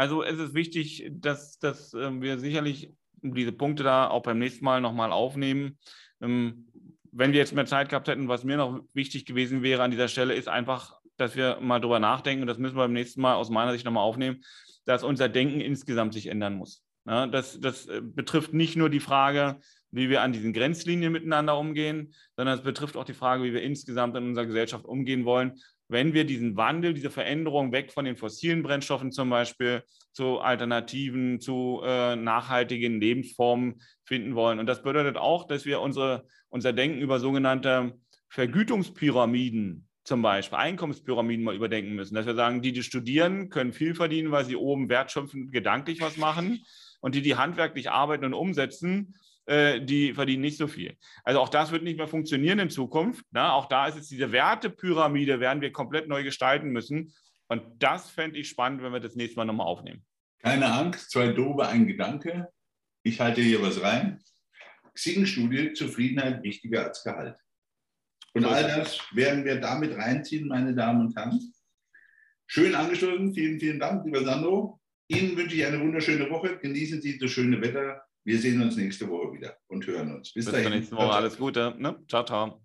Also 0.00 0.22
es 0.22 0.38
ist 0.38 0.54
wichtig, 0.54 1.10
dass, 1.12 1.58
dass 1.58 1.92
ähm, 1.92 2.22
wir 2.22 2.38
sicherlich 2.38 2.92
diese 3.22 3.52
Punkte 3.52 3.82
da 3.82 4.08
auch 4.08 4.22
beim 4.22 4.38
nächsten 4.38 4.64
Mal 4.64 4.80
nochmal 4.80 5.12
aufnehmen. 5.12 5.78
Ähm, 6.22 6.68
wenn 7.12 7.32
wir 7.32 7.40
jetzt 7.40 7.54
mehr 7.54 7.66
Zeit 7.66 7.90
gehabt 7.90 8.08
hätten, 8.08 8.28
was 8.28 8.44
mir 8.44 8.56
noch 8.56 8.80
wichtig 8.94 9.26
gewesen 9.26 9.62
wäre 9.62 9.82
an 9.82 9.90
dieser 9.90 10.08
Stelle, 10.08 10.34
ist 10.34 10.48
einfach 10.48 11.00
dass 11.20 11.36
wir 11.36 11.58
mal 11.60 11.80
drüber 11.80 11.98
nachdenken, 11.98 12.42
und 12.42 12.46
das 12.46 12.56
müssen 12.56 12.76
wir 12.76 12.84
beim 12.84 12.94
nächsten 12.94 13.20
Mal 13.20 13.34
aus 13.34 13.50
meiner 13.50 13.72
Sicht 13.72 13.84
nochmal 13.84 14.04
aufnehmen, 14.04 14.42
dass 14.86 15.04
unser 15.04 15.28
Denken 15.28 15.60
insgesamt 15.60 16.14
sich 16.14 16.28
ändern 16.28 16.54
muss. 16.54 16.82
Das, 17.04 17.60
das 17.60 17.86
äh, 17.86 18.00
betrifft 18.02 18.54
nicht 18.54 18.76
nur 18.76 18.88
die 18.88 19.00
Frage, 19.00 19.60
wie 19.90 20.08
wir 20.08 20.22
an 20.22 20.32
diesen 20.32 20.52
Grenzlinien 20.52 21.12
miteinander 21.12 21.58
umgehen, 21.58 22.14
sondern 22.36 22.56
es 22.56 22.64
betrifft 22.64 22.96
auch 22.96 23.04
die 23.04 23.14
Frage, 23.14 23.42
wie 23.42 23.52
wir 23.52 23.62
insgesamt 23.62 24.16
in 24.16 24.28
unserer 24.28 24.46
Gesellschaft 24.46 24.84
umgehen 24.86 25.24
wollen, 25.24 25.60
wenn 25.90 26.14
wir 26.14 26.24
diesen 26.24 26.56
Wandel, 26.56 26.94
diese 26.94 27.10
Veränderung 27.10 27.72
weg 27.72 27.92
von 27.92 28.04
den 28.04 28.16
fossilen 28.16 28.62
Brennstoffen 28.62 29.12
zum 29.12 29.30
Beispiel 29.30 29.82
zu 30.12 30.38
Alternativen, 30.38 31.40
zu 31.40 31.80
äh, 31.84 32.16
nachhaltigen 32.16 33.00
Lebensformen 33.00 33.80
finden 34.04 34.34
wollen. 34.34 34.58
Und 34.58 34.66
das 34.66 34.82
bedeutet 34.82 35.16
auch, 35.16 35.46
dass 35.46 35.64
wir 35.64 35.80
unsere, 35.80 36.26
unser 36.48 36.72
Denken 36.72 37.00
über 37.00 37.20
sogenannte 37.20 37.98
Vergütungspyramiden 38.28 39.88
zum 40.04 40.22
Beispiel 40.22 40.58
Einkommenspyramiden 40.58 41.44
mal 41.44 41.54
überdenken 41.54 41.94
müssen. 41.94 42.14
Dass 42.14 42.26
wir 42.26 42.34
sagen, 42.34 42.62
die, 42.62 42.72
die 42.72 42.82
studieren, 42.82 43.48
können 43.48 43.72
viel 43.72 43.94
verdienen, 43.94 44.30
weil 44.30 44.44
sie 44.44 44.56
oben 44.56 44.88
wertschöpfend 44.88 45.52
gedanklich 45.52 46.00
was 46.00 46.16
machen. 46.16 46.64
Und 47.00 47.14
die, 47.14 47.22
die 47.22 47.36
handwerklich 47.36 47.90
arbeiten 47.90 48.24
und 48.24 48.34
umsetzen, 48.34 49.14
äh, 49.50 49.84
die 49.84 50.14
verdienen 50.14 50.42
nicht 50.42 50.58
so 50.58 50.68
viel. 50.68 50.96
Also 51.24 51.40
auch 51.40 51.48
das 51.48 51.72
wird 51.72 51.82
nicht 51.82 51.96
mehr 51.96 52.06
funktionieren 52.06 52.60
in 52.60 52.70
Zukunft. 52.70 53.24
Ne? 53.32 53.52
Auch 53.52 53.66
da 53.66 53.88
ist 53.88 53.96
es 53.96 54.06
diese 54.06 54.30
Wertepyramide, 54.30 55.40
werden 55.40 55.60
wir 55.60 55.72
komplett 55.72 56.06
neu 56.06 56.22
gestalten 56.22 56.70
müssen. 56.70 57.12
Und 57.48 57.62
das 57.82 58.08
fände 58.08 58.38
ich 58.38 58.48
spannend, 58.48 58.80
wenn 58.82 58.92
wir 58.92 59.00
das 59.00 59.16
nächste 59.16 59.36
Mal 59.36 59.46
nochmal 59.46 59.66
aufnehmen. 59.66 60.06
Keine 60.38 60.72
Angst, 60.72 61.10
zwei 61.10 61.32
Dobe, 61.32 61.66
ein 61.66 61.88
Gedanke. 61.88 62.48
Ich 63.02 63.20
halte 63.20 63.40
hier 63.40 63.60
was 63.60 63.82
rein. 63.82 64.22
Xing-Studie, 64.94 65.72
Zufriedenheit 65.72 66.44
wichtiger 66.44 66.86
als 66.86 67.02
Gehalt. 67.02 67.36
Und 68.34 68.44
all 68.44 68.62
das 68.62 69.00
werden 69.12 69.44
wir 69.44 69.60
damit 69.60 69.96
reinziehen, 69.96 70.46
meine 70.46 70.76
Damen 70.76 71.06
und 71.06 71.16
Herren. 71.16 71.52
Schön 72.46 72.76
angestoßen. 72.76 73.34
Vielen, 73.34 73.58
vielen 73.58 73.80
Dank, 73.80 74.04
lieber 74.04 74.24
Sandro. 74.24 74.80
Ihnen 75.08 75.36
wünsche 75.36 75.56
ich 75.56 75.66
eine 75.66 75.80
wunderschöne 75.80 76.30
Woche. 76.30 76.56
Genießen 76.58 77.02
Sie 77.02 77.18
das 77.18 77.32
schöne 77.32 77.60
Wetter. 77.60 78.00
Wir 78.24 78.38
sehen 78.38 78.60
uns 78.60 78.76
nächste 78.76 79.08
Woche 79.08 79.32
wieder 79.32 79.56
und 79.68 79.86
hören 79.86 80.14
uns. 80.14 80.32
Bis, 80.32 80.44
Bis 80.44 80.52
dahin. 80.52 80.70
Bis 80.70 80.80
nächste 80.80 80.96
Woche. 80.96 81.12
Alles 81.12 81.38
Gute. 81.38 81.74
Ne? 81.78 81.96
Ciao, 82.08 82.24
ciao. 82.24 82.62